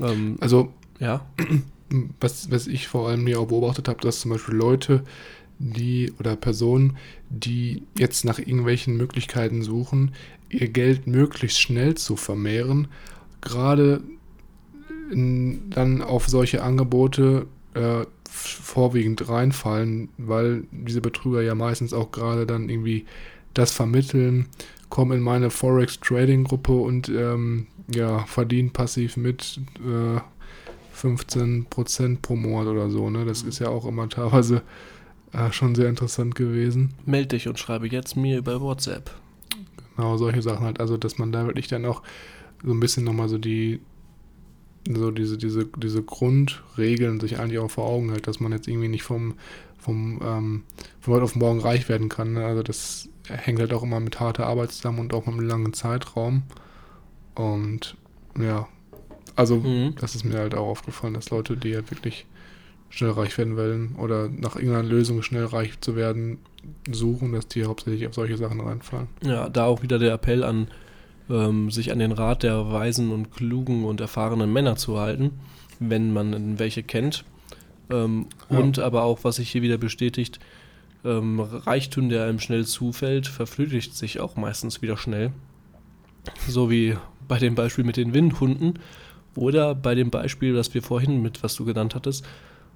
Ähm, 0.00 0.36
also, 0.40 0.72
ja 1.00 1.26
was, 2.20 2.50
was 2.50 2.66
ich 2.66 2.88
vor 2.88 3.08
allem 3.08 3.26
hier 3.26 3.40
auch 3.40 3.48
beobachtet 3.48 3.88
habe, 3.88 4.00
dass 4.00 4.20
zum 4.20 4.32
Beispiel 4.32 4.54
Leute, 4.54 5.04
die 5.58 6.12
oder 6.18 6.36
Personen, 6.36 6.96
die 7.30 7.82
jetzt 7.96 8.24
nach 8.24 8.38
irgendwelchen 8.38 8.96
Möglichkeiten 8.96 9.62
suchen, 9.62 10.12
ihr 10.50 10.68
Geld 10.68 11.06
möglichst 11.06 11.60
schnell 11.60 11.94
zu 11.94 12.16
vermehren, 12.16 12.88
gerade 13.46 14.02
dann 15.08 16.02
auf 16.02 16.26
solche 16.28 16.62
Angebote 16.62 17.46
äh, 17.74 18.04
vorwiegend 18.28 19.28
reinfallen, 19.28 20.08
weil 20.18 20.64
diese 20.72 21.00
Betrüger 21.00 21.42
ja 21.42 21.54
meistens 21.54 21.92
auch 21.92 22.10
gerade 22.10 22.46
dann 22.46 22.68
irgendwie 22.68 23.06
das 23.54 23.72
vermitteln, 23.72 24.48
kommen 24.90 25.18
in 25.18 25.22
meine 25.22 25.50
Forex 25.50 26.00
Trading 26.00 26.44
Gruppe 26.44 26.72
und 26.72 27.08
ähm, 27.08 27.68
ja, 27.94 28.18
verdienen 28.26 28.72
passiv 28.72 29.16
mit, 29.16 29.60
äh, 29.78 30.20
15% 30.96 32.18
pro 32.20 32.36
Monat 32.36 32.68
oder 32.68 32.90
so. 32.90 33.10
Ne? 33.10 33.24
Das 33.24 33.42
ist 33.42 33.58
ja 33.58 33.68
auch 33.68 33.86
immer 33.86 34.08
teilweise 34.08 34.62
äh, 35.32 35.52
schon 35.52 35.74
sehr 35.74 35.88
interessant 35.88 36.34
gewesen. 36.34 36.94
Meld 37.04 37.32
dich 37.32 37.48
und 37.48 37.58
schreibe 37.58 37.86
jetzt 37.88 38.16
mir 38.16 38.38
über 38.38 38.60
WhatsApp. 38.60 39.10
Genau, 39.96 40.16
solche 40.16 40.42
Sachen 40.42 40.64
halt. 40.64 40.80
Also, 40.80 40.96
dass 40.96 41.18
man 41.18 41.32
da 41.32 41.46
wirklich 41.46 41.68
dann 41.68 41.84
auch 41.84 42.02
so 42.66 42.72
ein 42.72 42.80
bisschen 42.80 43.04
nochmal 43.04 43.28
so 43.28 43.38
die, 43.38 43.80
so 44.86 45.10
diese, 45.10 45.38
diese, 45.38 45.66
diese 45.76 46.02
Grundregeln 46.02 47.20
sich 47.20 47.38
eigentlich 47.38 47.60
auch 47.60 47.70
vor 47.70 47.86
Augen 47.86 48.10
hält, 48.10 48.26
dass 48.26 48.40
man 48.40 48.52
jetzt 48.52 48.68
irgendwie 48.68 48.88
nicht 48.88 49.04
vom, 49.04 49.34
vom, 49.78 50.20
ähm, 50.22 50.62
von 51.00 51.14
heute 51.14 51.24
auf 51.24 51.36
morgen 51.36 51.60
reich 51.60 51.88
werden 51.88 52.08
kann. 52.08 52.34
Ne? 52.34 52.44
Also, 52.44 52.62
das 52.62 53.08
hängt 53.28 53.60
halt 53.60 53.72
auch 53.72 53.82
immer 53.82 54.00
mit 54.00 54.20
harter 54.20 54.46
Arbeit 54.46 54.72
zusammen 54.72 54.98
und 54.98 55.14
auch 55.14 55.26
mit 55.26 55.36
einem 55.36 55.48
langen 55.48 55.72
Zeitraum. 55.72 56.42
Und 57.34 57.96
ja, 58.38 58.68
also 59.36 59.58
mhm. 59.58 59.94
das 60.00 60.14
ist 60.14 60.24
mir 60.24 60.38
halt 60.38 60.54
auch 60.54 60.66
aufgefallen, 60.66 61.14
dass 61.14 61.30
Leute, 61.30 61.56
die 61.56 61.74
halt 61.74 61.90
wirklich 61.90 62.26
schnell 62.88 63.10
reich 63.10 63.36
werden 63.38 63.56
wollen 63.56 63.94
oder 63.96 64.28
nach 64.28 64.56
irgendeiner 64.56 64.88
Lösung 64.88 65.22
schnell 65.22 65.44
reich 65.44 65.80
zu 65.80 65.96
werden, 65.96 66.38
suchen, 66.90 67.32
dass 67.32 67.46
die 67.46 67.64
hauptsächlich 67.64 68.06
auf 68.06 68.14
solche 68.14 68.36
Sachen 68.36 68.60
reinfallen. 68.60 69.08
Ja, 69.22 69.48
da 69.48 69.66
auch 69.66 69.82
wieder 69.82 69.98
der 69.98 70.14
Appell 70.14 70.42
an, 70.42 70.68
ähm, 71.30 71.70
sich 71.70 71.92
an 71.92 71.98
den 71.98 72.12
Rat 72.12 72.42
der 72.42 72.70
weisen 72.70 73.10
und 73.10 73.32
klugen 73.32 73.84
und 73.84 74.00
erfahrenen 74.00 74.52
Männer 74.52 74.76
zu 74.76 74.98
halten, 74.98 75.32
wenn 75.78 76.12
man 76.12 76.58
welche 76.58 76.82
kennt. 76.82 77.24
Ähm, 77.90 78.26
ja. 78.50 78.58
Und 78.58 78.78
aber 78.78 79.02
auch, 79.02 79.20
was 79.22 79.36
sich 79.36 79.50
hier 79.50 79.62
wieder 79.62 79.78
bestätigt, 79.78 80.40
ähm, 81.04 81.40
Reichtum, 81.40 82.08
der 82.08 82.24
einem 82.24 82.40
schnell 82.40 82.64
zufällt, 82.64 83.26
verflüchtigt 83.26 83.94
sich 83.96 84.20
auch 84.20 84.36
meistens 84.36 84.82
wieder 84.82 84.96
schnell. 84.96 85.32
So 86.48 86.70
wie 86.70 86.96
bei 87.28 87.38
dem 87.38 87.54
Beispiel 87.54 87.84
mit 87.84 87.96
den 87.96 88.14
Windhunden 88.14 88.78
oder 89.36 89.74
bei 89.74 89.94
dem 89.94 90.10
Beispiel, 90.10 90.54
das 90.54 90.74
wir 90.74 90.82
vorhin 90.82 91.22
mit, 91.22 91.42
was 91.42 91.54
du 91.54 91.64
genannt 91.64 91.94
hattest, 91.94 92.24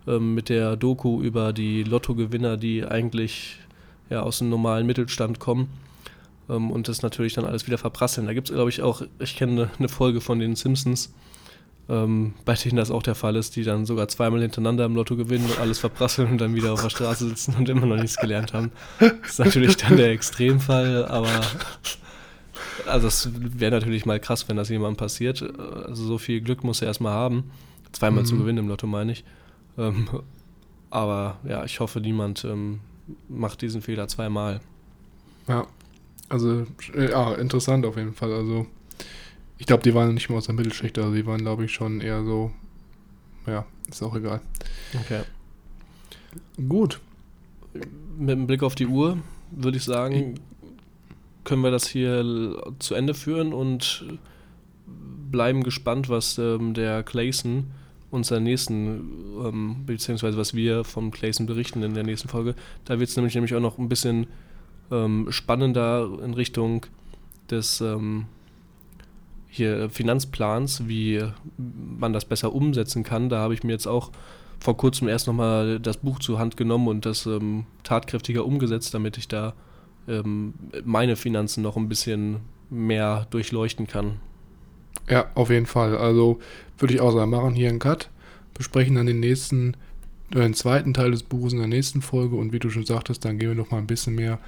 ähm, 0.06 0.34
mit 0.34 0.48
der 0.48 0.76
Doku 0.76 1.22
über 1.22 1.52
die 1.52 1.82
Lottogewinner, 1.82 2.56
die 2.56 2.84
eigentlich 2.84 3.58
ja, 4.08 4.22
aus 4.22 4.38
dem 4.38 4.50
normalen 4.50 4.86
Mittelstand 4.86 5.38
kommen 5.40 5.68
ähm, 6.50 6.70
und 6.70 6.88
das 6.88 7.02
natürlich 7.02 7.34
dann 7.34 7.44
alles 7.44 7.66
wieder 7.66 7.78
verprasseln. 7.78 8.26
Da 8.26 8.34
gibt 8.34 8.50
es, 8.50 8.54
glaube 8.54 8.70
ich, 8.70 8.82
auch, 8.82 9.02
ich 9.18 9.36
kenne 9.36 9.70
eine 9.78 9.88
Folge 9.88 10.20
von 10.20 10.38
den 10.38 10.56
Simpsons, 10.56 11.14
ähm, 11.88 12.34
bei 12.44 12.54
denen 12.54 12.76
das 12.76 12.90
auch 12.90 13.02
der 13.02 13.14
Fall 13.14 13.36
ist, 13.36 13.56
die 13.56 13.62
dann 13.62 13.86
sogar 13.86 14.08
zweimal 14.08 14.42
hintereinander 14.42 14.84
im 14.84 14.94
Lotto 14.94 15.16
gewinnen 15.16 15.46
und 15.46 15.58
alles 15.58 15.78
verprasseln 15.78 16.30
und 16.30 16.40
dann 16.40 16.54
wieder 16.54 16.72
auf 16.72 16.82
der 16.82 16.90
Straße 16.90 17.28
sitzen 17.28 17.54
und 17.56 17.68
immer 17.68 17.86
noch 17.86 17.96
nichts 17.96 18.16
gelernt 18.16 18.52
haben. 18.52 18.72
Das 18.98 19.30
ist 19.30 19.38
natürlich 19.38 19.76
dann 19.76 19.96
der 19.96 20.10
Extremfall, 20.10 21.06
aber 21.06 21.40
also 22.86 23.06
es 23.08 23.30
wäre 23.34 23.72
natürlich 23.72 24.06
mal 24.06 24.20
krass, 24.20 24.48
wenn 24.48 24.56
das 24.56 24.68
jemandem 24.68 24.96
passiert. 24.96 25.42
Also 25.86 26.04
so 26.04 26.18
viel 26.18 26.40
Glück 26.40 26.64
muss 26.64 26.82
er 26.82 26.88
erstmal 26.88 27.12
haben. 27.12 27.50
Zweimal 27.92 28.22
mhm. 28.22 28.26
zu 28.26 28.38
gewinnen 28.38 28.58
im 28.58 28.68
Lotto, 28.68 28.86
meine 28.86 29.12
ich. 29.12 29.24
Ähm, 29.78 30.08
aber 30.90 31.38
ja, 31.44 31.64
ich 31.64 31.80
hoffe, 31.80 32.00
niemand 32.00 32.44
ähm, 32.44 32.80
macht 33.28 33.62
diesen 33.62 33.82
Fehler 33.82 34.06
zweimal. 34.08 34.60
Ja, 35.48 35.66
also 36.30 36.66
ja, 36.96 37.34
interessant 37.34 37.84
auf 37.84 37.96
jeden 37.96 38.14
Fall. 38.14 38.32
Also 38.32 38.66
ich 39.58 39.66
glaube, 39.66 39.82
die 39.82 39.94
waren 39.94 40.14
nicht 40.14 40.30
mehr 40.30 40.38
aus 40.38 40.46
der 40.46 40.54
Mittelschicht, 40.54 40.98
also 40.98 41.14
die 41.14 41.26
waren, 41.26 41.42
glaube 41.42 41.66
ich, 41.66 41.72
schon 41.72 42.00
eher 42.00 42.24
so, 42.24 42.50
ja, 43.46 43.66
ist 43.90 44.02
auch 44.02 44.16
egal. 44.16 44.40
Okay. 44.98 45.20
Gut. 46.68 47.00
Mit 48.18 48.30
dem 48.30 48.46
Blick 48.46 48.62
auf 48.62 48.74
die 48.74 48.86
Uhr 48.86 49.18
würde 49.50 49.76
ich 49.76 49.84
sagen, 49.84 50.40
können 51.44 51.62
wir 51.62 51.70
das 51.70 51.88
hier 51.88 52.24
zu 52.78 52.94
Ende 52.94 53.14
führen 53.14 53.52
und 53.52 54.04
bleiben 55.30 55.62
gespannt, 55.62 56.08
was 56.08 56.38
ähm, 56.38 56.74
der 56.74 57.02
Clayson 57.02 57.66
uns 58.10 58.28
der 58.28 58.40
nächsten, 58.40 58.76
ähm, 59.44 59.76
beziehungsweise 59.86 60.36
was 60.36 60.54
wir 60.54 60.84
vom 60.84 61.10
Clayson 61.10 61.46
berichten 61.46 61.82
in 61.82 61.94
der 61.94 62.02
nächsten 62.02 62.28
Folge. 62.28 62.54
Da 62.84 62.98
wird 62.98 63.08
es 63.08 63.16
nämlich, 63.16 63.34
nämlich 63.34 63.54
auch 63.54 63.60
noch 63.60 63.78
ein 63.78 63.88
bisschen 63.88 64.26
ähm, 64.90 65.26
spannender 65.30 66.08
in 66.24 66.34
Richtung 66.34 66.86
des 67.50 67.80
ähm, 67.80 68.26
hier 69.48 69.90
Finanzplans, 69.90 70.86
wie 70.86 71.22
man 71.56 72.12
das 72.12 72.24
besser 72.24 72.54
umsetzen 72.54 73.02
kann. 73.02 73.28
Da 73.28 73.38
habe 73.38 73.54
ich 73.54 73.64
mir 73.64 73.72
jetzt 73.72 73.88
auch 73.88 74.10
vor 74.60 74.76
kurzem 74.76 75.08
erst 75.08 75.26
nochmal 75.26 75.80
das 75.80 75.96
Buch 75.96 76.18
zur 76.20 76.38
Hand 76.38 76.56
genommen 76.56 76.86
und 76.86 77.06
das 77.06 77.26
ähm, 77.26 77.66
tatkräftiger 77.82 78.44
umgesetzt, 78.44 78.94
damit 78.94 79.18
ich 79.18 79.26
da 79.26 79.54
ähm, 80.06 80.54
meine 80.84 81.16
Finanzen 81.16 81.62
noch 81.62 81.76
ein 81.76 81.88
bisschen 81.88 82.40
mehr 82.68 83.26
durchleuchten 83.30 83.86
kann. 83.86 84.20
Ja, 85.08 85.26
auf 85.34 85.50
jeden 85.50 85.66
Fall. 85.66 85.96
Also 85.96 86.38
würde 86.78 86.94
ich 86.94 87.00
auch 87.00 87.12
sagen, 87.12 87.30
machen 87.30 87.54
hier 87.54 87.68
einen 87.68 87.78
Cut, 87.80 88.10
besprechen 88.54 88.94
dann 88.94 89.06
den 89.06 89.18
nächsten, 89.18 89.76
den 90.32 90.54
zweiten 90.54 90.94
Teil 90.94 91.10
des 91.10 91.24
Buches 91.24 91.52
in 91.52 91.58
der 91.58 91.68
nächsten 91.68 92.02
Folge 92.02 92.36
und 92.36 92.52
wie 92.52 92.60
du 92.60 92.70
schon 92.70 92.86
sagtest, 92.86 93.24
dann 93.24 93.38
gehen 93.38 93.48
wir 93.48 93.56
noch 93.56 93.70
mal 93.70 93.78
ein 93.78 93.88
bisschen 93.88 94.14
mehr 94.14 94.38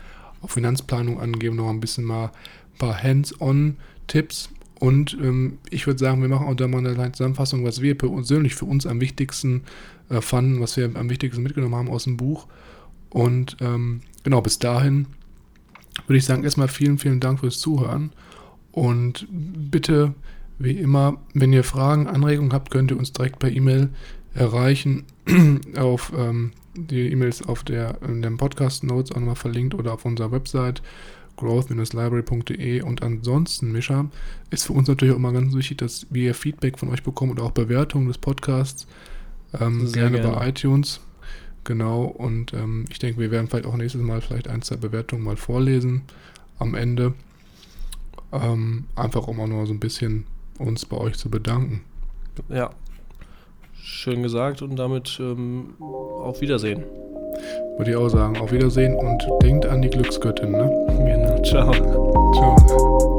auf 0.43 0.53
Finanzplanung 0.53 1.21
an, 1.21 1.39
geben 1.39 1.57
noch 1.57 1.71
ein 1.71 1.81
bisschen 1.81 2.05
mal 2.05 2.27
ein 2.27 2.79
paar 2.79 3.03
Hands-on-Tipps 3.03 4.51
und 4.83 5.17
ähm, 5.23 5.59
ich 5.71 5.87
würde 5.87 6.01
sagen, 6.01 6.23
wir 6.23 6.29
machen 6.29 6.49
auch 6.49 6.57
da 6.57 6.67
mal 6.67 6.85
eine 6.85 7.13
Zusammenfassung, 7.13 7.65
was 7.65 7.83
wir 7.83 7.97
persönlich 7.97 8.57
für 8.57 8.65
uns 8.65 8.85
am 8.85 9.01
wichtigsten 9.01 9.63
äh, 10.11 10.21
fanden, 10.21 10.61
was 10.61 10.77
wir 10.77 10.91
am 10.97 11.09
wichtigsten 11.09 11.45
mitgenommen 11.45 11.77
haben 11.77 11.89
aus 11.89 12.03
dem 12.03 12.17
Buch. 12.17 12.49
Und 13.09 13.59
ähm, 13.61 14.01
genau, 14.25 14.41
bis 14.41 14.59
dahin 14.59 15.07
würde 16.09 16.19
ich 16.19 16.25
sagen, 16.25 16.43
erstmal 16.43 16.67
vielen, 16.67 16.99
vielen 16.99 17.21
Dank 17.21 17.39
fürs 17.39 17.61
Zuhören. 17.61 18.11
Und 18.73 19.29
bitte, 19.31 20.15
wie 20.59 20.73
immer, 20.73 21.21
wenn 21.33 21.53
ihr 21.53 21.63
Fragen, 21.63 22.09
Anregungen 22.09 22.53
habt, 22.53 22.73
könnt 22.73 22.91
ihr 22.91 22.99
uns 22.99 23.13
direkt 23.13 23.39
per 23.39 23.53
E-Mail 23.53 23.91
erreichen. 24.35 25.05
auf 25.77 26.13
ähm, 26.17 26.51
die 26.75 27.13
E-Mails 27.13 27.43
auf 27.43 27.65
der 27.65 28.01
in 28.03 28.23
den 28.23 28.37
Podcast 28.37 28.85
Notes 28.85 29.13
auch 29.13 29.17
nochmal 29.17 29.37
verlinkt 29.37 29.75
oder 29.75 29.95
auf 29.95 30.05
unserer 30.05 30.33
Website 30.33 30.83
growth-library.de 31.37 32.83
und 32.83 33.03
ansonsten, 33.03 33.73
Mischa, 33.73 34.07
ist 34.51 34.67
für 34.67 34.73
uns 34.75 34.89
natürlich 34.89 35.13
auch 35.13 35.19
immer 35.19 35.33
ganz 35.33 35.55
wichtig, 35.55 35.79
dass 35.79 36.07
wir 36.11 36.35
Feedback 36.35 36.79
von 36.79 36.91
euch 36.91 37.03
bekommen 37.03 37.33
oder 37.33 37.43
auch 37.45 37.53
Bewertungen 37.53 38.09
des 38.09 38.19
Podcasts. 38.19 38.87
Ähm, 39.59 39.91
gerne, 39.93 40.21
gerne, 40.21 40.37
bei 40.37 40.49
iTunes. 40.49 41.01
Genau, 41.65 42.05
und 42.05 42.53
ähm, 42.55 42.87
ich 42.91 42.99
denke, 42.99 43.21
wir 43.21 43.31
werden 43.31 43.49
vielleicht 43.49 43.67
auch 43.67 43.77
nächstes 43.77 44.03
Mal 44.03 44.21
vielleicht 44.21 44.49
ein, 44.49 44.63
zwei 44.63 44.77
Bewertungen 44.77 45.25
mal 45.25 45.37
vorlesen 45.37 46.03
am 46.59 46.75
Ende. 46.75 47.15
Ähm, 48.33 48.85
einfach 48.97 49.29
um 49.29 49.41
auch 49.41 49.47
nur 49.47 49.67
so 49.67 49.73
ein 49.73 49.81
bisschen 49.81 50.27
uns 50.59 50.85
bei 50.87 50.97
euch 50.97 51.19
zu 51.19 51.31
bedanken. 51.31 51.83
Ja, 52.49 52.71
schön 53.83 54.23
gesagt 54.23 54.63
und 54.63 54.77
damit 54.77 55.19
ähm, 55.21 55.75
auf 55.81 56.41
Wiedersehen. 56.41 56.85
Würde 57.77 57.91
ich 57.91 57.97
auch 57.97 58.09
sagen, 58.09 58.39
auf 58.39 58.53
Wiedersehen 58.53 58.95
und 58.95 59.23
denkt 59.43 59.67
an 59.67 59.83
die 59.83 59.91
Glücksgöttin, 59.91 60.53
ne? 60.53 60.71
Genau, 60.99 61.43
ciao. 61.43 61.73
Ciao. 62.35 63.12